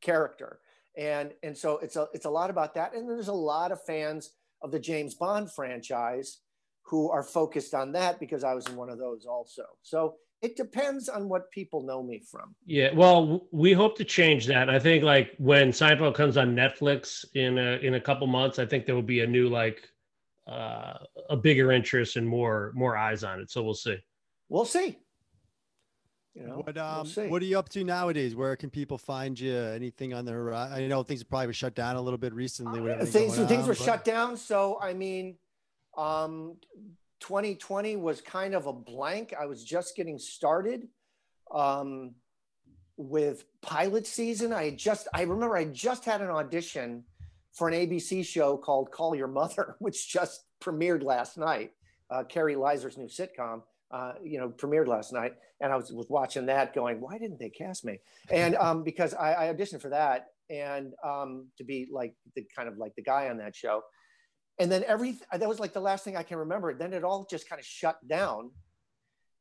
character. 0.00 0.60
And, 0.96 1.32
and 1.42 1.56
so 1.56 1.78
it's 1.78 1.96
a, 1.96 2.08
it's 2.12 2.26
a 2.26 2.30
lot 2.30 2.50
about 2.50 2.74
that. 2.74 2.94
And 2.94 3.08
there's 3.08 3.28
a 3.28 3.32
lot 3.32 3.72
of 3.72 3.82
fans 3.84 4.32
of 4.62 4.70
the 4.70 4.78
James 4.78 5.14
Bond 5.14 5.50
franchise 5.50 6.40
who 6.82 7.10
are 7.10 7.22
focused 7.22 7.74
on 7.74 7.92
that 7.92 8.18
because 8.20 8.44
I 8.44 8.54
was 8.54 8.66
in 8.66 8.76
one 8.76 8.90
of 8.90 8.98
those 8.98 9.24
also. 9.24 9.64
So 9.82 10.16
it 10.42 10.56
depends 10.56 11.08
on 11.08 11.28
what 11.28 11.50
people 11.50 11.82
know 11.82 12.02
me 12.02 12.18
from. 12.18 12.54
Yeah, 12.64 12.90
well, 12.94 13.46
we 13.52 13.72
hope 13.72 13.96
to 13.98 14.04
change 14.04 14.46
that. 14.46 14.70
I 14.70 14.78
think 14.78 15.04
like 15.04 15.34
when 15.38 15.70
Seinfeld 15.70 16.14
comes 16.14 16.36
on 16.36 16.54
Netflix 16.54 17.24
in 17.34 17.58
a 17.58 17.78
in 17.82 17.94
a 17.94 18.00
couple 18.00 18.26
months, 18.26 18.58
I 18.58 18.66
think 18.66 18.86
there 18.86 18.94
will 18.94 19.02
be 19.02 19.20
a 19.20 19.26
new 19.26 19.48
like 19.48 19.86
uh, 20.48 20.94
a 21.28 21.36
bigger 21.36 21.72
interest 21.72 22.16
and 22.16 22.26
more 22.26 22.72
more 22.74 22.96
eyes 22.96 23.22
on 23.22 23.40
it. 23.40 23.50
So 23.50 23.62
we'll 23.62 23.74
see. 23.74 23.98
We'll 24.48 24.64
see. 24.64 24.98
You 26.34 26.46
know, 26.46 26.62
what 26.64 26.78
um, 26.78 27.10
we'll 27.16 27.28
what 27.28 27.42
are 27.42 27.44
you 27.44 27.58
up 27.58 27.68
to 27.70 27.84
nowadays? 27.84 28.34
Where 28.34 28.56
can 28.56 28.70
people 28.70 28.96
find 28.96 29.38
you? 29.38 29.54
Anything 29.54 30.14
on 30.14 30.24
the 30.24 30.32
horizon? 30.32 30.84
I 30.84 30.86
know 30.86 31.02
things 31.02 31.22
probably 31.22 31.52
shut 31.52 31.74
down 31.74 31.96
a 31.96 32.00
little 32.00 32.18
bit 32.18 32.32
recently. 32.32 32.80
Uh, 32.90 33.04
things 33.04 33.36
things 33.36 33.52
on, 33.52 33.68
were 33.68 33.74
but... 33.74 33.78
shut 33.78 34.04
down, 34.04 34.36
so 34.36 34.78
I 34.80 34.94
mean, 34.94 35.36
um, 35.98 36.56
2020 37.20 37.96
was 37.96 38.20
kind 38.20 38.54
of 38.54 38.66
a 38.66 38.72
blank. 38.72 39.34
I 39.38 39.46
was 39.46 39.62
just 39.64 39.96
getting 39.96 40.18
started 40.18 40.88
um, 41.52 42.14
with 42.96 43.44
pilot 43.62 44.06
season. 44.06 44.52
I 44.52 44.70
just, 44.70 45.08
I 45.14 45.22
remember 45.22 45.56
I 45.56 45.64
just 45.64 46.04
had 46.04 46.20
an 46.20 46.30
audition 46.30 47.04
for 47.52 47.68
an 47.68 47.74
ABC 47.74 48.24
show 48.24 48.56
called 48.56 48.90
Call 48.90 49.14
Your 49.14 49.28
Mother, 49.28 49.76
which 49.80 50.08
just 50.08 50.44
premiered 50.62 51.02
last 51.02 51.38
night. 51.38 51.72
Uh, 52.10 52.24
Kari 52.24 52.56
Lizer's 52.56 52.98
new 52.98 53.06
sitcom, 53.06 53.62
uh, 53.90 54.14
you 54.22 54.38
know, 54.38 54.48
premiered 54.48 54.88
last 54.88 55.12
night. 55.12 55.34
And 55.60 55.72
I 55.72 55.76
was, 55.76 55.92
was 55.92 56.08
watching 56.08 56.46
that 56.46 56.74
going, 56.74 57.00
why 57.00 57.18
didn't 57.18 57.38
they 57.38 57.50
cast 57.50 57.84
me? 57.84 58.00
And 58.30 58.56
um, 58.56 58.82
because 58.82 59.14
I, 59.14 59.48
I 59.48 59.54
auditioned 59.54 59.80
for 59.80 59.90
that 59.90 60.28
and 60.48 60.92
um, 61.04 61.46
to 61.58 61.64
be 61.64 61.88
like 61.90 62.14
the 62.34 62.44
kind 62.56 62.68
of 62.68 62.78
like 62.78 62.94
the 62.96 63.02
guy 63.02 63.28
on 63.28 63.38
that 63.38 63.54
show 63.54 63.82
and 64.58 64.70
then 64.70 64.84
every 64.86 65.18
that 65.32 65.48
was 65.48 65.60
like 65.60 65.72
the 65.72 65.80
last 65.80 66.04
thing 66.04 66.16
I 66.16 66.22
can 66.22 66.38
remember. 66.38 66.74
Then 66.74 66.92
it 66.92 67.04
all 67.04 67.26
just 67.30 67.48
kind 67.48 67.58
of 67.58 67.66
shut 67.66 67.96
down, 68.06 68.50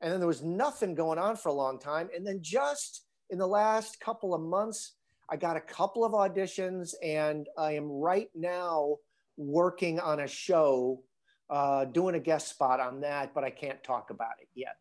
and 0.01 0.11
then 0.11 0.19
there 0.19 0.27
was 0.27 0.43
nothing 0.43 0.95
going 0.95 1.19
on 1.19 1.35
for 1.35 1.49
a 1.49 1.53
long 1.53 1.79
time. 1.79 2.09
And 2.15 2.25
then 2.25 2.39
just 2.41 3.05
in 3.29 3.37
the 3.37 3.47
last 3.47 3.99
couple 3.99 4.33
of 4.33 4.41
months, 4.41 4.95
I 5.29 5.35
got 5.35 5.57
a 5.57 5.61
couple 5.61 6.03
of 6.03 6.13
auditions, 6.13 6.93
and 7.03 7.47
I 7.57 7.73
am 7.73 7.89
right 7.89 8.29
now 8.33 8.97
working 9.37 9.99
on 9.99 10.19
a 10.21 10.27
show, 10.27 11.03
uh, 11.49 11.85
doing 11.85 12.15
a 12.15 12.19
guest 12.19 12.49
spot 12.49 12.79
on 12.79 13.01
that, 13.01 13.33
but 13.33 13.43
I 13.43 13.49
can't 13.49 13.83
talk 13.83 14.09
about 14.09 14.33
it 14.41 14.47
yet. 14.55 14.75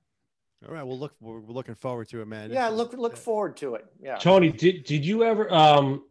All 0.67 0.75
right, 0.75 0.83
we'll 0.83 0.99
look. 0.99 1.15
We're 1.21 1.41
looking 1.41 1.77
forward 1.77 2.09
to 2.09 2.21
it, 2.21 2.27
man. 2.27 2.51
Yeah, 2.51 2.69
look 2.69 2.93
look 2.93 3.17
forward 3.17 3.57
to 3.59 3.77
it. 3.77 3.87
Yeah. 4.01 4.17
Tony, 4.17 4.51
did 4.51 4.85
did 4.85 5.05
you 5.05 5.23
ever 5.23 5.53
um 5.53 6.03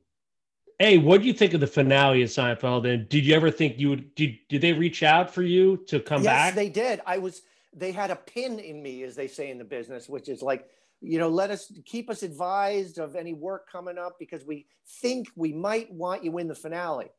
Hey, 0.80 1.00
what 1.00 1.22
do 1.22 1.28
you 1.28 1.34
think 1.34 1.56
of 1.56 1.60
the 1.60 1.68
finale 1.68 2.22
of 2.22 2.30
Seinfeld? 2.30 2.88
And 2.88 3.10
did 3.10 3.26
you 3.26 3.34
ever 3.34 3.50
think 3.50 3.80
you 3.80 3.90
would? 3.90 4.13
Did 4.13 4.38
did 4.48 4.62
they 4.62 4.74
reach 4.74 5.02
out 5.02 5.34
for 5.34 5.42
you 5.42 5.78
to 5.88 6.00
come 6.00 6.22
yes, 6.22 6.32
back? 6.32 6.46
Yes, 6.48 6.56
they 6.56 6.70
did. 6.70 7.02
I 7.06 7.18
was. 7.18 7.42
They 7.76 7.92
had 7.92 8.12
a 8.12 8.16
pin 8.16 8.60
in 8.60 8.82
me, 8.82 9.04
as 9.04 9.16
they 9.16 9.28
say 9.28 9.50
in 9.50 9.58
the 9.58 9.63
business, 9.63 10.08
which 10.08 10.30
is 10.30 10.42
like, 10.42 10.68
you 11.02 11.18
know, 11.20 11.30
let 11.30 11.50
us 11.50 11.72
keep 11.86 12.10
us 12.10 12.22
advised 12.24 13.00
of 13.00 13.16
any 13.16 13.34
work 13.34 13.70
coming 13.72 13.98
up 13.98 14.18
because 14.20 14.46
we 14.46 14.68
think 15.02 15.30
we 15.36 15.52
might 15.52 15.92
want 15.92 16.24
you 16.24 16.38
in 16.38 16.48
the 16.48 16.56
finale. 16.56 17.10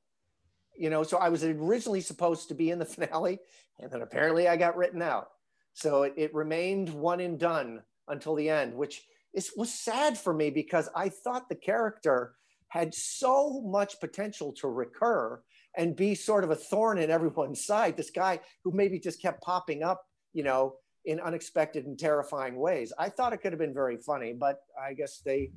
You 0.76 0.90
know, 0.90 1.02
so 1.02 1.18
I 1.18 1.28
was 1.28 1.42
originally 1.42 2.00
supposed 2.00 2.48
to 2.48 2.54
be 2.54 2.70
in 2.70 2.78
the 2.78 2.84
finale, 2.84 3.40
and 3.80 3.90
then 3.90 4.02
apparently 4.02 4.46
I 4.46 4.56
got 4.56 4.76
written 4.76 5.02
out. 5.02 5.30
So 5.74 6.04
it, 6.04 6.14
it 6.16 6.34
remained 6.34 6.90
one 6.90 7.18
and 7.18 7.38
done 7.38 7.82
until 8.06 8.36
the 8.36 8.48
end, 8.48 8.74
which 8.74 9.02
is 9.34 9.50
was 9.56 9.74
sad 9.74 10.16
for 10.16 10.32
me 10.32 10.50
because 10.50 10.88
I 10.94 11.08
thought 11.08 11.48
the 11.48 11.56
character 11.56 12.34
had 12.68 12.94
so 12.94 13.60
much 13.62 13.98
potential 14.00 14.52
to 14.52 14.68
recur 14.68 15.40
and 15.76 15.96
be 15.96 16.14
sort 16.14 16.44
of 16.44 16.50
a 16.50 16.56
thorn 16.56 16.98
in 16.98 17.10
everyone's 17.10 17.64
side. 17.64 17.96
This 17.96 18.10
guy 18.10 18.40
who 18.64 18.72
maybe 18.72 18.98
just 18.98 19.20
kept 19.20 19.42
popping 19.42 19.82
up, 19.82 20.06
you 20.32 20.42
know, 20.42 20.74
in 21.04 21.20
unexpected 21.20 21.86
and 21.86 21.98
terrifying 21.98 22.56
ways. 22.56 22.92
I 22.98 23.08
thought 23.08 23.32
it 23.32 23.38
could 23.38 23.52
have 23.52 23.58
been 23.58 23.74
very 23.74 23.96
funny, 23.96 24.32
but 24.32 24.60
I 24.80 24.92
guess 24.92 25.20
they, 25.24 25.50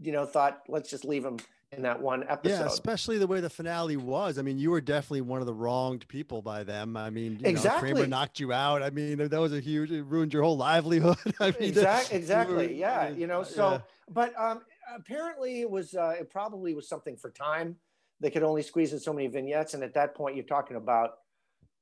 you 0.00 0.12
know, 0.12 0.24
thought 0.24 0.62
let's 0.68 0.88
just 0.88 1.04
leave 1.04 1.24
him 1.24 1.38
in 1.76 1.82
that 1.82 2.00
one 2.00 2.24
episode. 2.28 2.60
Yeah, 2.60 2.66
especially 2.66 3.18
the 3.18 3.26
way 3.26 3.40
the 3.40 3.50
finale 3.50 3.96
was. 3.96 4.38
I 4.38 4.42
mean, 4.42 4.58
you 4.58 4.70
were 4.70 4.80
definitely 4.80 5.22
one 5.22 5.40
of 5.40 5.46
the 5.46 5.54
wronged 5.54 6.06
people 6.08 6.40
by 6.40 6.64
them. 6.64 6.96
I 6.96 7.10
mean, 7.10 7.40
exactly. 7.44 7.90
Know, 7.90 7.94
Kramer 7.96 8.08
knocked 8.08 8.40
you 8.40 8.52
out. 8.52 8.82
I 8.82 8.90
mean, 8.90 9.18
that 9.18 9.40
was 9.40 9.52
a 9.52 9.60
huge, 9.60 9.90
it 9.90 10.04
ruined 10.04 10.32
your 10.32 10.42
whole 10.42 10.56
livelihood. 10.56 11.18
I 11.40 11.50
mean, 11.50 11.68
exactly. 11.68 12.16
Exactly. 12.24 12.68
Were, 12.68 12.72
yeah. 12.72 13.08
You 13.08 13.26
know, 13.26 13.42
so, 13.42 13.72
yeah. 13.72 13.78
but 14.08 14.38
um, 14.38 14.62
apparently 14.94 15.60
it 15.60 15.70
was 15.70 15.94
uh, 15.94 16.14
it 16.18 16.30
probably 16.30 16.74
was 16.74 16.88
something 16.88 17.16
for 17.16 17.30
time. 17.30 17.76
They 18.20 18.30
could 18.30 18.42
only 18.42 18.62
squeeze 18.62 18.92
in 18.92 19.00
so 19.00 19.12
many 19.12 19.26
vignettes, 19.26 19.74
and 19.74 19.82
at 19.82 19.94
that 19.94 20.14
point, 20.14 20.36
you're 20.36 20.44
talking 20.44 20.76
about, 20.76 21.14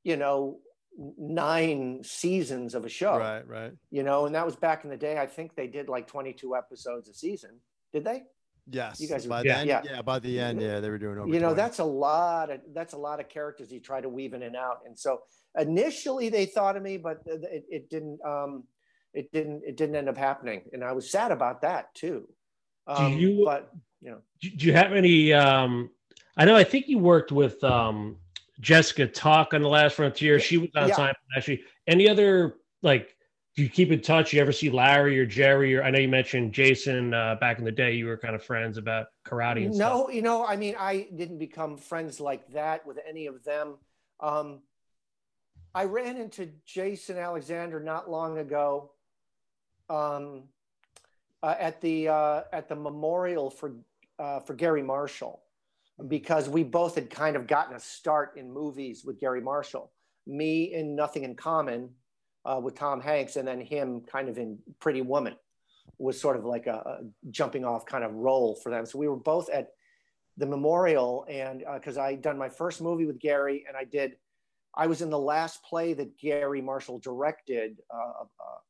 you 0.03 0.17
know, 0.17 0.59
nine 1.19 2.01
seasons 2.03 2.75
of 2.75 2.85
a 2.85 2.89
show. 2.89 3.19
Right, 3.19 3.47
right. 3.47 3.73
You 3.91 4.03
know, 4.03 4.27
and 4.27 4.35
that 4.35 4.45
was 4.45 4.57
back 4.57 4.85
in 4.85 4.91
the 4.91 4.97
day. 4.97 5.19
I 5.19 5.27
think 5.27 5.55
they 5.55 5.67
did 5.67 5.89
like 5.89 6.07
22 6.07 6.57
episodes 6.57 7.09
a 7.09 7.15
season. 7.15 7.61
Did 7.93 8.05
they? 8.05 8.23
Yes. 8.71 9.01
You 9.01 9.09
guys 9.09 9.27
by 9.27 9.41
were, 9.41 9.47
yeah, 9.47 9.63
yeah. 9.63 9.83
yeah, 9.85 10.03
by 10.03 10.19
the 10.19 10.39
end, 10.39 10.61
yeah, 10.61 10.81
they 10.81 10.89
were 10.89 10.99
doing 10.99 11.19
over. 11.19 11.29
You 11.29 11.41
know, 11.41 11.49
20. 11.49 11.57
that's 11.57 11.79
a 11.81 11.85
lot 11.85 12.51
of 12.51 12.61
that's 12.73 12.95
a 12.95 12.99
lot 12.99 13.21
of 13.21 13.29
characters 13.29 13.73
you 13.73 13.81
try 13.81 14.01
to 14.01 14.09
weave 14.09 14.35
in 14.35 14.43
and 14.43 14.57
out. 14.57 14.81
And 14.87 14.97
so 14.97 15.23
initially 15.59 16.29
they 16.29 16.47
thought 16.47 16.77
of 16.77 16.83
me, 16.83 16.97
but 16.97 17.23
it, 17.27 17.65
it 17.69 17.91
didn't 17.91 18.21
um 18.25 18.65
it 19.13 19.33
didn't 19.33 19.63
it 19.67 19.77
didn't 19.77 19.97
end 19.97 20.09
up 20.09 20.17
happening. 20.17 20.63
And 20.73 20.85
I 20.85 20.93
was 20.93 21.11
sad 21.11 21.33
about 21.33 21.63
that 21.63 21.95
too. 21.95 22.29
Um, 22.87 23.13
do 23.13 23.19
you? 23.19 23.45
But 23.45 23.73
you 24.01 24.11
know, 24.11 24.19
do 24.41 24.67
you 24.67 24.73
have 24.73 24.93
any? 24.93 25.33
Um, 25.33 25.91
I 26.37 26.45
know. 26.45 26.57
I 26.57 26.65
think 26.65 26.89
you 26.89 26.99
worked 26.99 27.33
with 27.33 27.63
um, 27.65 28.17
Jessica 28.61 29.07
Tuck 29.07 29.55
on 29.55 29.63
the 29.63 29.69
Last 29.69 29.95
Frontier. 29.95 30.41
She 30.41 30.59
was 30.59 30.71
on 30.77 30.89
yeah. 30.89 31.13
actually. 31.37 31.63
Any 31.87 32.09
other 32.09 32.57
like? 32.83 33.17
Do 33.55 33.63
you 33.63 33.69
keep 33.69 33.93
in 33.93 34.01
touch? 34.01 34.33
You 34.33 34.41
ever 34.41 34.53
see 34.53 34.71
Larry 34.71 35.19
or 35.19 35.27
Jerry? 35.27 35.77
Or 35.77 35.83
I 35.83 35.91
know 35.91 35.99
you 35.99 36.09
mentioned 36.09 36.55
Jason 36.55 37.13
uh, 37.13 37.35
back 37.35 37.59
in 37.59 37.67
the 37.67 37.73
day. 37.73 37.93
You 37.93 38.07
were 38.07 38.17
kind 38.17 38.35
of 38.35 38.43
friends 38.43 38.79
about 38.79 39.09
karate. 39.27 39.67
And 39.67 39.75
stuff. 39.75 39.93
no, 39.93 40.03
stuff. 40.05 40.15
you 40.15 40.23
know, 40.23 40.47
I 40.47 40.57
mean, 40.57 40.75
I 40.79 41.09
didn't 41.15 41.39
become 41.39 41.77
friends 41.77 42.19
like 42.19 42.49
that 42.53 42.87
with 42.87 42.99
any 43.07 43.27
of 43.27 43.45
them. 43.45 43.75
Um, 44.21 44.61
I 45.75 45.85
ran 45.85 46.17
into 46.17 46.51
Jason 46.67 47.19
Alexander 47.19 47.81
not 47.81 48.11
long 48.11 48.39
ago. 48.39 48.93
Um, 49.89 50.45
uh, 51.43 51.55
at 51.59 51.81
the 51.81 52.09
uh, 52.09 52.43
at 52.53 52.69
the 52.69 52.77
memorial 52.77 53.51
for 53.51 53.75
uh, 54.19 54.41
for 54.41 54.55
Garry 54.55 54.83
Marshall 54.83 55.43
because 56.09 56.49
we 56.49 56.63
both 56.63 56.95
had 56.95 57.11
kind 57.11 57.37
of 57.37 57.47
gotten 57.47 57.77
a 57.77 57.81
start 57.81 58.33
in 58.37 58.53
movies 58.53 59.05
with 59.05 59.21
Garry 59.21 59.41
Marshall. 59.41 59.93
Me 60.27 60.73
in 60.73 60.95
Nothing 60.95 61.25
in 61.25 61.35
Common 61.35 61.91
uh, 62.45 62.61
with 62.63 62.75
Tom 62.75 63.01
Hanks, 63.01 63.37
and 63.37 63.47
then 63.47 63.61
him 63.61 64.01
kind 64.01 64.29
of 64.29 64.39
in 64.39 64.59
Pretty 64.81 65.03
Woman 65.03 65.37
was 65.99 66.21
sort 66.21 66.37
of 66.37 66.45
like 66.45 66.67
a, 66.67 66.75
a 66.75 67.31
jumping 67.31 67.65
off 67.65 67.87
kind 67.87 68.05
of 68.05 68.13
role 68.15 68.57
for 68.57 68.71
them. 68.71 68.87
So 68.87 68.99
we 68.99 69.09
were 69.09 69.17
both 69.17 69.51
at 69.51 69.69
the 70.37 70.47
memorial, 70.47 71.27
and 71.29 71.65
because 71.75 71.99
uh, 71.99 72.03
I 72.03 72.15
done 72.15 72.39
my 72.39 72.49
first 72.49 72.81
movie 72.81 73.05
with 73.05 73.21
Garry, 73.21 73.65
and 73.69 73.77
I 73.77 73.85
did, 73.85 74.17
I 74.75 74.87
was 74.87 75.03
in 75.03 75.11
the 75.11 75.19
last 75.19 75.63
play 75.63 75.93
that 75.95 76.19
Garry 76.19 76.63
Marshall 76.63 76.99
directed, 76.99 77.79
uh 77.95 78.25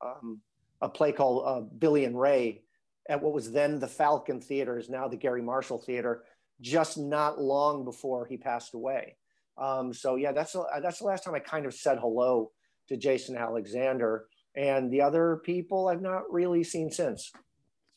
um, 0.05 0.41
a 0.83 0.89
play 0.89 1.13
called 1.13 1.45
uh, 1.47 1.61
Billy 1.79 2.05
and 2.05 2.21
Ray, 2.21 2.63
at 3.09 3.23
what 3.23 3.33
was 3.33 3.51
then 3.51 3.79
the 3.79 3.89
Falcon 3.89 4.41
Theater, 4.41 4.79
is 4.79 4.91
now 4.91 5.09
the 5.09 5.17
Garry 5.17 5.41
Marshall 5.41 5.79
Theater, 5.79 6.25
just 6.61 6.99
not 6.99 7.41
long 7.41 7.85
before 7.85 8.27
he 8.27 8.37
passed 8.37 8.75
away. 8.75 9.17
Um, 9.57 9.93
so 9.93 10.17
yeah, 10.17 10.33
that's 10.33 10.57
that's 10.83 10.99
the 10.99 11.05
last 11.05 11.25
time 11.25 11.35
I 11.35 11.39
kind 11.39 11.67
of 11.67 11.75
said 11.75 11.99
hello 11.99 12.51
to 12.89 12.97
Jason 12.97 13.37
Alexander, 13.37 14.27
and 14.57 14.91
the 14.91 15.03
other 15.03 15.41
people 15.45 15.89
I've 15.89 16.03
not 16.03 16.31
really 16.31 16.65
seen 16.65 16.91
since. 16.91 17.33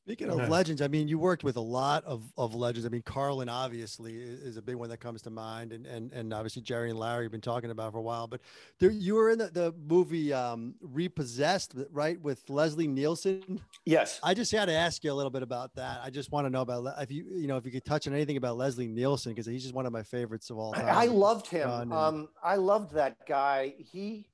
Speaking 0.05 0.29
of 0.29 0.49
legends, 0.49 0.83
I 0.83 0.87
mean, 0.87 1.07
you 1.07 1.17
worked 1.17 1.43
with 1.43 1.55
a 1.55 1.61
lot 1.61 2.03
of, 2.03 2.31
of 2.37 2.53
legends. 2.53 2.85
I 2.85 2.89
mean, 2.89 3.01
Carlin 3.01 3.49
obviously 3.49 4.13
is 4.13 4.55
a 4.55 4.61
big 4.61 4.75
one 4.75 4.87
that 4.89 4.99
comes 4.99 5.23
to 5.23 5.31
mind, 5.31 5.71
and 5.71 5.87
and 5.87 6.13
and 6.13 6.31
obviously 6.31 6.61
Jerry 6.61 6.91
and 6.91 6.99
Larry 6.99 7.25
have 7.25 7.31
been 7.31 7.41
talking 7.41 7.71
about 7.71 7.91
for 7.91 7.97
a 7.97 8.03
while. 8.03 8.27
But 8.27 8.41
there, 8.77 8.91
you 8.91 9.15
were 9.15 9.31
in 9.31 9.39
the, 9.39 9.47
the 9.47 9.73
movie 9.87 10.31
um, 10.31 10.75
Repossessed, 10.79 11.73
right, 11.91 12.21
with 12.21 12.47
Leslie 12.51 12.85
Nielsen. 12.85 13.59
Yes. 13.83 14.19
I 14.21 14.35
just 14.35 14.51
had 14.51 14.65
to 14.65 14.73
ask 14.73 15.03
you 15.03 15.11
a 15.11 15.13
little 15.15 15.31
bit 15.31 15.41
about 15.41 15.73
that. 15.73 16.01
I 16.03 16.11
just 16.11 16.31
want 16.31 16.45
to 16.45 16.51
know 16.51 16.61
about 16.61 17.01
if 17.01 17.11
you 17.11 17.25
you 17.31 17.47
know 17.47 17.57
if 17.57 17.65
you 17.65 17.71
could 17.71 17.83
touch 17.83 18.05
on 18.07 18.13
anything 18.13 18.37
about 18.37 18.57
Leslie 18.57 18.87
Nielsen 18.87 19.31
because 19.31 19.47
he's 19.47 19.63
just 19.63 19.73
one 19.73 19.87
of 19.87 19.91
my 19.91 20.03
favorites 20.03 20.51
of 20.51 20.59
all 20.59 20.73
time. 20.73 20.85
I, 20.85 21.05
I 21.05 21.05
loved 21.05 21.47
him. 21.47 21.67
And, 21.67 21.91
um, 21.91 22.29
I 22.43 22.57
loved 22.57 22.93
that 22.93 23.25
guy. 23.27 23.73
He, 23.79 24.27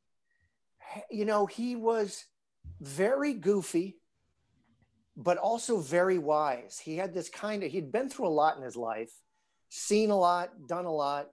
you 1.10 1.24
know, 1.24 1.46
he 1.46 1.78
was 1.78 2.26
very 2.82 3.34
goofy 3.34 4.01
but 5.24 5.38
also 5.38 5.80
very 5.80 6.18
wise. 6.18 6.80
He 6.84 6.98
had 6.98 7.14
this 7.14 7.30
kind 7.30 7.64
of, 7.64 7.72
he'd 7.72 7.92
been 7.92 8.10
through 8.10 8.28
a 8.28 8.30
lot 8.30 8.58
in 8.58 8.64
his 8.64 8.76
life, 8.76 9.12
seen 9.70 10.10
a 10.10 10.18
lot, 10.18 10.50
done 10.68 10.86
a 10.86 10.92
lot, 10.92 11.28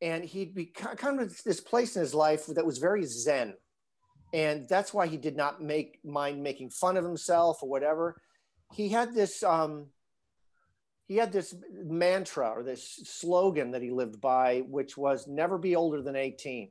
and 0.00 0.24
he'd 0.24 0.54
be 0.54 0.66
kind 0.66 1.20
of 1.20 1.42
this 1.44 1.60
place 1.60 1.96
in 1.96 2.02
his 2.02 2.14
life 2.14 2.46
that 2.46 2.66
was 2.66 2.78
very 2.78 3.04
zen. 3.04 3.54
And 4.34 4.68
that's 4.68 4.92
why 4.92 5.06
he 5.06 5.16
did 5.16 5.36
not 5.36 5.62
make 5.62 5.98
mind 6.04 6.42
making 6.42 6.70
fun 6.70 6.96
of 6.96 7.04
himself 7.04 7.62
or 7.62 7.68
whatever. 7.68 8.20
He 8.74 8.88
had 8.88 9.14
this, 9.14 9.42
um, 9.42 9.86
he 11.06 11.16
had 11.16 11.32
this 11.32 11.54
mantra 11.84 12.50
or 12.50 12.62
this 12.62 13.00
slogan 13.04 13.70
that 13.72 13.82
he 13.82 13.90
lived 13.90 14.20
by, 14.20 14.60
which 14.68 14.96
was 14.96 15.26
never 15.26 15.58
be 15.58 15.76
older 15.76 16.02
than 16.02 16.16
18 16.16 16.70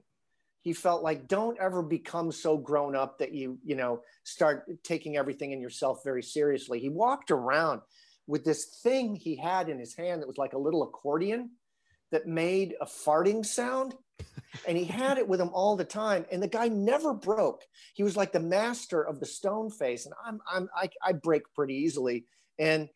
he 0.61 0.73
felt 0.73 1.03
like 1.03 1.27
don't 1.27 1.59
ever 1.59 1.81
become 1.81 2.31
so 2.31 2.57
grown 2.57 2.95
up 2.95 3.19
that 3.19 3.33
you 3.33 3.59
you 3.63 3.75
know 3.75 4.01
start 4.23 4.65
taking 4.83 5.17
everything 5.17 5.51
in 5.51 5.61
yourself 5.61 6.01
very 6.03 6.23
seriously. 6.23 6.79
He 6.79 6.89
walked 6.89 7.31
around 7.31 7.81
with 8.27 8.45
this 8.45 8.65
thing 8.83 9.15
he 9.15 9.35
had 9.35 9.69
in 9.69 9.79
his 9.79 9.95
hand 9.95 10.21
that 10.21 10.27
was 10.27 10.37
like 10.37 10.53
a 10.53 10.59
little 10.59 10.83
accordion 10.83 11.51
that 12.11 12.27
made 12.27 12.75
a 12.81 12.85
farting 12.85 13.45
sound 13.45 13.95
and 14.67 14.77
he 14.77 14.85
had 14.85 15.17
it 15.17 15.27
with 15.27 15.41
him 15.41 15.49
all 15.53 15.75
the 15.75 15.83
time 15.83 16.25
and 16.31 16.41
the 16.41 16.47
guy 16.47 16.67
never 16.67 17.13
broke. 17.13 17.63
He 17.93 18.03
was 18.03 18.15
like 18.15 18.31
the 18.31 18.39
master 18.39 19.01
of 19.01 19.19
the 19.19 19.25
stone 19.25 19.69
face 19.69 20.05
and 20.05 20.13
i'm 20.25 20.39
i'm 20.51 20.69
i, 20.75 20.89
I 21.03 21.13
break 21.13 21.43
pretty 21.53 21.75
easily 21.75 22.25
and 22.59 22.89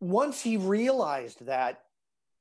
once 0.00 0.40
he 0.40 0.56
realized 0.56 1.46
that 1.46 1.80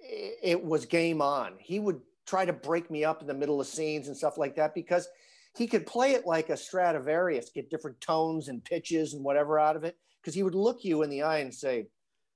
it 0.01 0.63
was 0.63 0.85
game 0.85 1.21
on. 1.21 1.53
He 1.59 1.79
would 1.79 2.01
try 2.31 2.45
to 2.45 2.53
break 2.53 2.89
me 2.89 3.03
up 3.03 3.19
in 3.19 3.27
the 3.27 3.33
middle 3.33 3.59
of 3.59 3.67
scenes 3.67 4.07
and 4.07 4.15
stuff 4.15 4.37
like 4.37 4.55
that 4.55 4.73
because 4.73 5.09
he 5.57 5.67
could 5.67 5.85
play 5.85 6.13
it 6.13 6.25
like 6.25 6.49
a 6.49 6.55
Stradivarius, 6.55 7.49
get 7.53 7.69
different 7.69 7.99
tones 7.99 8.47
and 8.47 8.63
pitches 8.63 9.13
and 9.13 9.21
whatever 9.21 9.59
out 9.59 9.75
of 9.75 9.83
it. 9.83 9.97
Because 10.21 10.33
he 10.33 10.41
would 10.41 10.55
look 10.55 10.85
you 10.85 11.03
in 11.03 11.09
the 11.09 11.23
eye 11.23 11.39
and 11.39 11.53
say, 11.53 11.87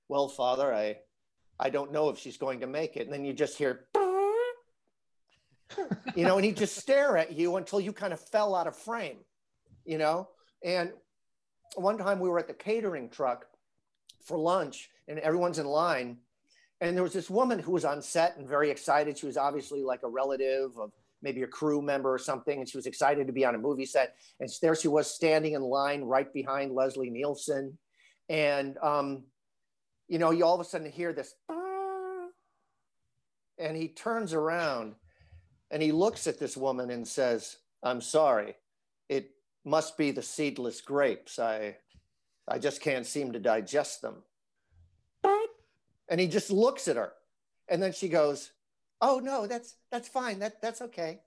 "Well, 0.09 0.27
Father, 0.27 0.73
I, 0.73 0.97
I 1.57 1.69
don't 1.69 1.93
know 1.93 2.09
if 2.09 2.19
she's 2.19 2.35
going 2.35 2.59
to 2.59 2.67
make 2.67 2.97
it," 2.97 3.05
and 3.05 3.13
then 3.13 3.23
you 3.23 3.31
just 3.31 3.57
hear, 3.57 3.85
you 6.15 6.25
know, 6.25 6.35
and 6.35 6.43
he'd 6.43 6.57
just 6.57 6.75
stare 6.75 7.15
at 7.15 7.31
you 7.31 7.55
until 7.55 7.79
you 7.79 7.93
kind 7.93 8.11
of 8.11 8.19
fell 8.19 8.53
out 8.53 8.67
of 8.67 8.75
frame, 8.75 9.19
you 9.85 9.97
know. 9.97 10.27
And 10.61 10.91
one 11.75 11.97
time 11.97 12.19
we 12.19 12.27
were 12.27 12.39
at 12.39 12.47
the 12.47 12.53
catering 12.53 13.09
truck 13.09 13.45
for 14.25 14.37
lunch, 14.37 14.89
and 15.07 15.19
everyone's 15.19 15.59
in 15.59 15.67
line, 15.67 16.17
and 16.81 16.95
there 16.95 17.03
was 17.03 17.13
this 17.13 17.29
woman 17.29 17.59
who 17.59 17.71
was 17.71 17.85
on 17.85 18.01
set 18.01 18.37
and 18.37 18.47
very 18.47 18.69
excited. 18.69 19.17
She 19.17 19.25
was 19.25 19.37
obviously 19.37 19.81
like 19.81 20.01
a 20.03 20.09
relative 20.09 20.77
of 20.77 20.91
maybe 21.21 21.43
a 21.43 21.47
crew 21.47 21.81
member 21.81 22.13
or 22.13 22.19
something, 22.19 22.59
and 22.59 22.69
she 22.69 22.77
was 22.77 22.85
excited 22.85 23.27
to 23.27 23.33
be 23.33 23.45
on 23.45 23.55
a 23.55 23.57
movie 23.57 23.85
set. 23.85 24.15
And 24.39 24.49
there 24.61 24.75
she 24.75 24.87
was 24.87 25.09
standing 25.09 25.53
in 25.53 25.61
line 25.61 26.03
right 26.03 26.31
behind 26.31 26.73
Leslie 26.73 27.09
Nielsen. 27.09 27.77
And, 28.29 28.77
um, 28.79 29.23
you 30.07 30.19
know, 30.19 30.31
you 30.31 30.45
all 30.45 30.55
of 30.55 30.61
a 30.61 30.65
sudden 30.65 30.91
hear 30.91 31.13
this, 31.13 31.33
and 33.57 33.77
he 33.77 33.87
turns 33.87 34.33
around 34.33 34.95
and 35.71 35.81
he 35.81 35.91
looks 35.91 36.27
at 36.27 36.39
this 36.39 36.57
woman 36.57 36.91
and 36.91 37.07
says, 37.07 37.57
I'm 37.81 38.01
sorry, 38.01 38.55
it 39.09 39.31
must 39.63 39.97
be 39.97 40.11
the 40.11 40.21
seedless 40.21 40.81
grapes. 40.81 41.39
I, 41.39 41.77
I 42.47 42.59
just 42.59 42.81
can't 42.81 43.05
seem 43.05 43.31
to 43.31 43.39
digest 43.39 44.01
them. 44.01 44.23
And 46.09 46.19
he 46.19 46.27
just 46.27 46.51
looks 46.51 46.87
at 46.87 46.95
her. 46.95 47.13
And 47.67 47.81
then 47.81 47.93
she 47.93 48.09
goes, 48.09 48.51
Oh 49.01 49.19
no, 49.19 49.47
that's 49.47 49.75
that's 49.91 50.07
fine. 50.07 50.39
That 50.39 50.61
that's 50.61 50.81
okay. 50.81 51.19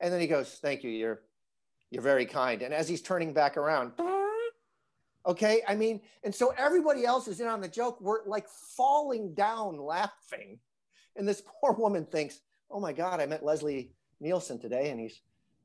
And 0.00 0.12
then 0.12 0.20
he 0.20 0.26
goes, 0.26 0.58
Thank 0.62 0.84
you. 0.84 0.90
You're 0.90 1.20
you're 1.90 2.02
very 2.02 2.26
kind. 2.26 2.62
And 2.62 2.72
as 2.72 2.88
he's 2.88 3.02
turning 3.02 3.32
back 3.32 3.56
around, 3.56 3.92
okay, 5.26 5.62
I 5.66 5.74
mean, 5.74 6.00
and 6.22 6.34
so 6.34 6.54
everybody 6.56 7.04
else 7.04 7.28
is 7.28 7.40
in 7.40 7.48
on 7.48 7.60
the 7.60 7.68
joke. 7.68 8.00
We're 8.00 8.24
like 8.26 8.48
falling 8.76 9.34
down 9.34 9.78
laughing. 9.78 10.58
And 11.16 11.26
this 11.28 11.42
poor 11.60 11.72
woman 11.72 12.06
thinks, 12.06 12.40
Oh 12.70 12.80
my 12.80 12.92
God, 12.92 13.20
I 13.20 13.26
met 13.26 13.44
Leslie 13.44 13.92
Nielsen 14.20 14.60
today, 14.60 14.90
and 14.90 15.00
he's 15.00 15.20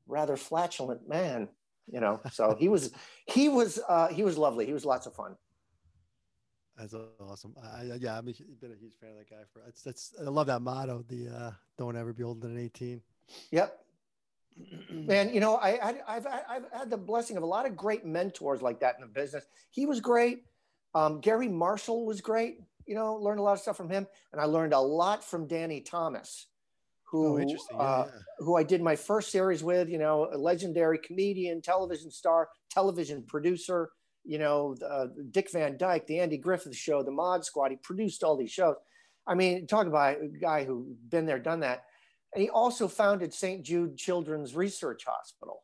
rather 0.08 0.36
flatulent 0.36 1.08
man, 1.08 1.48
you 1.86 2.00
know. 2.00 2.20
So 2.32 2.56
he 2.58 2.68
was 2.68 2.90
he 3.26 3.48
was 3.48 3.78
uh 3.88 4.08
he 4.08 4.22
was 4.22 4.36
lovely. 4.36 4.66
He 4.66 4.72
was 4.72 4.84
lots 4.84 5.06
of 5.06 5.14
fun. 5.14 5.36
That's 6.78 6.94
awesome. 7.20 7.54
I, 7.62 7.84
yeah, 7.98 8.18
I'm 8.18 8.28
a, 8.28 8.32
been 8.60 8.72
a 8.72 8.76
huge 8.76 8.94
fan 9.00 9.10
of 9.10 9.16
that 9.16 9.30
guy. 9.30 9.42
For 9.52 9.62
it's, 9.66 9.82
that's 9.82 10.14
I 10.20 10.28
love 10.28 10.46
that 10.48 10.60
motto. 10.60 11.04
The 11.08 11.28
uh, 11.28 11.50
"Don't 11.78 11.96
ever 11.96 12.12
be 12.12 12.22
older 12.22 12.46
than 12.46 12.58
18." 12.58 13.00
Yep. 13.50 13.78
Man, 14.90 15.32
you 15.32 15.40
know, 15.40 15.56
I, 15.56 15.94
I 16.06 16.14
have 16.14 16.26
I've 16.26 16.64
had 16.72 16.90
the 16.90 16.98
blessing 16.98 17.38
of 17.38 17.42
a 17.42 17.46
lot 17.46 17.66
of 17.66 17.76
great 17.76 18.04
mentors 18.04 18.60
like 18.60 18.80
that 18.80 18.96
in 18.96 19.00
the 19.00 19.06
business. 19.06 19.44
He 19.70 19.86
was 19.86 20.00
great. 20.00 20.44
Um, 20.94 21.20
Garry 21.20 21.48
Marshall 21.48 22.04
was 22.04 22.20
great. 22.20 22.58
You 22.86 22.94
know, 22.94 23.14
learned 23.16 23.40
a 23.40 23.42
lot 23.42 23.54
of 23.54 23.60
stuff 23.60 23.76
from 23.76 23.88
him, 23.88 24.06
and 24.32 24.40
I 24.40 24.44
learned 24.44 24.74
a 24.74 24.80
lot 24.80 25.24
from 25.24 25.46
Danny 25.46 25.80
Thomas, 25.80 26.46
who 27.04 27.38
oh, 27.38 27.38
yeah, 27.38 27.76
uh, 27.76 28.04
yeah. 28.06 28.20
who 28.38 28.56
I 28.56 28.62
did 28.62 28.82
my 28.82 28.96
first 28.96 29.32
series 29.32 29.62
with. 29.62 29.88
You 29.88 29.98
know, 29.98 30.28
a 30.30 30.36
legendary 30.36 30.98
comedian, 30.98 31.62
television 31.62 32.10
star, 32.10 32.50
television 32.70 33.22
producer 33.26 33.90
you 34.26 34.38
know, 34.38 34.74
uh, 34.86 35.06
Dick 35.30 35.50
Van 35.52 35.76
Dyke, 35.76 36.06
the 36.06 36.18
Andy 36.18 36.36
Griffith 36.36 36.76
Show, 36.76 37.02
the 37.02 37.10
Mod 37.10 37.44
Squad. 37.44 37.70
He 37.70 37.76
produced 37.76 38.24
all 38.24 38.36
these 38.36 38.50
shows. 38.50 38.76
I 39.26 39.34
mean, 39.34 39.66
talk 39.66 39.86
about 39.86 40.20
a 40.20 40.28
guy 40.28 40.64
who 40.64 40.96
been 41.08 41.26
there, 41.26 41.38
done 41.38 41.60
that. 41.60 41.84
And 42.34 42.42
he 42.42 42.50
also 42.50 42.88
founded 42.88 43.32
St. 43.32 43.64
Jude 43.64 43.96
Children's 43.96 44.54
Research 44.54 45.04
Hospital. 45.06 45.62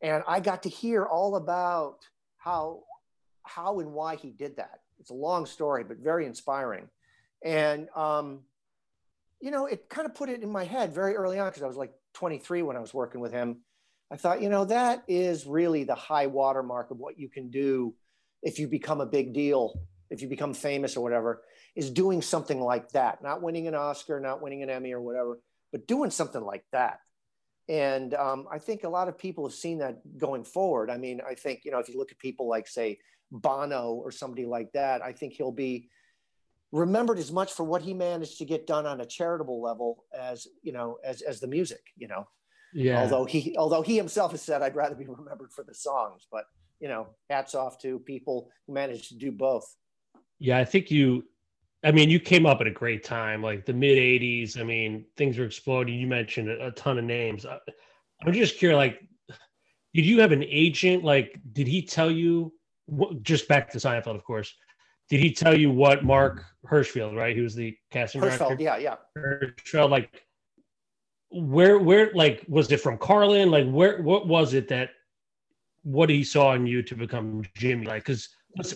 And 0.00 0.22
I 0.28 0.40
got 0.40 0.62
to 0.64 0.68
hear 0.68 1.04
all 1.04 1.36
about 1.36 1.98
how 2.36 2.82
how 3.42 3.80
and 3.80 3.92
why 3.92 4.16
he 4.16 4.30
did 4.30 4.56
that. 4.56 4.80
It's 5.00 5.10
a 5.10 5.14
long 5.14 5.44
story, 5.44 5.84
but 5.84 5.98
very 5.98 6.24
inspiring. 6.26 6.88
And 7.42 7.88
um, 7.96 8.40
you 9.40 9.50
know, 9.50 9.66
it 9.66 9.88
kind 9.88 10.06
of 10.06 10.14
put 10.14 10.28
it 10.28 10.42
in 10.42 10.50
my 10.50 10.64
head 10.64 10.94
very 10.94 11.14
early 11.16 11.38
on 11.38 11.48
because 11.48 11.62
I 11.62 11.66
was 11.66 11.76
like 11.76 11.92
23 12.14 12.62
when 12.62 12.76
I 12.76 12.80
was 12.80 12.94
working 12.94 13.20
with 13.20 13.32
him 13.32 13.58
I 14.10 14.16
thought, 14.16 14.42
you 14.42 14.48
know, 14.48 14.64
that 14.66 15.02
is 15.08 15.46
really 15.46 15.84
the 15.84 15.94
high 15.94 16.26
watermark 16.26 16.90
of 16.90 16.98
what 16.98 17.18
you 17.18 17.28
can 17.28 17.50
do 17.50 17.94
if 18.42 18.58
you 18.58 18.68
become 18.68 19.00
a 19.00 19.06
big 19.06 19.32
deal, 19.32 19.80
if 20.10 20.22
you 20.22 20.28
become 20.28 20.54
famous 20.54 20.96
or 20.96 21.02
whatever, 21.02 21.42
is 21.74 21.90
doing 21.90 22.22
something 22.22 22.60
like 22.60 22.90
that, 22.90 23.22
not 23.22 23.42
winning 23.42 23.66
an 23.66 23.74
Oscar, 23.74 24.20
not 24.20 24.42
winning 24.42 24.62
an 24.62 24.70
Emmy 24.70 24.92
or 24.92 25.00
whatever, 25.00 25.40
but 25.72 25.86
doing 25.86 26.10
something 26.10 26.42
like 26.42 26.64
that. 26.72 27.00
And 27.68 28.12
um, 28.14 28.46
I 28.52 28.58
think 28.58 28.84
a 28.84 28.88
lot 28.88 29.08
of 29.08 29.16
people 29.16 29.48
have 29.48 29.56
seen 29.56 29.78
that 29.78 30.18
going 30.18 30.44
forward. 30.44 30.90
I 30.90 30.98
mean, 30.98 31.20
I 31.26 31.34
think, 31.34 31.62
you 31.64 31.70
know, 31.70 31.78
if 31.78 31.88
you 31.88 31.98
look 31.98 32.12
at 32.12 32.18
people 32.18 32.48
like, 32.48 32.68
say, 32.68 32.98
Bono 33.32 33.94
or 33.94 34.12
somebody 34.12 34.44
like 34.44 34.70
that, 34.72 35.02
I 35.02 35.12
think 35.12 35.32
he'll 35.32 35.50
be 35.50 35.88
remembered 36.70 37.18
as 37.18 37.32
much 37.32 37.52
for 37.52 37.64
what 37.64 37.82
he 37.82 37.94
managed 37.94 38.38
to 38.38 38.44
get 38.44 38.66
done 38.66 38.86
on 38.86 39.00
a 39.00 39.06
charitable 39.06 39.62
level 39.62 40.04
as, 40.16 40.46
you 40.62 40.72
know, 40.72 40.98
as, 41.02 41.22
as 41.22 41.40
the 41.40 41.46
music, 41.46 41.80
you 41.96 42.06
know. 42.06 42.28
Yeah. 42.74 43.02
Although 43.02 43.24
he 43.24 43.54
although 43.56 43.82
he 43.82 43.96
himself 43.96 44.32
has 44.32 44.42
said 44.42 44.60
I'd 44.60 44.74
rather 44.74 44.96
be 44.96 45.06
remembered 45.06 45.52
for 45.52 45.62
the 45.62 45.74
songs, 45.74 46.26
but 46.30 46.44
you 46.80 46.88
know, 46.88 47.06
hats 47.30 47.54
off 47.54 47.80
to 47.82 48.00
people 48.00 48.50
who 48.66 48.74
managed 48.74 49.08
to 49.08 49.16
do 49.16 49.30
both. 49.30 49.74
Yeah, 50.38 50.58
I 50.58 50.64
think 50.64 50.90
you. 50.90 51.24
I 51.84 51.92
mean, 51.92 52.10
you 52.10 52.18
came 52.18 52.46
up 52.46 52.60
at 52.60 52.66
a 52.66 52.72
great 52.72 53.04
time, 53.04 53.42
like 53.42 53.64
the 53.64 53.72
mid 53.72 53.96
'80s. 53.96 54.58
I 54.58 54.64
mean, 54.64 55.04
things 55.16 55.38
were 55.38 55.44
exploding. 55.44 55.98
You 55.98 56.06
mentioned 56.08 56.48
a, 56.48 56.72
ton 56.72 56.98
of 56.98 57.04
names. 57.04 57.46
I, 57.46 57.58
I'm 58.24 58.32
just 58.32 58.58
curious, 58.58 58.76
like, 58.76 59.00
did 59.92 60.04
you 60.04 60.20
have 60.20 60.32
an 60.32 60.44
agent? 60.44 61.04
Like, 61.04 61.38
did 61.52 61.68
he 61.68 61.80
tell 61.82 62.10
you? 62.10 62.52
What, 62.86 63.22
just 63.22 63.48
back 63.48 63.70
to 63.70 63.78
Seinfeld, 63.78 64.16
of 64.16 64.24
course. 64.24 64.52
Did 65.08 65.20
he 65.20 65.32
tell 65.32 65.58
you 65.58 65.70
what 65.70 66.04
Marc 66.04 66.44
Hirschfeld, 66.66 67.16
right? 67.16 67.36
He 67.36 67.42
was 67.42 67.54
the 67.54 67.76
casting 67.90 68.20
Hirschfeld, 68.20 68.58
director. 68.58 68.62
yeah, 68.62 68.76
yeah. 68.76 68.96
Hirschfeld, 69.16 69.90
like, 69.90 70.24
where, 71.34 71.78
where, 71.78 72.10
like, 72.14 72.44
was 72.48 72.70
it 72.70 72.80
from 72.80 72.96
Carlin? 72.98 73.50
Like, 73.50 73.68
where, 73.68 74.00
what 74.02 74.28
was 74.28 74.54
it 74.54 74.68
that, 74.68 74.90
what 75.82 76.08
he 76.08 76.24
saw 76.24 76.54
in 76.54 76.66
you 76.66 76.82
to 76.82 76.94
become 76.94 77.42
Jimmy? 77.54 77.86
Like, 77.86 78.04
because, 78.04 78.28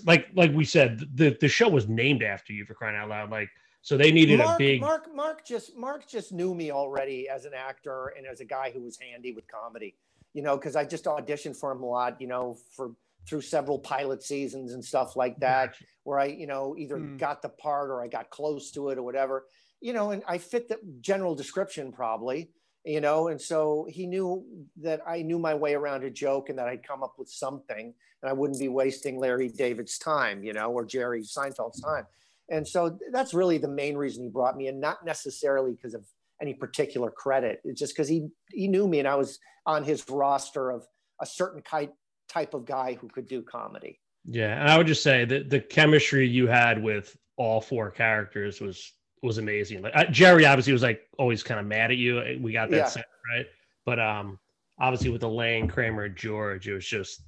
like, 0.04 0.26
like 0.34 0.52
we 0.52 0.64
said, 0.64 1.00
the 1.14 1.36
the 1.40 1.48
show 1.48 1.68
was 1.68 1.88
named 1.88 2.22
after 2.22 2.52
you 2.52 2.64
for 2.64 2.74
crying 2.74 2.96
out 2.96 3.08
loud. 3.08 3.30
Like, 3.30 3.48
so 3.80 3.96
they 3.96 4.10
needed 4.10 4.38
Marc, 4.38 4.56
a 4.56 4.58
big. 4.58 4.80
Marc, 4.80 5.14
Marc 5.14 5.46
just 5.46 5.76
Marc 5.76 6.08
just 6.08 6.32
knew 6.32 6.54
me 6.54 6.70
already 6.72 7.28
as 7.28 7.44
an 7.44 7.52
actor 7.54 8.12
and 8.16 8.26
as 8.26 8.40
a 8.40 8.44
guy 8.44 8.70
who 8.72 8.82
was 8.82 8.98
handy 8.98 9.32
with 9.32 9.46
comedy. 9.46 9.94
You 10.34 10.42
know, 10.42 10.56
because 10.56 10.76
I 10.76 10.84
just 10.84 11.04
auditioned 11.04 11.56
for 11.56 11.72
him 11.72 11.82
a 11.82 11.86
lot. 11.86 12.20
You 12.20 12.26
know, 12.26 12.58
for 12.76 12.92
through 13.26 13.42
several 13.42 13.78
pilot 13.78 14.22
seasons 14.22 14.72
and 14.72 14.84
stuff 14.84 15.14
like 15.14 15.38
that, 15.38 15.74
where 16.04 16.18
I, 16.18 16.26
you 16.26 16.46
know, 16.46 16.74
either 16.76 16.96
Hmm. 16.96 17.16
got 17.16 17.40
the 17.40 17.50
part 17.50 17.90
or 17.90 18.02
I 18.02 18.08
got 18.08 18.30
close 18.30 18.70
to 18.72 18.88
it 18.88 18.98
or 18.98 19.02
whatever. 19.02 19.46
You 19.80 19.92
know, 19.92 20.10
and 20.10 20.22
I 20.26 20.38
fit 20.38 20.68
the 20.68 20.78
general 21.00 21.34
description 21.34 21.92
probably. 21.92 22.50
You 22.84 23.00
know, 23.00 23.28
and 23.28 23.40
so 23.40 23.86
he 23.90 24.06
knew 24.06 24.46
that 24.80 25.02
I 25.06 25.20
knew 25.20 25.38
my 25.38 25.54
way 25.54 25.74
around 25.74 26.04
a 26.04 26.10
joke 26.10 26.48
and 26.48 26.58
that 26.58 26.68
I'd 26.68 26.86
come 26.86 27.02
up 27.02 27.14
with 27.18 27.28
something, 27.28 27.92
and 28.22 28.30
I 28.30 28.32
wouldn't 28.32 28.58
be 28.58 28.68
wasting 28.68 29.18
Larry 29.18 29.48
David's 29.48 29.98
time, 29.98 30.42
you 30.42 30.52
know, 30.52 30.70
or 30.70 30.86
Jerry 30.86 31.22
Seinfeld's 31.22 31.80
time. 31.82 32.06
And 32.48 32.66
so 32.66 32.98
that's 33.12 33.34
really 33.34 33.58
the 33.58 33.68
main 33.68 33.96
reason 33.96 34.24
he 34.24 34.30
brought 34.30 34.56
me 34.56 34.68
in, 34.68 34.80
not 34.80 35.04
necessarily 35.04 35.72
because 35.72 35.92
of 35.92 36.06
any 36.40 36.54
particular 36.54 37.10
credit. 37.10 37.60
It's 37.64 37.78
just 37.78 37.94
because 37.94 38.08
he 38.08 38.28
he 38.50 38.68
knew 38.68 38.88
me 38.88 39.00
and 39.00 39.08
I 39.08 39.16
was 39.16 39.38
on 39.66 39.84
his 39.84 40.08
roster 40.08 40.70
of 40.70 40.86
a 41.20 41.26
certain 41.26 41.62
kind 41.62 41.90
type 42.28 42.54
of 42.54 42.64
guy 42.64 42.94
who 42.94 43.08
could 43.08 43.26
do 43.26 43.42
comedy. 43.42 44.00
Yeah, 44.24 44.58
and 44.60 44.70
I 44.70 44.78
would 44.78 44.86
just 44.86 45.02
say 45.02 45.24
that 45.26 45.50
the 45.50 45.60
chemistry 45.60 46.26
you 46.26 46.46
had 46.46 46.82
with 46.82 47.16
all 47.36 47.60
four 47.60 47.90
characters 47.90 48.60
was 48.60 48.92
was 49.22 49.38
amazing. 49.38 49.82
Like 49.82 49.94
uh, 49.96 50.04
Jerry, 50.06 50.46
obviously, 50.46 50.72
was 50.72 50.82
like 50.82 51.02
always 51.18 51.42
kind 51.42 51.58
of 51.60 51.66
mad 51.66 51.90
at 51.90 51.96
you. 51.96 52.38
We 52.40 52.52
got 52.52 52.70
that 52.70 52.76
Yeah. 52.76 52.86
sense, 52.86 53.06
right? 53.34 53.46
But 53.84 53.98
um, 53.98 54.38
obviously 54.78 55.10
with 55.10 55.22
Elaine, 55.22 55.68
Kramer, 55.68 56.08
George, 56.08 56.68
it 56.68 56.74
was 56.74 56.86
just 56.86 57.22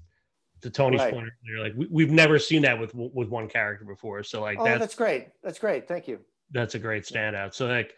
to 0.62 0.70
Tony's 0.70 1.00
Right. 1.00 1.12
point 1.12 1.28
earlier. 1.48 1.64
Like 1.64 1.74
we, 1.76 1.86
we've 1.90 2.10
never 2.10 2.38
seen 2.38 2.62
that 2.62 2.78
with 2.78 2.94
with 2.94 3.28
one 3.28 3.48
character 3.48 3.84
before. 3.84 4.22
So 4.22 4.40
like 4.42 4.58
oh, 4.60 4.64
that's 4.64 4.80
that's 4.80 4.94
great. 4.94 5.28
That's 5.42 5.58
great. 5.58 5.88
Thank 5.88 6.06
you. 6.08 6.20
that's 6.52 6.74
a 6.74 6.78
great 6.78 7.04
standout. 7.04 7.54
So 7.54 7.66
like, 7.66 7.94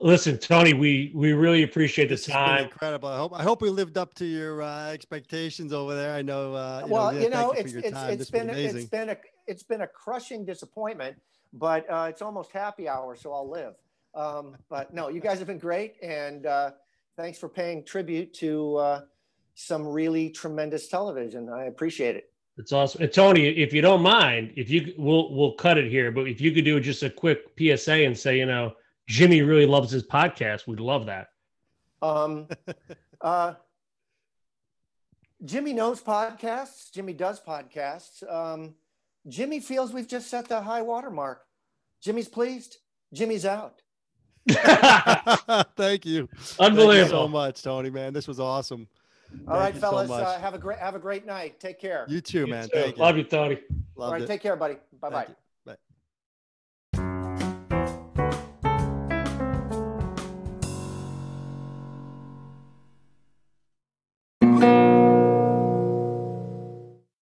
listen, 0.00 0.38
Tony, 0.38 0.74
we 0.74 1.12
we 1.14 1.32
really 1.32 1.62
appreciate 1.62 2.06
the 2.08 2.16
This 2.16 2.26
time. 2.26 2.64
incredible. 2.64 3.08
I 3.08 3.16
hope 3.16 3.32
I 3.34 3.42
hope 3.42 3.62
we 3.62 3.70
lived 3.70 3.96
up 3.96 4.14
to 4.14 4.24
your 4.26 4.62
uh, 4.62 4.90
expectations 4.90 5.72
over 5.72 5.94
there. 5.94 6.12
I 6.14 6.22
know. 6.22 6.54
Uh, 6.54 6.82
you 6.86 6.92
well, 6.92 7.12
know, 7.12 7.18
you 7.20 7.30
know, 7.30 7.52
it's 7.52 7.62
you 7.62 7.68
for 7.68 7.68
your 7.78 7.84
it's 7.86 7.90
time. 7.92 8.10
it's 8.10 8.18
This 8.18 8.32
was 8.32 8.40
been 8.46 8.50
it's 8.50 8.84
been 8.90 9.08
a 9.10 9.16
it's 9.46 9.62
been 9.62 9.80
a 9.82 9.86
crushing 9.86 10.44
disappointment, 10.44 11.16
but 11.52 11.88
uh, 11.90 12.06
it's 12.08 12.22
almost 12.22 12.52
happy 12.52 12.88
hour, 12.88 13.14
so 13.16 13.32
I'll 13.32 13.48
live. 13.48 13.74
Um, 14.14 14.56
but 14.68 14.92
no, 14.92 15.08
you 15.08 15.20
guys 15.20 15.38
have 15.38 15.46
been 15.46 15.58
great, 15.58 15.94
and 16.02 16.46
uh, 16.46 16.70
thanks 17.16 17.38
for 17.38 17.48
paying 17.48 17.84
tribute 17.84 18.34
to 18.34 18.76
uh, 18.76 19.00
some 19.54 19.86
really 19.86 20.30
tremendous 20.30 20.88
television. 20.88 21.48
I 21.48 21.64
appreciate 21.64 22.16
it. 22.16 22.30
It's 22.58 22.72
awesome. 22.72 23.02
And 23.02 23.12
Tony, 23.12 23.48
if 23.48 23.72
you 23.72 23.80
don't 23.80 24.02
mind, 24.02 24.52
if 24.56 24.68
you 24.68 24.92
we'll 24.98 25.34
we'll 25.34 25.54
cut 25.54 25.78
it 25.78 25.90
here, 25.90 26.12
but 26.12 26.28
if 26.28 26.40
you 26.40 26.52
could 26.52 26.64
do 26.64 26.78
just 26.80 27.02
a 27.02 27.08
quick 27.08 27.44
PSA 27.58 28.04
and 28.04 28.16
say, 28.16 28.38
you 28.38 28.46
know, 28.46 28.74
Jimmy 29.08 29.42
really 29.42 29.66
loves 29.66 29.90
his 29.90 30.06
podcast, 30.06 30.66
we'd 30.66 30.80
love 30.80 31.06
that. 31.06 31.28
Um, 32.02 32.48
uh, 33.20 33.54
Jimmy 35.44 35.72
knows 35.72 36.02
podcasts. 36.02 36.92
Jimmy 36.92 37.14
does 37.14 37.40
podcasts. 37.40 38.22
Um, 38.30 38.74
Jimmy 39.28 39.60
feels 39.60 39.92
we've 39.92 40.08
just 40.08 40.28
set 40.28 40.48
the 40.48 40.60
high 40.60 40.82
water 40.82 41.10
mark. 41.10 41.42
Jimmy's 42.02 42.28
pleased. 42.28 42.78
Jimmy's 43.12 43.44
out. 43.46 43.80
Thank 44.48 44.58
you. 44.58 45.68
Thank 45.76 46.04
you 46.06 46.28
Unbelievable. 46.58 47.08
so 47.10 47.28
much, 47.28 47.62
Tony. 47.62 47.90
Man, 47.90 48.12
this 48.12 48.26
was 48.26 48.40
awesome. 48.40 48.88
All 49.46 49.54
Thank 49.54 49.60
right, 49.60 49.74
you 49.74 49.80
so 49.80 49.90
fellas. 49.90 50.10
uh, 50.10 50.38
have 50.40 50.54
a 50.54 50.58
great 50.58 50.78
have 50.78 50.94
a 50.94 50.98
great 50.98 51.24
night. 51.24 51.60
Take 51.60 51.80
care. 51.80 52.04
You 52.08 52.20
too, 52.20 52.40
You 52.40 52.46
man. 52.48 52.64
too. 52.64 52.70
Thank 52.74 52.96
you. 52.96 53.02
Love 53.02 53.16
you, 53.16 53.24
Tony. 53.24 53.54
All 53.56 53.76
Loved 53.96 54.12
right, 54.12 54.22
it. 54.22 54.26
take 54.26 54.42
care, 54.42 54.56
buddy. 54.56 54.76
Bye 55.00 55.08
bye. 55.10 55.16
Thank 55.24 55.28
you. 55.30 55.34